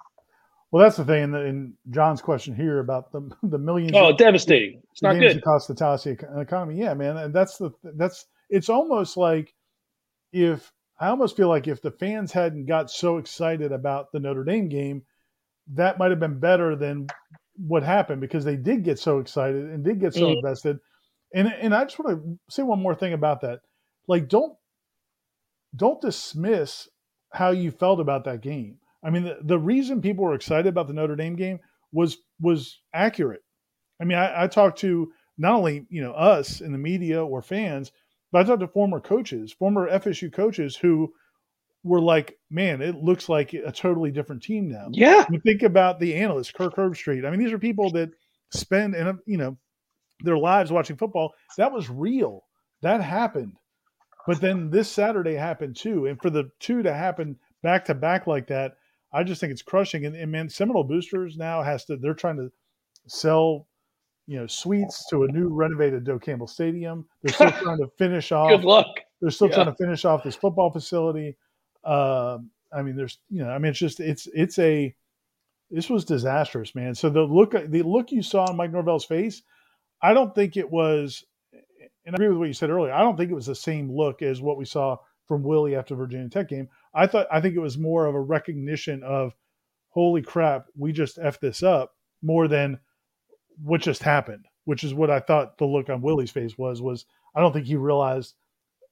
Well, 0.72 0.82
that's 0.82 0.96
the 0.96 1.04
thing. 1.04 1.24
In, 1.24 1.30
the, 1.30 1.44
in 1.44 1.74
John's 1.90 2.20
question 2.20 2.54
here 2.54 2.80
about 2.80 3.12
the 3.12 3.30
the 3.44 3.58
millions. 3.58 3.92
Oh, 3.94 4.10
of, 4.10 4.18
devastating! 4.18 4.82
It's 4.90 5.00
not 5.00 5.14
good. 5.14 5.36
It 5.36 5.44
cost 5.44 5.68
the 5.68 5.74
Tallahassee 5.74 6.16
economy. 6.36 6.76
Yeah, 6.76 6.92
man, 6.94 7.16
and 7.16 7.34
that's 7.34 7.56
the 7.56 7.70
that's. 7.82 8.26
It's 8.50 8.68
almost 8.68 9.16
like 9.16 9.54
if 10.32 10.72
I 10.98 11.08
almost 11.08 11.36
feel 11.36 11.48
like 11.48 11.68
if 11.68 11.82
the 11.82 11.90
fans 11.92 12.32
hadn't 12.32 12.66
got 12.66 12.90
so 12.90 13.18
excited 13.18 13.70
about 13.72 14.12
the 14.12 14.20
Notre 14.20 14.44
Dame 14.44 14.68
game, 14.68 15.02
that 15.74 15.98
might 15.98 16.10
have 16.10 16.20
been 16.20 16.38
better 16.38 16.74
than 16.74 17.06
what 17.56 17.82
happened 17.82 18.20
because 18.20 18.44
they 18.44 18.56
did 18.56 18.82
get 18.82 18.98
so 18.98 19.18
excited 19.18 19.70
and 19.70 19.84
did 19.84 20.00
get 20.00 20.14
so 20.14 20.22
mm-hmm. 20.22 20.36
invested. 20.36 20.78
And 21.34 21.48
and 21.48 21.74
I 21.74 21.84
just 21.84 21.98
want 21.98 22.22
to 22.22 22.38
say 22.48 22.62
one 22.62 22.80
more 22.80 22.94
thing 22.94 23.12
about 23.12 23.42
that. 23.42 23.60
Like, 24.08 24.28
don't 24.28 24.56
don't 25.74 26.00
dismiss 26.00 26.88
how 27.32 27.50
you 27.50 27.70
felt 27.70 28.00
about 28.00 28.24
that 28.24 28.40
game 28.40 28.78
I 29.06 29.10
mean, 29.10 29.22
the, 29.22 29.38
the 29.40 29.58
reason 29.58 30.02
people 30.02 30.24
were 30.24 30.34
excited 30.34 30.66
about 30.66 30.88
the 30.88 30.92
Notre 30.92 31.14
Dame 31.16 31.36
game 31.36 31.60
was 31.92 32.18
was 32.40 32.80
accurate. 32.92 33.42
I 34.00 34.04
mean, 34.04 34.18
I, 34.18 34.44
I 34.44 34.46
talked 34.48 34.80
to 34.80 35.12
not 35.38 35.54
only 35.54 35.86
you 35.88 36.02
know 36.02 36.12
us 36.12 36.60
in 36.60 36.72
the 36.72 36.78
media 36.78 37.24
or 37.24 37.40
fans, 37.40 37.92
but 38.32 38.40
I 38.40 38.44
talked 38.44 38.60
to 38.60 38.68
former 38.68 39.00
coaches, 39.00 39.52
former 39.52 39.88
FSU 39.88 40.32
coaches 40.32 40.74
who 40.74 41.12
were 41.84 42.00
like, 42.00 42.36
"Man, 42.50 42.82
it 42.82 42.96
looks 42.96 43.28
like 43.28 43.54
a 43.54 43.70
totally 43.70 44.10
different 44.10 44.42
team 44.42 44.68
now." 44.68 44.88
Yeah. 44.90 45.24
You 45.30 45.38
think 45.38 45.62
about 45.62 46.00
the 46.00 46.16
analysts, 46.16 46.50
Kirk 46.50 46.74
Herbstreit. 46.74 47.24
I 47.24 47.30
mean, 47.30 47.38
these 47.38 47.52
are 47.52 47.60
people 47.60 47.92
that 47.92 48.10
spend 48.50 48.96
and 48.96 49.18
you 49.24 49.36
know 49.38 49.56
their 50.20 50.38
lives 50.38 50.72
watching 50.72 50.96
football. 50.96 51.34
That 51.56 51.72
was 51.72 51.90
real. 51.90 52.44
That 52.82 53.00
happened. 53.00 53.56
But 54.26 54.40
then 54.40 54.70
this 54.70 54.90
Saturday 54.90 55.34
happened 55.34 55.76
too, 55.76 56.06
and 56.06 56.20
for 56.20 56.30
the 56.30 56.50
two 56.58 56.82
to 56.82 56.92
happen 56.92 57.36
back 57.62 57.84
to 57.86 57.94
back 57.94 58.26
like 58.26 58.48
that, 58.48 58.76
I 59.12 59.22
just 59.22 59.40
think 59.40 59.52
it's 59.52 59.62
crushing. 59.62 60.04
And, 60.04 60.16
and 60.16 60.30
man, 60.30 60.48
Seminole 60.48 60.84
Boosters 60.84 61.36
now 61.36 61.62
has 61.62 61.84
to. 61.86 61.96
They're 61.96 62.14
trying 62.14 62.36
to 62.36 62.50
sell, 63.06 63.68
you 64.26 64.38
know, 64.38 64.46
suites 64.46 65.06
to 65.10 65.24
a 65.24 65.28
new 65.28 65.48
renovated 65.48 66.04
Doak 66.04 66.24
Campbell 66.24 66.48
Stadium. 66.48 67.06
They're 67.22 67.34
still 67.34 67.50
trying 67.62 67.78
to 67.78 67.88
finish 67.96 68.32
off. 68.32 68.50
Good 68.50 68.64
luck. 68.64 68.88
They're 69.20 69.30
still 69.30 69.48
yeah. 69.48 69.54
trying 69.54 69.66
to 69.66 69.76
finish 69.76 70.04
off 70.04 70.24
this 70.24 70.36
football 70.36 70.70
facility. 70.70 71.36
Um, 71.84 72.50
I 72.72 72.82
mean, 72.82 72.96
there's, 72.96 73.18
you 73.30 73.44
know, 73.44 73.50
I 73.50 73.58
mean, 73.58 73.70
it's 73.70 73.78
just, 73.78 74.00
it's, 74.00 74.28
it's 74.34 74.58
a, 74.58 74.94
this 75.70 75.88
was 75.88 76.04
disastrous, 76.04 76.74
man. 76.74 76.94
So 76.94 77.08
the 77.08 77.22
look, 77.22 77.52
the 77.52 77.82
look 77.82 78.12
you 78.12 78.22
saw 78.22 78.44
on 78.44 78.56
Mike 78.56 78.72
Norvell's 78.72 79.04
face, 79.04 79.42
I 80.03 80.14
don't 80.14 80.34
think 80.34 80.57
it 80.57 80.70
was, 80.70 81.24
and 82.05 82.14
I 82.14 82.16
agree 82.16 82.28
with 82.28 82.38
what 82.38 82.49
you 82.49 82.55
said 82.55 82.70
earlier. 82.70 82.92
I 82.92 83.01
don't 83.01 83.16
think 83.16 83.30
it 83.30 83.34
was 83.34 83.47
the 83.47 83.55
same 83.55 83.90
look 83.90 84.22
as 84.22 84.40
what 84.40 84.59
we 84.59 84.64
saw 84.64 84.97
from 85.26 85.42
Willie 85.42 85.74
after 85.74 85.94
Virginia 85.94 86.28
Tech 86.28 86.49
game. 86.49 86.68
I 86.94 87.07
thought 87.07 87.26
I 87.30 87.40
think 87.40 87.55
it 87.55 87.61
was 87.61 87.78
more 87.78 88.07
of 88.07 88.14
a 88.14 88.20
recognition 88.20 89.03
of 89.03 89.34
holy 89.97 90.20
crap, 90.22 90.66
we 90.76 90.92
just 90.92 91.18
f 91.18 91.40
this 91.40 91.62
up 91.62 91.94
more 92.22 92.49
than 92.49 92.78
what 93.62 93.80
just 93.80 94.03
happened, 94.03 94.44
which 94.66 94.84
is 94.84 94.92
what 94.92 95.11
I 95.11 95.20
thought 95.20 95.57
the 95.57 95.64
look 95.64 95.88
on 95.88 96.03
Willie's 96.03 96.30
face 96.30 96.59
was. 96.59 96.82
Was 96.82 97.07
I 97.34 97.40
don't 97.40 97.53
think 97.53 97.66
he 97.66 97.76
realized 97.76 98.34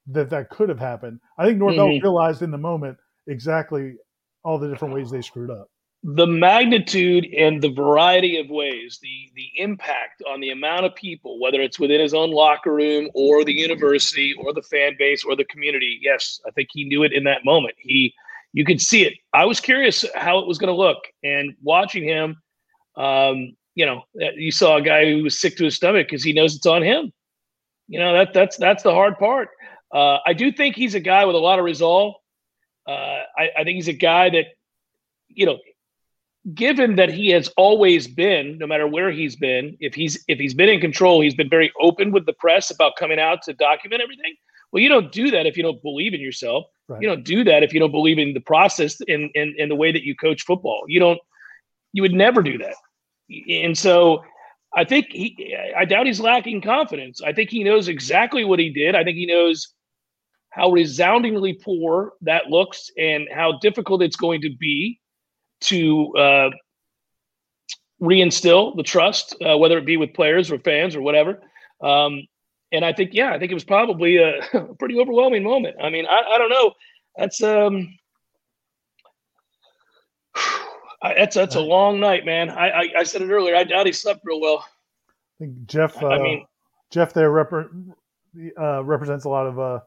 that 0.06 0.30
that 0.30 0.48
could 0.48 0.70
have 0.70 0.78
happened. 0.78 1.20
I 1.38 1.44
think 1.44 1.58
Norvell 1.58 1.88
mm-hmm. 1.88 2.02
realized 2.02 2.42
in 2.42 2.50
the 2.50 2.58
moment 2.58 2.96
exactly 3.26 3.96
all 4.42 4.58
the 4.58 4.68
different 4.68 4.94
ways 4.94 5.10
they 5.10 5.22
screwed 5.22 5.50
up 5.50 5.68
the 6.06 6.26
magnitude 6.26 7.26
and 7.34 7.62
the 7.62 7.70
variety 7.70 8.38
of 8.38 8.50
ways, 8.50 8.98
the 9.00 9.30
the 9.34 9.48
impact 9.56 10.22
on 10.28 10.40
the 10.40 10.50
amount 10.50 10.84
of 10.84 10.94
people, 10.94 11.40
whether 11.40 11.62
it's 11.62 11.78
within 11.78 11.98
his 11.98 12.12
own 12.12 12.30
locker 12.30 12.74
room 12.74 13.08
or 13.14 13.42
the 13.42 13.54
university 13.54 14.34
or 14.38 14.52
the 14.52 14.62
fan 14.62 14.94
base 14.98 15.24
or 15.24 15.34
the 15.34 15.46
community. 15.46 15.98
Yes, 16.02 16.40
I 16.46 16.50
think 16.50 16.68
he 16.72 16.84
knew 16.84 17.04
it 17.04 17.14
in 17.14 17.24
that 17.24 17.44
moment. 17.46 17.74
He 17.78 18.14
you 18.52 18.66
could 18.66 18.82
see 18.82 19.04
it. 19.04 19.14
I 19.32 19.46
was 19.46 19.60
curious 19.60 20.04
how 20.14 20.38
it 20.38 20.46
was 20.46 20.58
going 20.58 20.72
to 20.72 20.76
look, 20.76 20.98
and 21.22 21.56
watching 21.62 22.04
him, 22.04 22.36
um, 22.96 23.56
you 23.74 23.86
know, 23.86 24.02
uh, 24.22 24.30
you 24.36 24.52
saw 24.52 24.76
a 24.76 24.82
guy 24.82 25.10
who 25.10 25.22
was 25.22 25.40
sick 25.40 25.56
to 25.56 25.64
his 25.64 25.74
stomach 25.74 26.06
because 26.06 26.22
he 26.22 26.34
knows 26.34 26.54
it's 26.54 26.66
on 26.66 26.82
him. 26.82 27.12
You 27.88 27.98
know 27.98 28.12
that 28.12 28.34
that's 28.34 28.58
that's 28.58 28.82
the 28.82 28.92
hard 28.92 29.18
part. 29.18 29.48
Uh, 29.90 30.18
I 30.26 30.34
do 30.34 30.52
think 30.52 30.76
he's 30.76 30.94
a 30.94 31.00
guy 31.00 31.24
with 31.24 31.36
a 31.36 31.38
lot 31.38 31.58
of 31.58 31.64
resolve. 31.64 32.14
Uh, 32.86 33.20
I, 33.38 33.50
I 33.58 33.64
think 33.64 33.76
he's 33.76 33.88
a 33.88 33.92
guy 33.94 34.28
that, 34.30 34.46
you 35.28 35.46
know, 35.46 35.58
given 36.52 36.96
that 36.96 37.10
he 37.10 37.28
has 37.30 37.48
always 37.56 38.06
been 38.06 38.58
no 38.58 38.66
matter 38.66 38.86
where 38.86 39.10
he's 39.10 39.34
been 39.34 39.76
if 39.80 39.94
he's 39.94 40.22
if 40.28 40.38
he's 40.38 40.52
been 40.52 40.68
in 40.68 40.80
control 40.80 41.22
he's 41.22 41.34
been 41.34 41.48
very 41.48 41.72
open 41.80 42.12
with 42.12 42.26
the 42.26 42.34
press 42.34 42.70
about 42.70 42.92
coming 42.98 43.18
out 43.18 43.42
to 43.42 43.54
document 43.54 44.02
everything. 44.02 44.34
Well 44.70 44.82
you 44.82 44.88
don't 44.90 45.10
do 45.10 45.30
that 45.30 45.46
if 45.46 45.56
you 45.56 45.62
don't 45.62 45.80
believe 45.82 46.12
in 46.12 46.20
yourself. 46.20 46.66
Right. 46.86 47.00
you 47.00 47.08
don't 47.08 47.24
do 47.24 47.44
that 47.44 47.62
if 47.62 47.72
you 47.72 47.80
don't 47.80 47.92
believe 47.92 48.18
in 48.18 48.34
the 48.34 48.40
process 48.40 49.00
and 49.08 49.30
in, 49.34 49.54
in 49.56 49.70
the 49.70 49.74
way 49.74 49.90
that 49.90 50.02
you 50.02 50.14
coach 50.14 50.42
football. 50.42 50.84
You 50.86 51.00
don't 51.00 51.18
you 51.92 52.02
would 52.02 52.12
never 52.12 52.42
do 52.42 52.58
that. 52.58 52.74
And 53.48 53.76
so 53.76 54.22
i 54.76 54.84
think 54.84 55.06
he 55.10 55.56
i 55.76 55.86
doubt 55.86 56.06
he's 56.06 56.20
lacking 56.20 56.60
confidence. 56.60 57.22
I 57.22 57.32
think 57.32 57.48
he 57.48 57.64
knows 57.64 57.88
exactly 57.88 58.44
what 58.44 58.58
he 58.58 58.68
did. 58.68 58.94
I 58.94 59.02
think 59.02 59.16
he 59.16 59.24
knows 59.24 59.72
how 60.50 60.70
resoundingly 60.70 61.54
poor 61.54 62.12
that 62.20 62.48
looks 62.48 62.90
and 62.98 63.28
how 63.32 63.58
difficult 63.58 64.02
it's 64.02 64.14
going 64.14 64.42
to 64.42 64.50
be 64.60 65.00
to 65.64 66.12
uh, 66.16 66.50
reinstill 68.00 68.76
the 68.76 68.82
trust, 68.82 69.36
uh, 69.44 69.56
whether 69.56 69.78
it 69.78 69.86
be 69.86 69.96
with 69.96 70.14
players 70.14 70.50
or 70.50 70.58
fans 70.58 70.96
or 70.96 71.02
whatever. 71.02 71.40
Um, 71.82 72.26
and 72.72 72.84
I 72.84 72.92
think, 72.92 73.10
yeah, 73.12 73.32
I 73.32 73.38
think 73.38 73.50
it 73.50 73.54
was 73.54 73.64
probably 73.64 74.18
a, 74.18 74.40
pretty 74.78 74.98
overwhelming 74.98 75.42
moment. 75.42 75.76
I 75.82 75.90
mean, 75.90 76.06
I, 76.06 76.22
I 76.34 76.38
don't 76.38 76.50
know. 76.50 76.72
That's 77.16 77.42
um, 77.42 77.96
I, 81.02 81.14
that's 81.14 81.36
that's 81.36 81.54
a 81.54 81.60
long 81.60 82.00
night, 82.00 82.24
man. 82.24 82.50
I, 82.50 82.70
I, 82.70 82.88
I 82.98 83.02
said 83.04 83.22
it 83.22 83.30
earlier. 83.30 83.54
I 83.54 83.64
doubt 83.64 83.86
he 83.86 83.92
slept 83.92 84.20
real 84.24 84.40
well. 84.40 84.64
I 84.66 85.44
think 85.44 85.66
Jeff. 85.66 86.02
Uh, 86.02 86.08
I 86.08 86.18
mean, 86.18 86.46
Jeff 86.90 87.12
there 87.12 87.30
rep- 87.30 87.70
uh, 88.60 88.82
represents 88.84 89.24
a 89.24 89.28
lot 89.28 89.46
of 89.46 89.58
uh, 89.58 89.80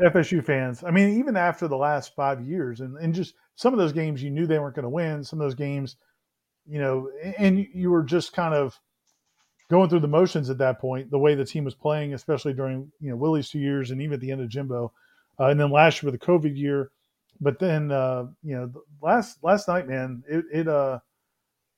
FSU 0.00 0.44
fans. 0.44 0.84
I 0.84 0.90
mean, 0.90 1.18
even 1.18 1.36
after 1.36 1.68
the 1.68 1.76
last 1.76 2.14
five 2.14 2.40
years, 2.40 2.80
and, 2.80 2.96
and 2.98 3.14
just 3.14 3.34
some 3.56 3.72
of 3.72 3.78
those 3.78 3.92
games, 3.92 4.22
you 4.22 4.30
knew 4.30 4.46
they 4.46 4.58
weren't 4.58 4.74
going 4.74 4.84
to 4.84 4.88
win. 4.88 5.24
Some 5.24 5.40
of 5.40 5.46
those 5.46 5.54
games, 5.54 5.96
you 6.66 6.80
know, 6.80 7.10
and 7.38 7.66
you 7.74 7.90
were 7.90 8.02
just 8.02 8.32
kind 8.32 8.54
of 8.54 8.78
going 9.70 9.88
through 9.88 10.00
the 10.00 10.08
motions 10.08 10.50
at 10.50 10.58
that 10.58 10.80
point. 10.80 11.10
The 11.10 11.18
way 11.18 11.34
the 11.34 11.44
team 11.44 11.64
was 11.64 11.74
playing, 11.74 12.14
especially 12.14 12.52
during 12.52 12.90
you 13.00 13.10
know 13.10 13.16
Willie's 13.16 13.48
two 13.48 13.58
years, 13.58 13.90
and 13.90 14.00
even 14.00 14.14
at 14.14 14.20
the 14.20 14.30
end 14.30 14.40
of 14.40 14.48
Jimbo, 14.48 14.92
uh, 15.40 15.46
and 15.46 15.58
then 15.58 15.70
last 15.70 16.02
year 16.02 16.10
with 16.10 16.20
the 16.20 16.26
COVID 16.26 16.56
year. 16.56 16.90
But 17.40 17.58
then, 17.58 17.90
uh, 17.90 18.26
you 18.42 18.54
know, 18.54 18.72
last 19.00 19.42
last 19.42 19.68
night, 19.68 19.88
man, 19.88 20.22
it 20.28 20.44
it 20.52 20.68
uh 20.68 21.00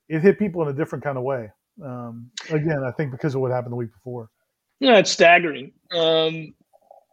it 0.08 0.20
hit 0.20 0.38
people 0.38 0.62
in 0.62 0.68
a 0.68 0.72
different 0.72 1.04
kind 1.04 1.16
of 1.16 1.24
way. 1.24 1.50
Um, 1.82 2.30
again, 2.50 2.84
I 2.84 2.90
think 2.90 3.10
because 3.10 3.34
of 3.34 3.40
what 3.40 3.50
happened 3.50 3.72
the 3.72 3.76
week 3.76 3.92
before. 3.92 4.28
Yeah, 4.80 4.98
it's 4.98 5.10
staggering. 5.10 5.72
Um, 5.92 6.54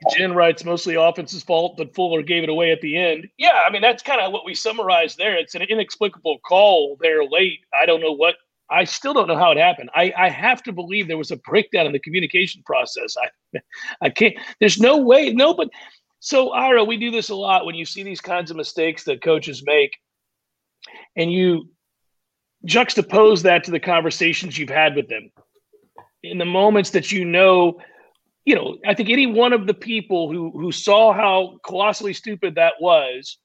Jen 0.10 0.34
writes 0.34 0.66
mostly 0.66 0.96
offense's 0.96 1.44
fault, 1.44 1.78
but 1.78 1.94
Fuller 1.94 2.24
gave 2.24 2.44
it 2.44 2.50
away 2.50 2.72
at 2.72 2.82
the 2.82 2.98
end. 2.98 3.28
Yeah, 3.38 3.60
I 3.66 3.70
mean 3.70 3.82
that's 3.82 4.02
kind 4.02 4.20
of 4.20 4.32
what 4.32 4.46
we 4.46 4.56
summarized 4.56 5.18
there. 5.18 5.36
It's 5.36 5.56
an 5.56 5.62
inexplicable 5.62 6.40
call 6.40 6.98
there 7.02 7.24
late. 7.24 7.60
I 7.80 7.86
don't 7.86 8.02
know 8.02 8.14
what. 8.14 8.36
I 8.70 8.86
still 8.86 9.14
don't 9.14 9.28
know 9.28 9.38
how 9.38 9.52
it 9.52 9.58
happened. 9.58 9.90
I, 9.94 10.14
I 10.18 10.30
have 10.30 10.64
to 10.64 10.72
believe 10.72 11.08
there 11.08 11.18
was 11.18 11.32
a 11.32 11.38
breakdown 11.38 11.86
in 11.86 11.92
the 11.92 12.00
communication 12.00 12.64
process. 12.66 13.16
I 13.18 13.60
I 14.02 14.10
can't. 14.10 14.36
There's 14.60 14.80
no 14.80 14.98
way. 14.98 15.32
No, 15.34 15.54
but 15.54 15.70
so 16.20 16.52
Ira, 16.52 16.84
we 16.84 16.98
do 16.98 17.12
this 17.12 17.30
a 17.30 17.36
lot 17.36 17.66
when 17.66 17.76
you 17.76 17.86
see 17.86 18.04
these 18.04 18.22
kinds 18.22 18.50
of 18.50 18.58
mistakes 18.58 19.04
that 19.04 19.24
coaches 19.24 19.64
make, 19.66 19.92
and 21.16 21.32
you 21.32 21.70
juxtapose 22.66 23.44
that 23.44 23.64
to 23.66 23.72
the 23.72 23.80
conversations 23.80 24.58
you've 24.58 24.70
had 24.70 24.96
with 24.96 25.10
them 25.10 25.32
in 26.24 26.38
the 26.38 26.46
moments 26.46 26.92
that 26.92 27.12
you 27.12 27.26
know 27.26 27.80
you 28.46 28.56
know, 28.56 28.78
I 28.86 28.94
think 28.94 29.10
any 29.10 29.28
one 29.28 29.54
of 29.54 29.68
the 29.68 29.74
people 29.74 30.32
who 30.32 30.52
who 30.52 30.72
saw 30.72 31.14
how 31.14 31.60
colossally 31.66 32.14
stupid 32.14 32.56
that 32.56 32.74
was 32.80 33.38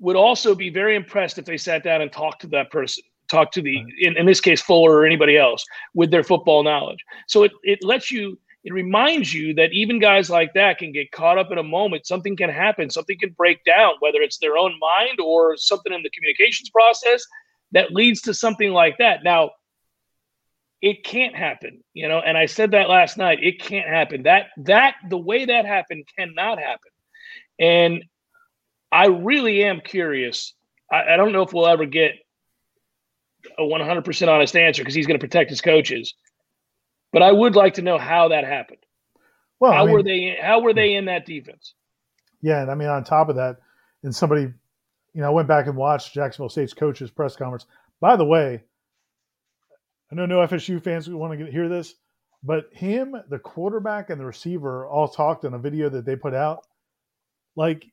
would 0.00 0.16
also 0.16 0.54
be 0.54 0.70
very 0.70 0.96
impressed 0.96 1.38
if 1.38 1.44
they 1.44 1.56
sat 1.56 1.84
down 1.84 2.00
and 2.00 2.12
talked 2.12 2.40
to 2.42 2.46
that 2.48 2.70
person, 2.70 3.04
talked 3.28 3.54
to 3.54 3.62
the 3.62 3.84
in, 4.00 4.16
in 4.16 4.26
this 4.26 4.40
case 4.40 4.60
Fuller 4.60 4.92
or 4.92 5.06
anybody 5.06 5.36
else 5.36 5.64
with 5.94 6.10
their 6.10 6.24
football 6.24 6.62
knowledge. 6.62 7.04
So 7.26 7.44
it 7.44 7.52
it 7.62 7.82
lets 7.82 8.10
you 8.10 8.38
it 8.64 8.72
reminds 8.72 9.32
you 9.32 9.54
that 9.54 9.72
even 9.72 10.00
guys 10.00 10.28
like 10.28 10.52
that 10.54 10.78
can 10.78 10.92
get 10.92 11.12
caught 11.12 11.38
up 11.38 11.52
in 11.52 11.58
a 11.58 11.62
moment. 11.62 12.06
Something 12.06 12.36
can 12.36 12.50
happen, 12.50 12.90
something 12.90 13.18
can 13.18 13.30
break 13.30 13.64
down, 13.64 13.94
whether 14.00 14.20
it's 14.20 14.38
their 14.38 14.56
own 14.56 14.78
mind 14.80 15.20
or 15.20 15.56
something 15.56 15.92
in 15.92 16.02
the 16.02 16.10
communications 16.10 16.70
process 16.70 17.24
that 17.72 17.92
leads 17.92 18.20
to 18.22 18.34
something 18.34 18.72
like 18.72 18.98
that. 18.98 19.22
Now, 19.22 19.50
it 20.80 21.04
can't 21.04 21.34
happen 21.34 21.82
you 21.98 22.08
know? 22.08 22.20
And 22.20 22.38
i 22.38 22.46
said 22.46 22.70
that 22.70 22.88
last 22.88 23.18
night 23.18 23.38
it 23.42 23.60
can't 23.60 23.88
happen. 23.88 24.22
That 24.22 24.46
that 24.58 24.94
the 25.10 25.18
way 25.18 25.46
that 25.46 25.66
happened 25.66 26.04
cannot 26.16 26.58
happen. 26.58 26.92
And 27.58 28.04
i 28.92 29.06
really 29.06 29.64
am 29.64 29.80
curious. 29.80 30.54
I, 30.90 31.14
I 31.14 31.16
don't 31.16 31.32
know 31.32 31.42
if 31.42 31.52
we'll 31.52 31.66
ever 31.66 31.86
get 31.86 32.12
a 33.58 33.62
100% 33.62 34.28
honest 34.28 34.56
answer 34.56 34.82
because 34.82 34.94
he's 34.94 35.06
going 35.06 35.18
to 35.18 35.26
protect 35.26 35.50
his 35.50 35.60
coaches 35.60 36.14
but 37.12 37.22
i 37.22 37.32
would 37.32 37.56
like 37.56 37.74
to 37.74 37.82
know 37.82 37.98
how 37.98 38.28
that 38.28 38.44
happened. 38.44 38.78
Well 39.58 39.72
how 39.72 39.82
I 39.82 39.86
mean, 39.86 39.94
were 39.94 40.02
they 40.02 40.38
how 40.40 40.60
were 40.60 40.74
they 40.74 40.94
in 40.94 41.06
that 41.06 41.26
defense? 41.26 41.74
Yeah 42.40 42.62
and 42.62 42.70
i 42.70 42.74
mean 42.76 42.88
on 42.88 43.02
top 43.02 43.28
of 43.28 43.36
that 43.36 43.56
and 44.04 44.14
somebody 44.14 44.42
you 44.42 45.20
know 45.20 45.26
i 45.26 45.30
went 45.30 45.48
back 45.48 45.66
and 45.66 45.76
watched 45.76 46.14
jacksonville 46.14 46.48
state's 46.48 46.74
coaches 46.74 47.10
press 47.10 47.34
conference. 47.34 47.66
By 48.00 48.14
the 48.14 48.24
way 48.24 48.62
I 50.10 50.14
know 50.14 50.26
no 50.26 50.38
FSU 50.38 50.82
fans 50.82 51.08
would 51.08 51.16
want 51.16 51.38
to 51.38 51.50
hear 51.50 51.68
this, 51.68 51.94
but 52.42 52.72
him, 52.72 53.14
the 53.28 53.38
quarterback, 53.38 54.10
and 54.10 54.20
the 54.20 54.24
receiver 54.24 54.86
all 54.86 55.08
talked 55.08 55.44
in 55.44 55.54
a 55.54 55.58
video 55.58 55.88
that 55.90 56.04
they 56.04 56.16
put 56.16 56.34
out. 56.34 56.66
Like, 57.56 57.84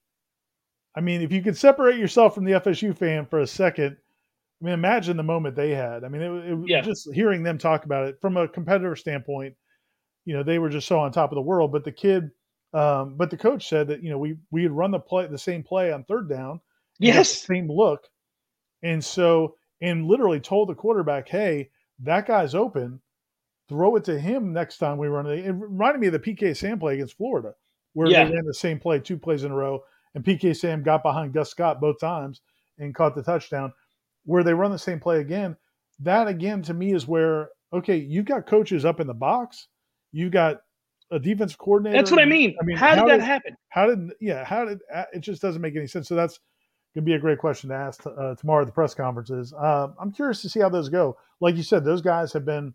I 0.95 1.01
mean, 1.01 1.21
if 1.21 1.31
you 1.31 1.41
could 1.41 1.57
separate 1.57 1.97
yourself 1.97 2.35
from 2.35 2.45
the 2.45 2.53
FSU 2.53 2.95
fan 2.97 3.25
for 3.25 3.39
a 3.39 3.47
second, 3.47 3.97
I 4.61 4.65
mean, 4.65 4.73
imagine 4.73 5.17
the 5.17 5.23
moment 5.23 5.55
they 5.55 5.71
had. 5.71 6.03
I 6.03 6.07
mean, 6.07 6.21
it, 6.21 6.51
it 6.51 6.59
yeah. 6.67 6.81
just 6.81 7.13
hearing 7.13 7.43
them 7.43 7.57
talk 7.57 7.83
about 7.83 8.07
it 8.07 8.17
from 8.21 8.37
a 8.37 8.47
competitor 8.47 8.95
standpoint. 8.95 9.55
You 10.23 10.35
know, 10.35 10.43
they 10.43 10.59
were 10.59 10.69
just 10.69 10.87
so 10.87 10.99
on 10.99 11.11
top 11.11 11.31
of 11.31 11.35
the 11.35 11.41
world. 11.41 11.71
But 11.71 11.83
the 11.83 11.91
kid, 11.91 12.29
um, 12.73 13.15
but 13.17 13.29
the 13.29 13.37
coach 13.37 13.67
said 13.67 13.87
that 13.89 14.01
you 14.01 14.09
know 14.09 14.17
we 14.17 14.37
we 14.51 14.63
had 14.63 14.71
run 14.71 14.91
the 14.91 14.99
play 14.99 15.27
the 15.27 15.37
same 15.37 15.63
play 15.63 15.91
on 15.91 16.05
third 16.05 16.29
down, 16.29 16.61
yes, 16.99 17.41
same 17.41 17.69
look, 17.69 18.07
and 18.81 19.03
so 19.03 19.55
and 19.81 20.05
literally 20.05 20.39
told 20.39 20.69
the 20.69 20.75
quarterback, 20.75 21.27
hey 21.27 21.69
that 21.99 22.27
guy's 22.27 22.55
open. 22.55 23.01
Throw 23.67 23.95
it 23.95 24.03
to 24.05 24.19
him 24.19 24.53
next 24.53 24.77
time 24.77 24.97
we 24.97 25.07
run 25.07 25.25
it. 25.25 25.45
It 25.45 25.51
reminded 25.51 25.99
me 25.99 26.07
of 26.07 26.13
the 26.13 26.19
PK 26.19 26.55
Sam 26.55 26.77
play 26.77 26.95
against 26.95 27.17
Florida, 27.17 27.53
where 27.93 28.07
yeah. 28.07 28.25
they 28.25 28.33
ran 28.33 28.45
the 28.45 28.53
same 28.53 28.79
play 28.79 28.99
two 28.99 29.17
plays 29.17 29.43
in 29.43 29.51
a 29.51 29.55
row, 29.55 29.83
and 30.13 30.23
PK 30.23 30.55
Sam 30.55 30.83
got 30.83 31.01
behind 31.01 31.33
Gus 31.33 31.49
Scott 31.49 31.81
both 31.81 31.99
times 31.99 32.41
and 32.77 32.93
caught 32.93 33.15
the 33.15 33.23
touchdown. 33.23 33.73
Where 34.25 34.43
they 34.43 34.53
run 34.53 34.71
the 34.71 34.79
same 34.79 34.99
play 34.99 35.19
again, 35.19 35.55
that 35.99 36.27
again 36.27 36.61
to 36.63 36.73
me 36.73 36.93
is 36.93 37.07
where 37.07 37.49
okay, 37.73 37.97
you've 37.97 38.25
got 38.25 38.47
coaches 38.47 38.85
up 38.85 38.99
in 38.99 39.07
the 39.07 39.13
box, 39.13 39.67
you've 40.11 40.31
got 40.31 40.57
a 41.11 41.19
defense 41.19 41.55
coordinator. 41.55 41.97
That's 41.97 42.11
what 42.11 42.21
I 42.21 42.25
mean. 42.25 42.55
I 42.59 42.65
mean, 42.65 42.77
how, 42.77 42.89
how 42.89 42.95
did 42.95 43.07
that 43.09 43.17
did, 43.17 43.25
happen? 43.25 43.57
How 43.69 43.87
did 43.87 43.99
yeah? 44.19 44.43
How 44.43 44.65
did 44.65 44.79
uh, 44.93 45.03
it 45.13 45.19
just 45.19 45.41
doesn't 45.41 45.61
make 45.61 45.75
any 45.75 45.87
sense? 45.87 46.07
So 46.07 46.15
that's 46.15 46.39
to 46.95 47.01
be 47.01 47.13
a 47.13 47.19
great 47.19 47.39
question 47.39 47.69
to 47.69 47.75
ask 47.75 48.05
uh, 48.05 48.35
tomorrow 48.35 48.61
at 48.61 48.67
the 48.67 48.73
press 48.73 48.93
conferences. 48.93 49.53
Uh, 49.53 49.89
I'm 49.99 50.11
curious 50.11 50.41
to 50.41 50.49
see 50.49 50.61
how 50.61 50.69
those 50.69 50.89
go. 50.89 51.17
Like 51.41 51.55
you 51.55 51.63
said, 51.63 51.83
those 51.83 52.01
guys 52.01 52.33
have 52.33 52.45
been 52.45 52.73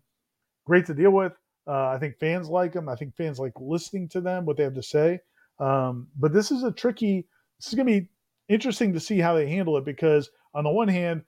great 0.65 0.85
to 0.85 0.93
deal 0.93 1.11
with. 1.11 1.33
Uh, 1.67 1.87
I 1.87 1.97
think 1.99 2.17
fans 2.19 2.49
like 2.49 2.73
them. 2.73 2.87
I 2.87 2.95
think 2.95 3.15
fans 3.15 3.39
like 3.39 3.53
listening 3.59 4.07
to 4.09 4.21
them, 4.21 4.45
what 4.45 4.57
they 4.57 4.63
have 4.63 4.75
to 4.75 4.83
say. 4.83 5.19
Um, 5.59 6.07
but 6.17 6.33
this 6.33 6.51
is 6.51 6.63
a 6.63 6.71
tricky. 6.71 7.27
This 7.59 7.67
is 7.67 7.73
going 7.73 7.87
to 7.87 8.01
be 8.01 8.09
interesting 8.47 8.93
to 8.93 8.99
see 8.99 9.19
how 9.19 9.35
they 9.35 9.47
handle 9.47 9.77
it 9.77 9.85
because 9.85 10.29
on 10.53 10.63
the 10.63 10.69
one 10.71 10.87
hand, 10.87 11.23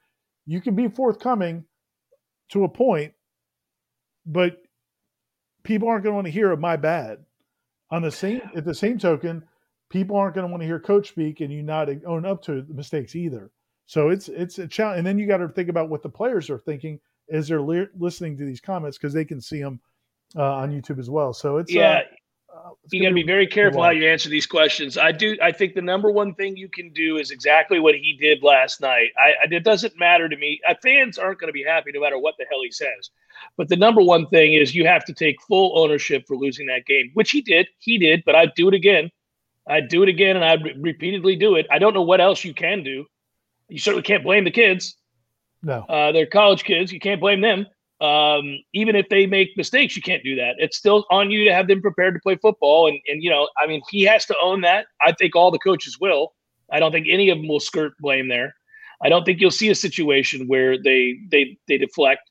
you 0.45 0.61
can 0.61 0.75
be 0.75 0.87
forthcoming 0.87 1.65
to 2.49 2.63
a 2.63 2.69
point, 2.69 3.13
but 4.25 4.61
people 5.63 5.87
aren't 5.87 6.03
going 6.03 6.11
to 6.11 6.15
want 6.15 6.27
to 6.27 6.31
hear 6.31 6.51
of 6.51 6.59
my 6.59 6.75
bad. 6.75 7.19
On 7.91 8.01
the 8.01 8.11
same 8.11 8.41
at 8.55 8.65
the 8.65 8.73
same 8.73 8.97
token, 8.97 9.43
people 9.93 10.17
aren't 10.17 10.33
going 10.33 10.45
to 10.45 10.51
want 10.51 10.59
to 10.59 10.65
hear 10.65 10.79
coach 10.79 11.09
speak 11.09 11.39
and 11.39 11.53
you 11.53 11.61
not 11.61 11.87
own 12.05 12.25
up 12.25 12.41
to 12.41 12.63
the 12.63 12.73
mistakes 12.73 13.15
either. 13.15 13.51
So 13.85 14.09
it's 14.09 14.27
it's 14.27 14.57
a 14.59 14.67
challenge, 14.67 14.97
and 14.97 15.07
then 15.07 15.19
you 15.19 15.27
got 15.27 15.37
to 15.37 15.47
think 15.47 15.69
about 15.69 15.89
what 15.89 16.01
the 16.01 16.09
players 16.09 16.49
are 16.49 16.57
thinking 16.57 16.99
as 17.29 17.47
they're 17.47 17.61
li- 17.61 17.87
listening 17.97 18.35
to 18.37 18.45
these 18.45 18.59
comments 18.59 18.97
because 18.97 19.13
they 19.13 19.23
can 19.23 19.39
see 19.39 19.61
them 19.61 19.79
uh, 20.35 20.55
on 20.55 20.71
YouTube 20.71 20.99
as 20.99 21.09
well. 21.09 21.31
So 21.33 21.57
it's 21.57 21.71
uh, 21.71 21.79
yeah. 21.79 22.01
Uh, 22.53 22.69
you 22.91 23.01
got 23.01 23.09
to 23.09 23.15
be 23.15 23.23
very 23.23 23.47
careful 23.47 23.81
how 23.81 23.89
you 23.89 24.07
answer 24.07 24.29
these 24.29 24.45
questions. 24.45 24.95
I 24.95 25.11
do. 25.11 25.35
I 25.41 25.51
think 25.51 25.73
the 25.73 25.81
number 25.81 26.11
one 26.11 26.35
thing 26.35 26.55
you 26.55 26.69
can 26.69 26.93
do 26.93 27.17
is 27.17 27.31
exactly 27.31 27.79
what 27.79 27.95
he 27.95 28.15
did 28.19 28.43
last 28.43 28.79
night. 28.79 29.09
I, 29.17 29.29
I 29.43 29.47
it 29.51 29.63
doesn't 29.63 29.97
matter 29.97 30.29
to 30.29 30.37
me. 30.37 30.59
Uh, 30.67 30.75
fans 30.81 31.17
aren't 31.17 31.39
going 31.39 31.49
to 31.49 31.53
be 31.53 31.63
happy 31.63 31.91
no 31.93 31.99
matter 31.99 32.19
what 32.19 32.35
the 32.37 32.45
hell 32.49 32.61
he 32.63 32.71
says. 32.71 33.09
But 33.57 33.69
the 33.69 33.75
number 33.75 34.01
one 34.01 34.27
thing 34.27 34.53
is 34.53 34.75
you 34.75 34.85
have 34.85 35.03
to 35.05 35.13
take 35.13 35.41
full 35.41 35.77
ownership 35.77 36.25
for 36.27 36.37
losing 36.37 36.67
that 36.67 36.85
game, 36.85 37.09
which 37.15 37.31
he 37.31 37.41
did. 37.41 37.67
He 37.79 37.97
did, 37.97 38.23
but 38.23 38.35
I'd 38.35 38.53
do 38.55 38.67
it 38.67 38.75
again. 38.75 39.09
I'd 39.67 39.87
do 39.87 40.03
it 40.03 40.09
again 40.09 40.35
and 40.35 40.45
I'd 40.45 40.63
re- 40.63 40.75
repeatedly 40.77 41.35
do 41.35 41.55
it. 41.55 41.65
I 41.71 41.79
don't 41.79 41.93
know 41.93 42.01
what 42.01 42.21
else 42.21 42.43
you 42.43 42.53
can 42.53 42.83
do. 42.83 43.05
You 43.69 43.79
certainly 43.79 44.03
can't 44.03 44.23
blame 44.23 44.43
the 44.43 44.51
kids. 44.51 44.95
No. 45.61 45.83
Uh, 45.87 46.11
they're 46.11 46.25
college 46.25 46.63
kids. 46.63 46.91
You 46.91 46.99
can't 46.99 47.21
blame 47.21 47.41
them. 47.41 47.65
Um, 48.01 48.59
even 48.73 48.97
if 48.97 49.07
they 49.07 49.25
make 49.25 49.55
mistakes, 49.55 49.95
you 49.95 50.01
can't 50.01 50.23
do 50.23 50.35
that. 50.35 50.55
It's 50.57 50.77
still 50.77 51.05
on 51.09 51.31
you 51.31 51.45
to 51.45 51.53
have 51.53 51.67
them 51.67 51.81
prepared 51.81 52.13
to 52.15 52.19
play 52.19 52.35
football. 52.35 52.87
And, 52.87 52.99
and, 53.07 53.23
you 53.23 53.29
know, 53.29 53.47
I 53.57 53.65
mean, 53.65 53.81
he 53.89 54.03
has 54.03 54.25
to 54.25 54.35
own 54.41 54.61
that. 54.61 54.87
I 55.05 55.13
think 55.13 55.35
all 55.35 55.51
the 55.51 55.59
coaches 55.59 55.97
will. 55.99 56.33
I 56.71 56.79
don't 56.79 56.91
think 56.91 57.07
any 57.09 57.29
of 57.29 57.37
them 57.37 57.47
will 57.47 57.61
skirt 57.61 57.93
blame 57.99 58.27
there. 58.27 58.53
I 59.01 59.09
don't 59.09 59.23
think 59.23 59.39
you'll 59.39 59.51
see 59.51 59.69
a 59.69 59.75
situation 59.75 60.47
where 60.47 60.81
they 60.81 61.17
they 61.29 61.57
they 61.67 61.77
deflect. 61.77 62.21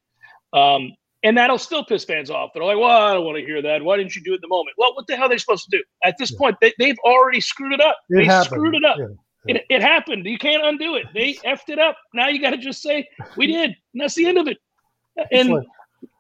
Um, 0.53 0.93
and 1.23 1.37
that'll 1.37 1.59
still 1.59 1.85
piss 1.85 2.05
fans 2.05 2.31
off. 2.31 2.51
They're 2.53 2.65
like, 2.65 2.79
well, 2.79 2.91
I 2.91 3.15
don't 3.15 3.25
want 3.25 3.39
to 3.39 3.45
hear 3.45 3.63
that. 3.63 3.83
Why 3.83 3.97
didn't 3.97 4.17
you 4.17 4.23
do 4.23 4.33
it 4.33 4.37
in 4.37 4.41
the 4.43 4.49
moment? 4.49 4.75
Well, 4.77 4.95
what 4.95 5.07
the 5.07 5.17
hell 5.17 5.27
are 5.27 5.29
they 5.29 5.39
supposed 5.39 5.65
to 5.71 5.77
do? 5.77 5.83
At 6.05 6.17
this 6.19 6.33
yeah. 6.33 6.39
point, 6.39 6.57
they, 6.61 6.73
they've 6.79 6.99
already 7.05 7.41
screwed 7.41 7.73
it 7.73 7.81
up. 7.81 7.97
It 8.11 8.17
they 8.17 8.25
happened. 8.25 8.47
screwed 8.47 8.75
it 8.75 8.85
up. 8.85 8.99
Yeah. 8.99 9.07
Yeah. 9.47 9.55
It, 9.57 9.65
it 9.69 9.83
happened. 9.83 10.27
You 10.27 10.39
can't 10.39 10.65
undo 10.65 10.97
it. 10.97 11.07
They 11.15 11.35
effed 11.47 11.69
it 11.69 11.79
up. 11.79 11.97
Now 12.15 12.29
you 12.29 12.41
got 12.41 12.51
to 12.51 12.59
just 12.59 12.83
say, 12.83 13.09
we 13.37 13.47
did. 13.47 13.71
And 13.71 14.01
that's 14.01 14.15
the 14.15 14.27
end 14.27 14.39
of 14.39 14.49
it. 14.49 14.59
And 15.31 15.51
like, 15.51 15.67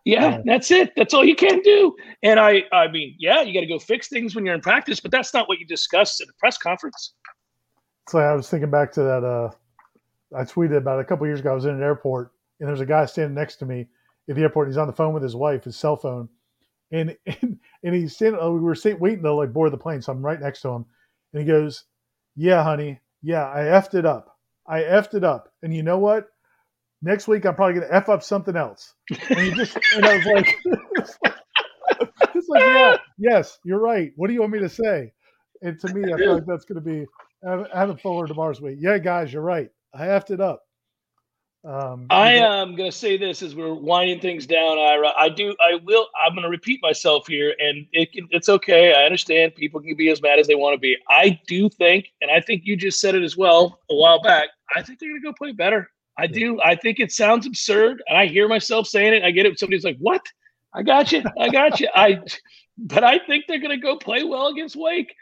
yeah, 0.04 0.40
that's 0.44 0.70
it. 0.70 0.92
That's 0.96 1.14
all 1.14 1.24
you 1.24 1.36
can 1.36 1.60
do. 1.60 1.96
And 2.22 2.38
I, 2.38 2.64
I 2.72 2.88
mean, 2.88 3.16
yeah, 3.18 3.42
you 3.42 3.54
got 3.54 3.60
to 3.60 3.66
go 3.66 3.78
fix 3.78 4.08
things 4.08 4.34
when 4.34 4.44
you're 4.44 4.54
in 4.54 4.60
practice, 4.60 5.00
but 5.00 5.10
that's 5.10 5.32
not 5.32 5.48
what 5.48 5.58
you 5.58 5.66
discuss 5.66 6.20
at 6.20 6.28
a 6.28 6.32
press 6.38 6.58
conference. 6.58 7.14
So 8.08 8.18
I 8.18 8.34
was 8.34 8.48
thinking 8.50 8.70
back 8.70 8.92
to 8.92 9.02
that. 9.02 9.24
Uh, 9.24 9.50
I 10.36 10.44
tweeted 10.44 10.76
about 10.76 11.00
a 11.00 11.04
couple 11.04 11.26
years 11.26 11.40
ago. 11.40 11.52
I 11.52 11.54
was 11.54 11.64
in 11.64 11.74
an 11.74 11.82
airport 11.82 12.32
and 12.60 12.68
there's 12.68 12.80
a 12.80 12.86
guy 12.86 13.06
standing 13.06 13.34
next 13.34 13.56
to 13.56 13.66
me 13.66 13.86
at 14.28 14.36
the 14.36 14.42
airport. 14.42 14.68
He's 14.68 14.76
on 14.76 14.86
the 14.86 14.92
phone 14.92 15.14
with 15.14 15.22
his 15.22 15.36
wife, 15.36 15.64
his 15.64 15.76
cell 15.76 15.96
phone, 15.96 16.28
and 16.90 17.16
and, 17.26 17.58
and 17.82 17.94
he's 17.94 18.14
standing. 18.14 18.40
Uh, 18.40 18.50
we 18.50 18.60
were 18.60 18.74
sitting, 18.74 19.00
waiting 19.00 19.22
to 19.22 19.32
like 19.32 19.52
board 19.52 19.72
the 19.72 19.78
plane, 19.78 20.02
so 20.02 20.12
I'm 20.12 20.24
right 20.24 20.40
next 20.40 20.62
to 20.62 20.68
him, 20.68 20.86
and 21.32 21.42
he 21.42 21.46
goes, 21.46 21.84
"Yeah, 22.36 22.62
honey, 22.62 23.00
yeah, 23.22 23.48
I 23.48 23.60
effed 23.60 23.94
it 23.94 24.06
up. 24.06 24.36
I 24.66 24.80
effed 24.82 25.14
it 25.14 25.24
up, 25.24 25.52
and 25.62 25.74
you 25.74 25.82
know 25.82 25.98
what? 25.98 26.28
Next 27.02 27.26
week 27.26 27.44
I'm 27.44 27.54
probably 27.54 27.80
gonna 27.80 27.92
f 27.92 28.08
up 28.08 28.22
something 28.22 28.56
else." 28.56 28.94
And 29.28 29.38
he 29.38 29.50
just 29.52 29.76
and 29.96 30.06
I 30.06 30.16
was 30.16 30.26
like, 30.26 30.58
"It's 32.34 32.48
like, 32.48 32.62
yeah, 32.62 32.96
yes, 33.18 33.58
you're 33.64 33.80
right. 33.80 34.12
What 34.16 34.28
do 34.28 34.34
you 34.34 34.40
want 34.40 34.52
me 34.52 34.60
to 34.60 34.68
say?" 34.68 35.12
And 35.62 35.78
to 35.80 35.94
me, 35.94 36.12
I 36.12 36.16
feel 36.16 36.34
like 36.34 36.46
that's 36.46 36.64
going 36.64 36.82
to 36.82 36.90
be 36.90 37.06
Adam 37.44 37.96
to 37.96 38.34
Mars 38.34 38.60
week. 38.60 38.78
Yeah, 38.80 38.98
guys, 38.98 39.32
you're 39.32 39.42
right. 39.42 39.70
I 39.94 40.06
effed 40.06 40.30
it 40.30 40.40
up. 40.40 40.64
Um, 41.64 42.06
I 42.10 42.32
am 42.32 42.74
going 42.74 42.90
to 42.90 42.96
say 42.96 43.16
this 43.16 43.40
as 43.40 43.54
we're 43.54 43.72
winding 43.72 44.18
things 44.18 44.46
down, 44.46 44.78
Ira. 44.78 45.12
I 45.16 45.28
do. 45.28 45.54
I 45.60 45.76
will. 45.84 46.08
I'm 46.20 46.32
going 46.32 46.42
to 46.42 46.48
repeat 46.48 46.80
myself 46.82 47.28
here, 47.28 47.54
and 47.60 47.86
it 47.92 48.12
can, 48.12 48.26
it's 48.30 48.48
okay. 48.48 48.94
I 48.94 49.04
understand 49.04 49.54
people 49.54 49.80
can 49.80 49.94
be 49.94 50.08
as 50.10 50.20
mad 50.20 50.40
as 50.40 50.48
they 50.48 50.56
want 50.56 50.74
to 50.74 50.78
be. 50.78 50.96
I 51.08 51.40
do 51.46 51.68
think, 51.68 52.08
and 52.20 52.32
I 52.32 52.40
think 52.40 52.62
you 52.64 52.76
just 52.76 53.00
said 53.00 53.14
it 53.14 53.22
as 53.22 53.36
well 53.36 53.78
a 53.90 53.94
while 53.94 54.20
back. 54.20 54.48
I 54.74 54.82
think 54.82 54.98
they're 54.98 55.10
going 55.10 55.20
to 55.20 55.24
go 55.24 55.32
play 55.32 55.52
better. 55.52 55.88
I 56.18 56.26
do. 56.26 56.60
I 56.62 56.74
think 56.74 56.98
it 56.98 57.12
sounds 57.12 57.46
absurd, 57.46 58.02
and 58.08 58.18
I 58.18 58.26
hear 58.26 58.48
myself 58.48 58.88
saying 58.88 59.14
it. 59.14 59.22
I 59.22 59.30
get 59.30 59.46
it. 59.46 59.56
Somebody's 59.58 59.84
like, 59.84 59.98
"What? 59.98 60.22
I 60.74 60.82
got 60.82 61.12
you. 61.12 61.22
I 61.38 61.48
got 61.48 61.78
you." 61.78 61.88
I, 61.94 62.20
but 62.78 63.04
I 63.04 63.18
think 63.20 63.44
they're 63.46 63.60
going 63.60 63.70
to 63.70 63.76
go 63.76 63.96
play 63.96 64.24
well 64.24 64.48
against 64.48 64.74
Wake, 64.74 65.14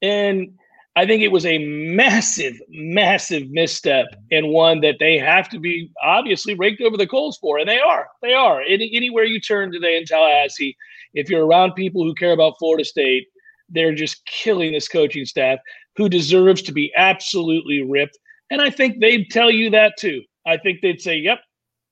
and 0.00 0.56
I 0.96 1.04
think 1.04 1.22
it 1.22 1.30
was 1.30 1.44
a 1.44 1.58
massive, 1.58 2.58
massive 2.70 3.50
misstep 3.50 4.06
and 4.30 4.48
one 4.48 4.80
that 4.80 4.96
they 4.98 5.18
have 5.18 5.46
to 5.50 5.60
be 5.60 5.92
obviously 6.02 6.54
raked 6.54 6.80
over 6.80 6.96
the 6.96 7.06
coals 7.06 7.36
for. 7.36 7.58
And 7.58 7.68
they 7.68 7.78
are. 7.78 8.08
They 8.22 8.32
are. 8.32 8.62
Any, 8.62 8.90
anywhere 8.94 9.24
you 9.24 9.38
turn 9.38 9.70
today 9.70 9.98
in 9.98 10.06
Tallahassee, 10.06 10.74
if 11.12 11.28
you're 11.28 11.46
around 11.46 11.74
people 11.74 12.02
who 12.02 12.14
care 12.14 12.32
about 12.32 12.54
Florida 12.58 12.84
State, 12.84 13.26
they're 13.68 13.94
just 13.94 14.24
killing 14.24 14.72
this 14.72 14.88
coaching 14.88 15.26
staff 15.26 15.58
who 15.96 16.08
deserves 16.08 16.62
to 16.62 16.72
be 16.72 16.90
absolutely 16.96 17.82
ripped. 17.82 18.18
And 18.50 18.62
I 18.62 18.70
think 18.70 18.98
they'd 18.98 19.28
tell 19.30 19.50
you 19.50 19.68
that 19.70 19.94
too. 19.98 20.22
I 20.46 20.56
think 20.56 20.80
they'd 20.80 21.00
say, 21.00 21.16
yep, 21.16 21.40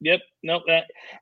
yep, 0.00 0.20
no. 0.42 0.62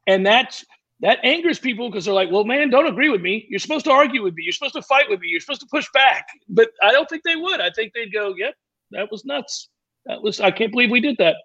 And 0.07 0.25
that's 0.25 0.65
that 1.03 1.19
angers 1.25 1.59
people 1.59 1.91
because 1.91 2.05
they're 2.05 2.15
like, 2.15 2.31
well, 2.31 2.45
man, 2.45 2.71
don't 2.71 2.87
agree 2.87 3.09
with 3.09 3.21
me. 3.21 3.47
You're 3.51 3.59
supposed 3.59 3.85
to 3.87 3.91
argue 3.91 4.23
with 4.23 4.35
me. 4.35 4.45
You're 4.45 4.53
supposed 4.53 4.75
to 4.75 4.83
fight 4.83 5.11
with 5.11 5.21
me. 5.21 5.29
You're 5.29 5.41
supposed 5.41 5.61
to 5.61 5.67
push 5.69 5.87
back. 5.93 6.27
But 6.49 6.71
I 6.81 6.93
don't 6.93 7.09
think 7.09 7.25
they 7.25 7.37
would. 7.37 7.61
I 7.61 7.71
think 7.71 7.93
they'd 7.93 8.13
go, 8.13 8.35
yep, 8.37 8.55
that 8.93 9.11
was 9.11 9.25
nuts. 9.25 9.69
That 10.07 10.23
was, 10.23 10.41
I 10.41 10.53
can't 10.53 10.71
believe 10.71 10.91
we 10.91 11.01
did 11.01 11.17
that. 11.19 11.37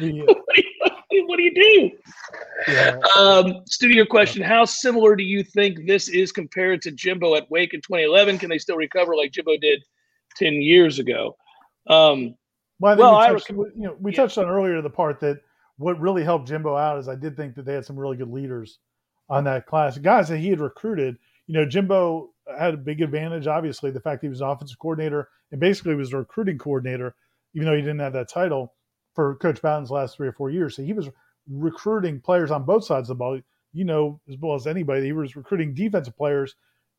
Yeah. 0.00 0.22
what, 0.26 0.54
do 0.54 0.62
you, 0.62 1.26
what, 1.26 1.36
do 1.36 1.42
you, 1.42 1.54
do 1.54 1.90
Yeah. 2.68 2.98
Um, 3.16 3.62
studio 3.66 4.04
question 4.04 4.42
How 4.42 4.64
similar 4.64 5.16
do 5.16 5.24
you 5.24 5.42
think 5.42 5.86
this 5.86 6.08
is 6.08 6.30
compared 6.30 6.82
to 6.82 6.92
Jimbo 6.92 7.34
at 7.34 7.50
Wake 7.50 7.74
in 7.74 7.80
2011? 7.80 8.38
Can 8.38 8.48
they 8.48 8.58
still 8.58 8.76
recover 8.76 9.16
like 9.16 9.32
Jimbo 9.32 9.56
did 9.56 9.82
10 10.36 10.54
years 10.54 11.00
ago? 11.00 11.36
Um, 11.88 12.36
well, 12.78 12.92
I 12.92 12.96
well, 12.96 13.18
we, 13.18 13.26
touched, 13.26 13.50
I, 13.50 13.54
you 13.54 13.72
know, 13.76 13.96
we 13.98 14.12
yeah. 14.12 14.16
touched 14.16 14.38
on 14.38 14.44
earlier 14.44 14.80
the 14.82 14.90
part 14.90 15.18
that 15.20 15.40
what 15.78 16.00
really 16.00 16.24
helped 16.24 16.48
Jimbo 16.48 16.76
out 16.76 16.98
is 16.98 17.08
I 17.08 17.14
did 17.14 17.36
think 17.36 17.54
that 17.54 17.64
they 17.64 17.74
had 17.74 17.86
some 17.86 17.98
really 17.98 18.16
good 18.16 18.30
leaders 18.30 18.78
on 19.30 19.44
that 19.44 19.66
class, 19.66 19.96
guys 19.98 20.28
that 20.28 20.38
he 20.38 20.50
had 20.50 20.60
recruited. 20.60 21.16
You 21.46 21.54
know, 21.54 21.66
Jimbo 21.66 22.30
had 22.58 22.74
a 22.74 22.78
big 22.78 23.00
advantage, 23.00 23.46
obviously, 23.46 23.90
the 23.90 24.00
fact 24.00 24.22
he 24.22 24.28
was 24.28 24.40
an 24.40 24.48
offensive 24.48 24.78
coordinator 24.78 25.28
and 25.50 25.60
basically 25.60 25.94
was 25.94 26.12
a 26.12 26.18
recruiting 26.18 26.58
coordinator, 26.58 27.14
even 27.54 27.66
though 27.66 27.76
he 27.76 27.80
didn't 27.80 28.00
have 28.00 28.12
that 28.12 28.28
title 28.28 28.74
for 29.14 29.36
Coach 29.36 29.62
Bowden's 29.62 29.90
last 29.90 30.16
three 30.16 30.28
or 30.28 30.32
four 30.32 30.50
years. 30.50 30.76
So 30.76 30.82
he 30.82 30.92
was 30.92 31.08
recruiting 31.48 32.20
players 32.20 32.50
on 32.50 32.64
both 32.64 32.84
sides 32.84 33.08
of 33.08 33.16
the 33.16 33.18
ball. 33.18 33.40
You 33.72 33.84
know, 33.84 34.20
as 34.28 34.36
well 34.38 34.54
as 34.54 34.66
anybody, 34.66 35.04
he 35.04 35.12
was 35.12 35.36
recruiting 35.36 35.74
defensive 35.74 36.16
players. 36.16 36.54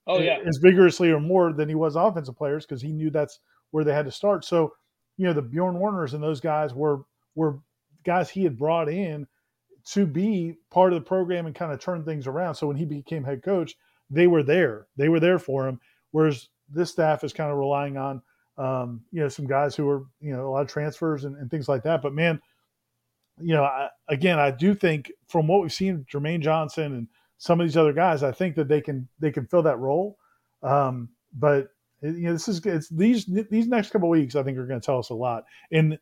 Oh 0.08 0.20
yeah, 0.20 0.40
as 0.48 0.58
vigorously 0.58 1.12
or 1.12 1.20
more 1.20 1.52
than 1.52 1.68
he 1.68 1.76
was 1.76 1.96
offensive 1.96 2.38
players 2.38 2.66
because 2.66 2.82
he 2.82 2.92
knew 2.92 3.10
that's 3.10 3.40
where 3.72 3.84
they 3.84 3.94
had 3.94 4.06
to 4.06 4.12
start. 4.12 4.46
So, 4.46 4.74
you 5.18 5.26
know, 5.26 5.34
the 5.34 5.42
Bjorn 5.42 5.80
Werners 5.80 6.14
and 6.14 6.24
those 6.24 6.40
guys 6.40 6.74
were 6.74 7.04
were 7.36 7.60
guys 8.10 8.30
he 8.30 8.43
had 8.43 8.57
brought 8.57 8.89
in 8.89 9.28
to 9.86 10.05
be 10.05 10.55
part 10.72 10.93
of 10.93 10.99
the 10.99 11.07
program 11.07 11.45
and 11.45 11.55
kind 11.55 11.72
of 11.72 11.80
turn 11.80 12.03
things 12.03 12.26
around. 12.26 12.55
So 12.55 12.68
when 12.68 12.76
he 12.76 12.86
became 12.86 13.24
head 13.24 13.43
coach, 13.43 13.76
they 14.10 14.26
were 14.26 14.43
there. 14.43 14.88
They 14.97 15.10
were 15.10 15.20
there 15.20 15.38
for 15.38 15.68
him. 15.68 15.80
Whereas 16.12 16.49
this 16.70 16.89
staff 16.89 17.24
is 17.24 17.34
kind 17.34 17.51
of 17.51 17.57
relying 17.57 17.97
on, 17.97 18.22
um, 18.57 19.01
you 19.12 19.22
know, 19.22 19.30
some 19.30 19.45
guys 19.45 19.76
who 19.76 19.88
are, 19.88 20.05
you 20.20 20.34
know, 20.34 20.47
a 20.47 20.49
lot 20.49 20.62
of 20.62 20.68
transfers 20.68 21.24
and, 21.24 21.36
and 21.38 21.51
things 21.51 21.70
like 21.70 21.84
that. 21.84 22.01
But 22.01 22.14
man, 22.14 22.41
you 23.39 23.53
know, 23.53 23.64
I, 23.64 23.89
again, 24.07 24.39
I 24.39 24.51
do 24.51 24.74
think 24.74 25.12
from 25.28 25.47
what 25.47 25.62
we've 25.62 25.72
seen, 25.72 26.05
Jermaine 26.12 26.41
Johnson 26.41 26.93
and 26.93 27.07
some 27.38 27.62
of 27.62 27.68
these 27.68 27.78
other 27.78 27.93
guys, 27.93 28.24
I 28.24 28.32
think 28.32 28.55
that 28.55 28.68
they 28.68 28.82
can 28.82 29.07
they 29.20 29.32
can 29.32 29.45
fill 29.45 29.64
that 29.64 29.80
role. 29.80 30.18
Um, 30.62 31.10
but 31.34 31.70
you 32.01 32.28
know, 32.28 32.34
this 32.34 32.47
is 32.47 32.66
it's 32.66 32.89
these 32.89 33.26
these 33.26 33.68
next 33.68 33.91
couple 33.91 34.10
weeks, 34.10 34.36
I 34.36 34.43
think, 34.43 34.57
are 34.57 34.68
going 34.68 34.82
to 34.82 34.86
tell 34.86 34.99
us 34.99 35.10
a 35.10 35.14
lot. 35.16 35.45
And 35.72 35.97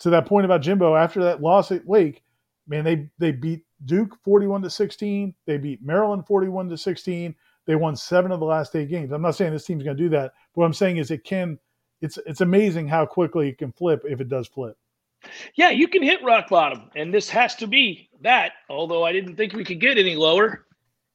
to 0.00 0.10
that 0.10 0.26
point 0.26 0.44
about 0.44 0.62
Jimbo, 0.62 0.96
after 0.96 1.22
that 1.24 1.40
loss 1.40 1.72
at 1.72 1.84
Wake, 1.86 2.22
man, 2.66 2.84
they 2.84 3.08
they 3.18 3.32
beat 3.32 3.64
Duke 3.84 4.16
41 4.24 4.62
to 4.62 4.70
16. 4.70 5.34
They 5.46 5.58
beat 5.58 5.82
Maryland 5.82 6.26
41 6.26 6.68
to 6.68 6.76
16. 6.76 7.34
They 7.66 7.74
won 7.74 7.96
seven 7.96 8.32
of 8.32 8.40
the 8.40 8.46
last 8.46 8.74
eight 8.76 8.88
games. 8.88 9.12
I'm 9.12 9.22
not 9.22 9.36
saying 9.36 9.52
this 9.52 9.66
team's 9.66 9.84
going 9.84 9.96
to 9.96 10.02
do 10.02 10.08
that. 10.10 10.32
But 10.54 10.60
what 10.60 10.66
I'm 10.66 10.74
saying 10.74 10.96
is 10.96 11.10
it 11.10 11.24
can. 11.24 11.58
It's 12.00 12.18
it's 12.26 12.40
amazing 12.40 12.86
how 12.86 13.06
quickly 13.06 13.48
it 13.48 13.58
can 13.58 13.72
flip 13.72 14.04
if 14.08 14.20
it 14.20 14.28
does 14.28 14.46
flip. 14.46 14.76
Yeah, 15.56 15.70
you 15.70 15.88
can 15.88 16.02
hit 16.02 16.22
rock 16.22 16.48
bottom, 16.48 16.90
and 16.94 17.12
this 17.12 17.28
has 17.28 17.56
to 17.56 17.66
be 17.66 18.08
that. 18.22 18.52
Although 18.70 19.04
I 19.04 19.12
didn't 19.12 19.36
think 19.36 19.52
we 19.52 19.64
could 19.64 19.80
get 19.80 19.98
any 19.98 20.14
lower, 20.14 20.64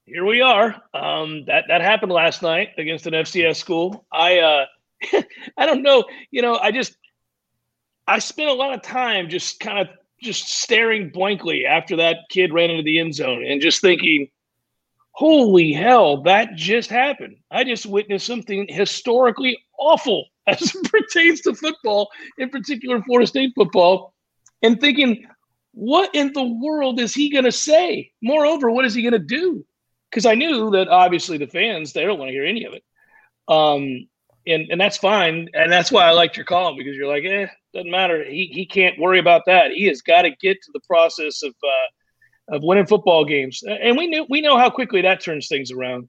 here 0.05 0.25
we 0.25 0.41
are. 0.41 0.75
Um, 0.93 1.45
that 1.45 1.65
that 1.69 1.81
happened 1.81 2.11
last 2.11 2.41
night 2.41 2.69
against 2.77 3.07
an 3.07 3.13
FCS 3.13 3.55
school. 3.55 4.05
I 4.11 4.39
uh, 4.39 4.65
I 5.57 5.65
don't 5.65 5.81
know. 5.83 6.03
You 6.31 6.41
know, 6.41 6.57
I 6.57 6.71
just 6.71 6.97
I 8.07 8.19
spent 8.19 8.49
a 8.49 8.53
lot 8.53 8.73
of 8.73 8.81
time 8.81 9.29
just 9.29 9.59
kind 9.59 9.79
of 9.79 9.87
just 10.21 10.47
staring 10.47 11.09
blankly 11.09 11.65
after 11.65 11.97
that 11.97 12.17
kid 12.29 12.53
ran 12.53 12.69
into 12.69 12.83
the 12.83 12.99
end 12.99 13.13
zone 13.15 13.45
and 13.45 13.61
just 13.61 13.81
thinking, 13.81 14.29
holy 15.11 15.71
hell, 15.73 16.23
that 16.23 16.55
just 16.55 16.89
happened. 16.89 17.37
I 17.51 17.63
just 17.63 17.85
witnessed 17.85 18.25
something 18.25 18.67
historically 18.69 19.57
awful 19.77 20.27
as 20.47 20.75
it 20.75 20.91
pertains 20.91 21.41
to 21.41 21.53
football, 21.53 22.09
in 22.37 22.49
particular 22.49 23.01
Florida 23.01 23.27
State 23.27 23.53
football, 23.55 24.13
and 24.61 24.79
thinking, 24.79 25.25
what 25.73 26.13
in 26.13 26.31
the 26.33 26.43
world 26.43 26.99
is 26.99 27.13
he 27.13 27.29
going 27.29 27.45
to 27.45 27.51
say? 27.51 28.11
Moreover, 28.21 28.69
what 28.69 28.85
is 28.85 28.93
he 28.93 29.01
going 29.01 29.13
to 29.13 29.19
do? 29.19 29.65
Because 30.09 30.25
I 30.25 30.35
knew 30.35 30.71
that 30.71 30.87
obviously 30.87 31.37
the 31.37 31.47
fans, 31.47 31.93
they 31.93 32.05
don't 32.05 32.19
want 32.19 32.29
to 32.29 32.33
hear 32.33 32.45
any 32.45 32.65
of 32.65 32.73
it. 32.73 32.83
Um, 33.47 34.07
and, 34.45 34.67
and 34.69 34.79
that's 34.79 34.97
fine. 34.97 35.47
And 35.53 35.71
that's 35.71 35.91
why 35.91 36.05
I 36.05 36.11
liked 36.11 36.37
your 36.37 36.45
call 36.45 36.75
because 36.77 36.95
you're 36.95 37.07
like, 37.07 37.23
eh, 37.23 37.47
doesn't 37.73 37.91
matter. 37.91 38.23
He 38.23 38.49
he 38.53 38.65
can't 38.65 38.99
worry 38.99 39.19
about 39.19 39.43
that. 39.47 39.71
He 39.71 39.85
has 39.85 40.01
got 40.01 40.23
to 40.23 40.31
get 40.41 40.61
to 40.61 40.71
the 40.73 40.81
process 40.87 41.43
of 41.43 41.53
uh, 41.63 42.55
of 42.55 42.63
winning 42.63 42.85
football 42.85 43.25
games, 43.25 43.63
and 43.65 43.97
we 43.97 44.07
knew 44.07 44.25
we 44.29 44.41
know 44.41 44.57
how 44.57 44.69
quickly 44.69 45.01
that 45.01 45.21
turns 45.21 45.47
things 45.47 45.71
around. 45.71 46.07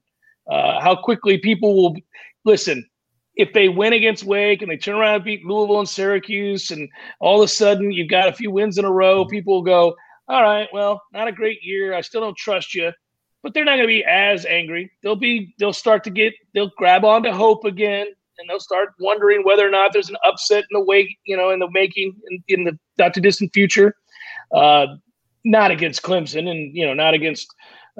Uh, 0.49 0.79
how 0.79 0.95
quickly 0.95 1.39
people 1.39 1.75
will 1.75 1.95
listen 2.43 2.87
if 3.35 3.51
they 3.51 3.67
win 3.67 3.93
against 3.93 4.23
Wake 4.23 4.61
and 4.61 4.69
they 4.69 4.77
turn 4.77 4.95
around 4.95 5.15
and 5.15 5.23
beat 5.23 5.43
Louisville 5.43 5.79
and 5.79 5.89
Syracuse, 5.89 6.71
and 6.71 6.87
all 7.19 7.41
of 7.41 7.45
a 7.45 7.47
sudden 7.47 7.91
you've 7.91 8.09
got 8.09 8.29
a 8.29 8.33
few 8.33 8.51
wins 8.51 8.77
in 8.77 8.85
a 8.85 8.91
row. 8.91 9.25
People 9.25 9.55
will 9.55 9.63
go, 9.63 9.95
"All 10.27 10.43
right, 10.43 10.67
well, 10.71 11.01
not 11.13 11.27
a 11.27 11.31
great 11.31 11.63
year. 11.63 11.93
I 11.93 12.01
still 12.01 12.21
don't 12.21 12.37
trust 12.37 12.75
you." 12.75 12.91
But 13.41 13.53
they're 13.53 13.65
not 13.65 13.75
going 13.75 13.87
to 13.87 13.87
be 13.87 14.03
as 14.03 14.45
angry. 14.45 14.91
They'll 15.01 15.15
be. 15.15 15.55
They'll 15.57 15.73
start 15.73 16.03
to 16.03 16.09
get. 16.11 16.33
They'll 16.53 16.71
grab 16.77 17.05
onto 17.05 17.31
hope 17.31 17.65
again 17.65 18.07
and 18.37 18.49
they'll 18.49 18.59
start 18.59 18.89
wondering 18.99 19.43
whether 19.43 19.65
or 19.65 19.71
not 19.71 19.93
there's 19.93 20.09
an 20.09 20.17
upset 20.23 20.65
in 20.69 20.79
the 20.79 20.83
wake, 20.83 21.17
you 21.25 21.35
know, 21.35 21.49
in 21.49 21.59
the 21.59 21.69
making 21.71 22.13
in, 22.29 22.43
in 22.47 22.63
the 22.65 22.77
not 22.97 23.13
too 23.13 23.21
distant 23.21 23.51
future. 23.53 23.95
Uh, 24.53 24.87
not 25.43 25.71
against 25.71 26.01
Clemson, 26.01 26.49
and 26.49 26.75
you 26.75 26.85
know, 26.85 26.93
not 26.93 27.13
against 27.13 27.47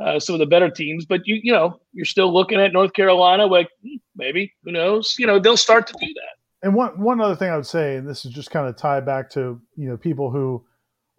uh, 0.01 0.19
some 0.19 0.33
of 0.33 0.39
the 0.39 0.45
better 0.45 0.69
teams, 0.69 1.05
but 1.05 1.21
you 1.25 1.39
you 1.43 1.51
know, 1.51 1.79
you're 1.93 2.05
still 2.05 2.33
looking 2.33 2.59
at 2.59 2.73
North 2.73 2.93
Carolina. 2.93 3.45
Like 3.45 3.69
hmm, 3.83 3.95
maybe 4.15 4.51
who 4.63 4.71
knows? 4.71 5.15
You 5.17 5.27
know, 5.27 5.39
they'll 5.39 5.57
start 5.57 5.87
to 5.87 5.93
do 5.93 6.07
that. 6.07 6.67
And 6.67 6.73
one 6.73 6.99
one 6.99 7.21
other 7.21 7.35
thing 7.35 7.51
I 7.51 7.55
would 7.55 7.65
say, 7.65 7.97
and 7.97 8.07
this 8.07 8.25
is 8.25 8.31
just 8.31 8.51
kind 8.51 8.67
of 8.67 8.75
tied 8.75 9.05
back 9.05 9.29
to 9.31 9.61
you 9.75 9.87
know 9.87 9.97
people 9.97 10.31
who 10.31 10.65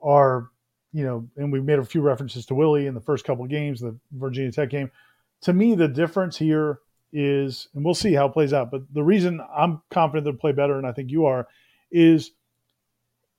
are 0.03 0.51
you 0.93 1.05
know, 1.05 1.29
and 1.37 1.53
we've 1.53 1.65
made 1.65 1.79
a 1.79 1.85
few 1.85 2.01
references 2.01 2.47
to 2.47 2.55
Willie 2.55 2.87
in 2.87 2.95
the 2.95 3.01
first 3.03 3.27
couple 3.27 3.45
of 3.45 3.51
games, 3.51 3.81
the 3.81 3.95
Virginia 4.13 4.51
Tech 4.51 4.71
game. 4.71 4.91
To 5.43 5.53
me, 5.53 5.75
the 5.75 5.89
difference 5.89 6.39
here 6.39 6.81
is, 7.13 7.69
and 7.75 7.85
we'll 7.85 7.95
see 7.95 8.13
how 8.13 8.27
it 8.27 8.33
plays 8.33 8.53
out. 8.53 8.71
But 8.71 8.83
the 8.93 9.03
reason 9.03 9.41
I'm 9.55 9.83
confident 9.91 10.25
they'll 10.25 10.35
play 10.35 10.53
better, 10.53 10.77
and 10.79 10.87
I 10.87 10.93
think 10.93 11.11
you 11.11 11.27
are, 11.27 11.47
is 11.91 12.33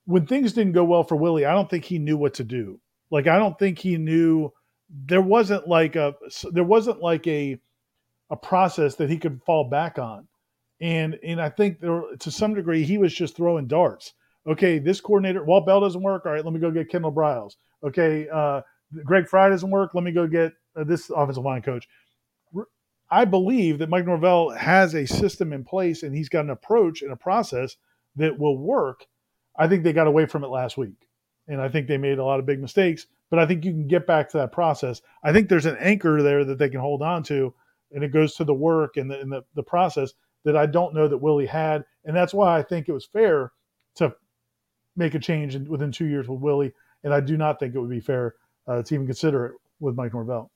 when 0.06 0.26
things 0.26 0.52
didn't 0.52 0.72
go 0.72 0.84
well 0.84 1.04
for 1.04 1.16
Willie, 1.16 1.44
I 1.44 1.52
don't 1.52 1.68
think 1.68 1.84
he 1.84 1.98
knew 1.98 2.16
what 2.16 2.34
to 2.34 2.44
do. 2.44 2.80
Like 3.10 3.26
I 3.26 3.38
don't 3.38 3.58
think 3.58 3.78
he 3.78 3.96
knew 3.96 4.52
there 4.90 5.22
wasn't 5.22 5.68
like 5.68 5.96
a 5.96 6.14
there 6.50 6.64
wasn't 6.64 7.00
like 7.00 7.26
a 7.26 7.58
a 8.30 8.36
process 8.36 8.94
that 8.96 9.10
he 9.10 9.18
could 9.18 9.42
fall 9.44 9.68
back 9.68 9.98
on. 9.98 10.26
And 10.80 11.18
and 11.22 11.40
I 11.40 11.50
think 11.50 11.80
there 11.80 12.02
to 12.18 12.30
some 12.30 12.54
degree 12.54 12.84
he 12.84 12.98
was 12.98 13.14
just 13.14 13.36
throwing 13.36 13.66
darts. 13.66 14.14
Okay, 14.46 14.78
this 14.78 15.00
coordinator, 15.00 15.44
Walt 15.44 15.66
Bell 15.66 15.80
doesn't 15.80 16.02
work. 16.02 16.24
All 16.24 16.32
right, 16.32 16.44
let 16.44 16.54
me 16.54 16.60
go 16.60 16.70
get 16.70 16.88
Kendall 16.88 17.12
Briles. 17.12 17.56
Okay, 17.84 18.28
uh, 18.32 18.62
Greg 19.04 19.28
Frey 19.28 19.50
doesn't 19.50 19.70
work. 19.70 19.90
Let 19.94 20.04
me 20.04 20.12
go 20.12 20.26
get 20.26 20.52
uh, 20.74 20.84
this 20.84 21.10
offensive 21.10 21.44
line 21.44 21.60
coach. 21.62 21.86
I 23.10 23.24
believe 23.24 23.78
that 23.78 23.88
Mike 23.88 24.06
Norvell 24.06 24.50
has 24.50 24.94
a 24.94 25.06
system 25.06 25.52
in 25.52 25.64
place 25.64 26.02
and 26.02 26.14
he's 26.14 26.28
got 26.28 26.44
an 26.44 26.50
approach 26.50 27.02
and 27.02 27.12
a 27.12 27.16
process 27.16 27.76
that 28.16 28.38
will 28.38 28.58
work. 28.58 29.06
I 29.56 29.66
think 29.66 29.82
they 29.82 29.92
got 29.92 30.06
away 30.06 30.26
from 30.26 30.44
it 30.44 30.48
last 30.48 30.76
week. 30.76 31.08
And 31.46 31.60
I 31.60 31.68
think 31.68 31.86
they 31.86 31.96
made 31.96 32.18
a 32.18 32.24
lot 32.24 32.38
of 32.38 32.46
big 32.46 32.60
mistakes, 32.60 33.06
but 33.30 33.38
I 33.38 33.46
think 33.46 33.64
you 33.64 33.72
can 33.72 33.88
get 33.88 34.06
back 34.06 34.28
to 34.30 34.36
that 34.38 34.52
process. 34.52 35.00
I 35.22 35.32
think 35.32 35.48
there's 35.48 35.66
an 35.66 35.78
anchor 35.80 36.22
there 36.22 36.44
that 36.44 36.58
they 36.58 36.68
can 36.68 36.80
hold 36.80 37.00
on 37.00 37.22
to, 37.24 37.54
and 37.92 38.04
it 38.04 38.12
goes 38.12 38.34
to 38.34 38.44
the 38.44 38.52
work 38.52 38.98
and 38.98 39.10
the, 39.10 39.18
and 39.18 39.32
the, 39.32 39.42
the 39.54 39.62
process 39.62 40.12
that 40.44 40.56
I 40.56 40.66
don't 40.66 40.94
know 40.94 41.08
that 41.08 41.16
Willie 41.16 41.46
had. 41.46 41.84
And 42.04 42.14
that's 42.14 42.34
why 42.34 42.58
I 42.58 42.62
think 42.62 42.88
it 42.88 42.92
was 42.92 43.06
fair 43.06 43.52
to 43.94 44.14
make 44.96 45.14
a 45.14 45.18
change 45.18 45.54
in, 45.54 45.66
within 45.66 45.90
two 45.90 46.06
years 46.06 46.28
with 46.28 46.40
Willie. 46.40 46.74
And 47.02 47.14
I 47.14 47.20
do 47.20 47.38
not 47.38 47.58
think 47.58 47.74
it 47.74 47.80
would 47.80 47.88
be 47.88 48.00
fair 48.00 48.34
uh, 48.66 48.82
to 48.82 48.94
even 48.94 49.06
consider 49.06 49.46
it 49.46 49.52
with 49.80 49.94
Mike 49.94 50.12
Norvell 50.12 50.50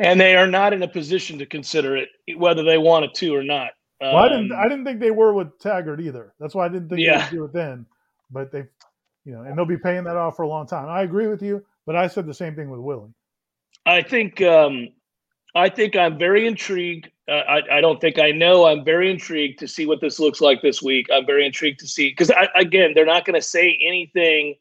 and 0.00 0.18
they 0.18 0.34
are 0.34 0.46
not 0.46 0.72
in 0.72 0.82
a 0.82 0.88
position 0.88 1.38
to 1.38 1.46
consider 1.46 1.96
it 1.96 2.08
whether 2.36 2.62
they 2.62 2.78
wanted 2.78 3.14
to 3.14 3.34
or 3.34 3.44
not. 3.44 3.70
Um, 4.00 4.14
well, 4.14 4.16
I 4.16 4.28
didn't. 4.28 4.52
Um, 4.52 4.58
I 4.58 4.62
didn't 4.64 4.84
think 4.84 4.98
they 4.98 5.10
were 5.10 5.32
with 5.34 5.58
Taggart 5.58 6.00
either. 6.00 6.32
That's 6.40 6.54
why 6.54 6.64
I 6.64 6.68
didn't 6.68 6.88
think 6.88 7.02
yeah. 7.02 7.28
they 7.28 7.38
would 7.38 7.52
do 7.52 7.58
it 7.58 7.64
then. 7.64 7.86
But 8.30 8.50
they, 8.50 8.64
you 9.24 9.32
know, 9.32 9.42
and 9.42 9.56
they'll 9.56 9.66
be 9.66 9.76
paying 9.76 10.04
that 10.04 10.16
off 10.16 10.36
for 10.36 10.42
a 10.42 10.48
long 10.48 10.66
time. 10.66 10.88
I 10.88 11.02
agree 11.02 11.26
with 11.26 11.42
you, 11.42 11.64
but 11.86 11.96
I 11.96 12.06
said 12.06 12.26
the 12.26 12.34
same 12.34 12.56
thing 12.56 12.70
with 12.70 12.80
Willie. 12.80 13.12
I 13.84 14.02
think. 14.02 14.40
Um, 14.40 14.88
I 15.54 15.68
think 15.68 15.96
I'm 15.96 16.16
very 16.16 16.46
intrigued. 16.46 17.10
Uh, 17.28 17.32
I, 17.32 17.78
I 17.78 17.80
don't 17.80 18.00
think 18.00 18.20
I 18.20 18.30
know. 18.30 18.66
I'm 18.66 18.84
very 18.84 19.10
intrigued 19.10 19.58
to 19.58 19.68
see 19.68 19.84
what 19.84 20.00
this 20.00 20.20
looks 20.20 20.40
like 20.40 20.62
this 20.62 20.80
week. 20.80 21.08
I'm 21.12 21.26
very 21.26 21.44
intrigued 21.44 21.80
to 21.80 21.88
see 21.88 22.10
because 22.10 22.30
again, 22.54 22.92
they're 22.94 23.04
not 23.04 23.24
going 23.24 23.34
to 23.34 23.44
say 23.44 23.78
anything 23.84 24.54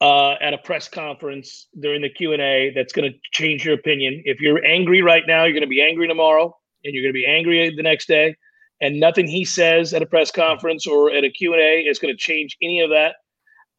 uh, 0.00 0.32
at 0.40 0.52
a 0.52 0.58
press 0.58 0.88
conference 0.88 1.68
during 1.80 2.02
the 2.02 2.10
Q 2.10 2.32
and 2.32 2.42
A 2.42 2.72
that's 2.74 2.92
going 2.92 3.10
to 3.10 3.18
change 3.32 3.64
your 3.64 3.74
opinion. 3.74 4.22
If 4.24 4.40
you're 4.40 4.64
angry 4.64 5.02
right 5.02 5.22
now, 5.26 5.44
you're 5.44 5.52
going 5.52 5.62
to 5.62 5.68
be 5.68 5.82
angry 5.82 6.06
tomorrow, 6.08 6.56
and 6.84 6.94
you're 6.94 7.02
going 7.02 7.12
to 7.12 7.18
be 7.18 7.26
angry 7.26 7.74
the 7.74 7.82
next 7.82 8.06
day. 8.06 8.36
And 8.80 9.00
nothing 9.00 9.26
he 9.26 9.44
says 9.44 9.94
at 9.94 10.02
a 10.02 10.06
press 10.06 10.30
conference 10.30 10.86
or 10.86 11.10
at 11.10 11.24
a 11.24 11.30
Q 11.30 11.54
and 11.54 11.62
A 11.62 11.80
is 11.80 11.98
going 11.98 12.14
to 12.14 12.18
change 12.18 12.56
any 12.60 12.80
of 12.80 12.90
that. 12.90 13.16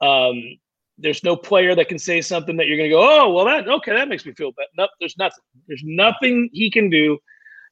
Um, 0.06 0.42
there's 0.98 1.24
no 1.24 1.36
player 1.36 1.76
that 1.76 1.90
can 1.90 2.00
say 2.00 2.22
something 2.22 2.58
that 2.58 2.68
you're 2.68 2.78
going 2.78 2.90
to 2.90 2.96
go, 2.96 3.08
oh, 3.08 3.32
well, 3.32 3.46
that 3.46 3.68
okay, 3.68 3.94
that 3.94 4.10
makes 4.10 4.26
me 4.26 4.34
feel 4.34 4.52
bad. 4.54 4.66
No, 4.76 4.88
there's 5.00 5.18
nothing. 5.18 5.44
There's 5.68 5.84
nothing 5.86 6.50
he 6.52 6.72
can 6.72 6.90
do. 6.90 7.20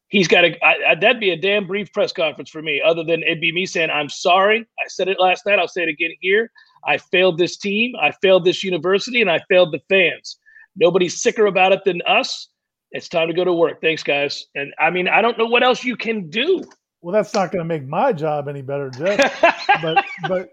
He's 0.10 0.28
got 0.28 0.42
to. 0.42 0.56
that'd 1.02 1.20
be 1.20 1.32
a 1.32 1.38
damn 1.38 1.66
brief 1.66 1.92
press 1.92 2.12
conference 2.12 2.52
for 2.52 2.62
me. 2.62 2.80
Other 2.86 3.04
than 3.04 3.24
it'd 3.24 3.42
be 3.42 3.52
me 3.52 3.66
saying, 3.66 3.90
"I'm 3.90 4.10
sorry. 4.10 4.60
I 4.60 4.88
said 4.88 5.08
it 5.08 5.20
last 5.20 5.48
night. 5.48 5.58
I'll 5.58 5.68
say 5.68 5.82
it 5.82 5.90
again 5.90 6.12
here. 6.22 6.52
I 6.86 6.98
failed 6.98 7.38
this 7.38 7.58
team, 7.58 7.94
I 8.02 8.12
failed 8.22 8.46
this 8.46 8.64
university, 8.64 9.22
and 9.22 9.30
I 9.30 9.40
failed 9.50 9.72
the 9.72 9.82
fans. 9.90 10.38
Nobody's 10.76 11.22
sicker 11.22 11.46
about 11.46 11.72
it 11.72 11.84
than 11.86 12.02
us. 12.08 12.50
It's 12.92 13.10
time 13.10 13.28
to 13.28 13.34
go 13.34 13.44
to 13.44 13.54
work. 13.54 13.82
Thanks, 13.82 14.04
guys. 14.04 14.46
And 14.56 14.74
I 14.80 14.90
mean, 14.90 15.08
I 15.08 15.22
don't 15.22 15.38
know 15.38 15.46
what 15.46 15.64
else 15.64 15.84
you 15.84 15.96
can 15.96 16.30
do. 16.30 16.64
Well, 17.02 17.14
that's 17.14 17.34
not 17.34 17.52
going 17.52 17.60
to 17.60 17.68
make 17.68 17.86
my 17.86 18.14
job 18.14 18.48
any 18.48 18.62
better, 18.62 18.90
Jeff. 18.90 19.42
but 19.82 20.06
but 20.28 20.50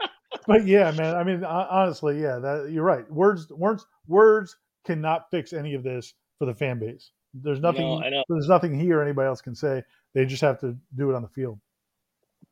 but 0.47 0.67
yeah, 0.67 0.91
man. 0.93 1.15
I 1.15 1.25
mean, 1.25 1.45
honestly, 1.45 2.21
yeah, 2.21 2.39
that 2.39 2.71
you're 2.71 2.85
right. 2.85 3.11
Words 3.11 3.51
words 3.51 3.85
words 4.07 4.57
cannot 4.85 5.31
fix 5.31 5.53
any 5.53 5.75
of 5.75 5.83
this 5.83 6.15
for 6.39 6.47
the 6.47 6.55
fan 6.55 6.79
base. 6.79 7.11
There's 7.35 7.61
nothing. 7.61 8.01
No, 8.01 8.23
there's 8.29 8.49
nothing 8.49 8.79
he 8.79 8.93
or 8.93 9.03
anybody 9.03 9.27
else 9.27 9.41
can 9.41 9.55
say. 9.55 9.83
They 10.15 10.27
just 10.27 10.43
have 10.43 10.61
to 10.61 10.77
do 10.97 11.11
it 11.11 11.15
on 11.15 11.23
the 11.23 11.29
field 11.29 11.59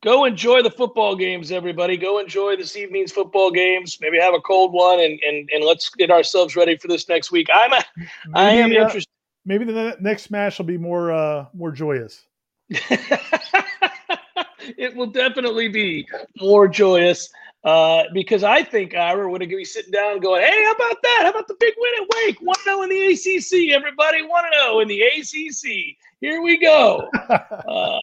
go 0.01 0.25
enjoy 0.25 0.61
the 0.61 0.69
football 0.69 1.15
games, 1.15 1.51
everybody. 1.51 1.97
Go 1.97 2.19
enjoy 2.19 2.55
this 2.55 2.75
evening's 2.75 3.11
football 3.11 3.51
games. 3.51 3.97
Maybe 4.01 4.19
have 4.19 4.33
a 4.33 4.41
cold 4.41 4.73
one, 4.73 4.99
and 4.99 5.19
and, 5.21 5.49
and 5.53 5.63
let's 5.63 5.89
get 5.89 6.11
ourselves 6.11 6.55
ready 6.55 6.77
for 6.77 6.87
this 6.87 7.07
next 7.07 7.31
week. 7.31 7.47
I'm 7.53 7.73
a, 7.73 7.83
maybe, 7.97 8.09
I 8.35 8.51
am 8.51 8.71
uh, 8.71 8.75
interested. 8.75 9.11
Maybe 9.45 9.65
the 9.65 9.97
next 9.99 10.23
smash 10.23 10.57
will 10.57 10.65
be 10.65 10.77
more 10.77 11.11
uh, 11.11 11.45
more 11.53 11.71
joyous. 11.71 12.23
it 12.69 13.19
will 14.95 15.07
definitely 15.07 15.67
be 15.67 16.07
more 16.39 16.67
joyous. 16.67 17.29
Uh, 17.63 18.05
because 18.11 18.43
I 18.43 18.63
think 18.63 18.95
Ira 18.95 19.29
would 19.29 19.47
be 19.47 19.65
sitting 19.65 19.91
down 19.91 20.19
going, 20.19 20.41
Hey, 20.41 20.63
how 20.63 20.71
about 20.71 20.99
that? 21.03 21.19
How 21.21 21.29
about 21.29 21.47
the 21.47 21.53
big 21.59 21.75
win 21.77 21.93
at 22.01 22.07
Wake? 22.15 22.41
1 22.41 22.55
0 22.63 22.81
in 22.81 22.89
the 22.89 23.13
ACC, 23.13 23.69
everybody. 23.75 24.23
1 24.23 24.43
0 24.63 24.79
in 24.79 24.87
the 24.87 25.03
ACC. 25.03 25.95
Here 26.21 26.41
we 26.41 26.57
go. 26.57 27.07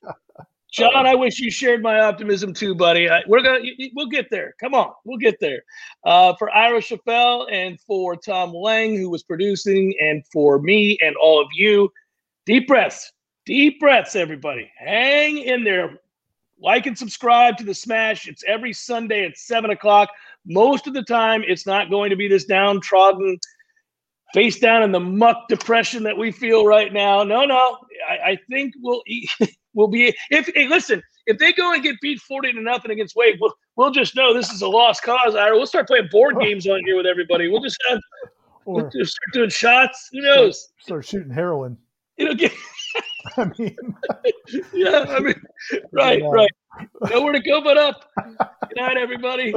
John, 0.70 1.06
I 1.06 1.14
wish 1.14 1.38
you 1.38 1.50
shared 1.50 1.82
my 1.82 2.00
optimism 2.00 2.52
too, 2.52 2.74
buddy. 2.74 3.08
I, 3.08 3.22
we're 3.26 3.42
gonna 3.42 3.60
we'll 3.94 4.06
get 4.06 4.28
there. 4.30 4.54
Come 4.60 4.74
on, 4.74 4.92
we'll 5.04 5.18
get 5.18 5.40
there. 5.40 5.62
Uh, 6.04 6.34
for 6.38 6.54
Ira 6.54 6.80
Schoffel 6.80 7.50
and 7.50 7.80
for 7.80 8.16
Tom 8.16 8.52
Lang, 8.52 8.94
who 8.96 9.08
was 9.08 9.22
producing, 9.22 9.94
and 9.98 10.22
for 10.30 10.58
me 10.60 10.98
and 11.00 11.16
all 11.16 11.40
of 11.40 11.48
you, 11.54 11.90
deep 12.44 12.68
breaths, 12.68 13.12
deep 13.46 13.80
breaths, 13.80 14.14
everybody. 14.14 14.70
Hang 14.76 15.38
in 15.38 15.64
there. 15.64 15.98
Like 16.60 16.86
and 16.86 16.98
subscribe 16.98 17.56
to 17.58 17.64
the 17.64 17.74
Smash. 17.74 18.26
It's 18.26 18.44
every 18.46 18.72
Sunday 18.72 19.24
at 19.24 19.38
seven 19.38 19.70
o'clock. 19.70 20.10
Most 20.44 20.86
of 20.86 20.92
the 20.92 21.04
time, 21.04 21.44
it's 21.46 21.66
not 21.66 21.88
going 21.88 22.10
to 22.10 22.16
be 22.16 22.28
this 22.28 22.44
downtrodden, 22.44 23.38
face 24.34 24.58
down 24.58 24.82
in 24.82 24.90
the 24.90 25.00
muck 25.00 25.48
depression 25.48 26.02
that 26.02 26.18
we 26.18 26.32
feel 26.32 26.66
right 26.66 26.92
now. 26.92 27.22
No, 27.22 27.44
no. 27.44 27.78
I, 28.10 28.30
I 28.32 28.38
think 28.50 28.74
we'll. 28.80 29.02
will 29.78 29.88
be 29.88 30.12
if 30.30 30.50
hey, 30.54 30.66
listen, 30.68 31.00
if 31.26 31.38
they 31.38 31.52
go 31.52 31.72
and 31.72 31.82
get 31.82 31.96
beat 32.02 32.20
40 32.20 32.52
to 32.52 32.60
nothing 32.60 32.90
against 32.90 33.14
Wake, 33.14 33.36
we'll, 33.40 33.54
we'll 33.76 33.92
just 33.92 34.16
know 34.16 34.34
this 34.34 34.50
is 34.50 34.60
a 34.60 34.68
lost 34.68 35.02
cause. 35.02 35.34
Ira. 35.34 35.56
We'll 35.56 35.66
start 35.66 35.86
playing 35.86 36.08
board 36.10 36.36
games 36.40 36.66
on 36.66 36.80
here 36.84 36.96
with 36.96 37.06
everybody. 37.06 37.48
We'll 37.48 37.62
just 37.62 37.78
have 37.88 38.00
or, 38.64 38.74
we'll 38.74 38.90
just 38.90 39.12
start 39.12 39.32
doing 39.32 39.50
shots. 39.50 40.08
Who 40.12 40.20
knows? 40.20 40.60
Start, 40.60 40.84
start 40.84 41.06
shooting 41.06 41.32
heroin. 41.32 41.78
It'll 42.16 42.34
get 42.34 42.52
I 43.36 43.50
mean 43.58 43.76
Yeah, 44.74 45.06
I 45.08 45.20
mean 45.20 45.40
right, 45.92 46.20
yeah. 46.20 46.28
right. 46.28 46.50
Nowhere 47.10 47.32
to 47.32 47.40
go 47.40 47.62
but 47.62 47.78
up. 47.78 48.10
Good 48.16 48.76
night, 48.76 48.96
everybody. 48.96 49.54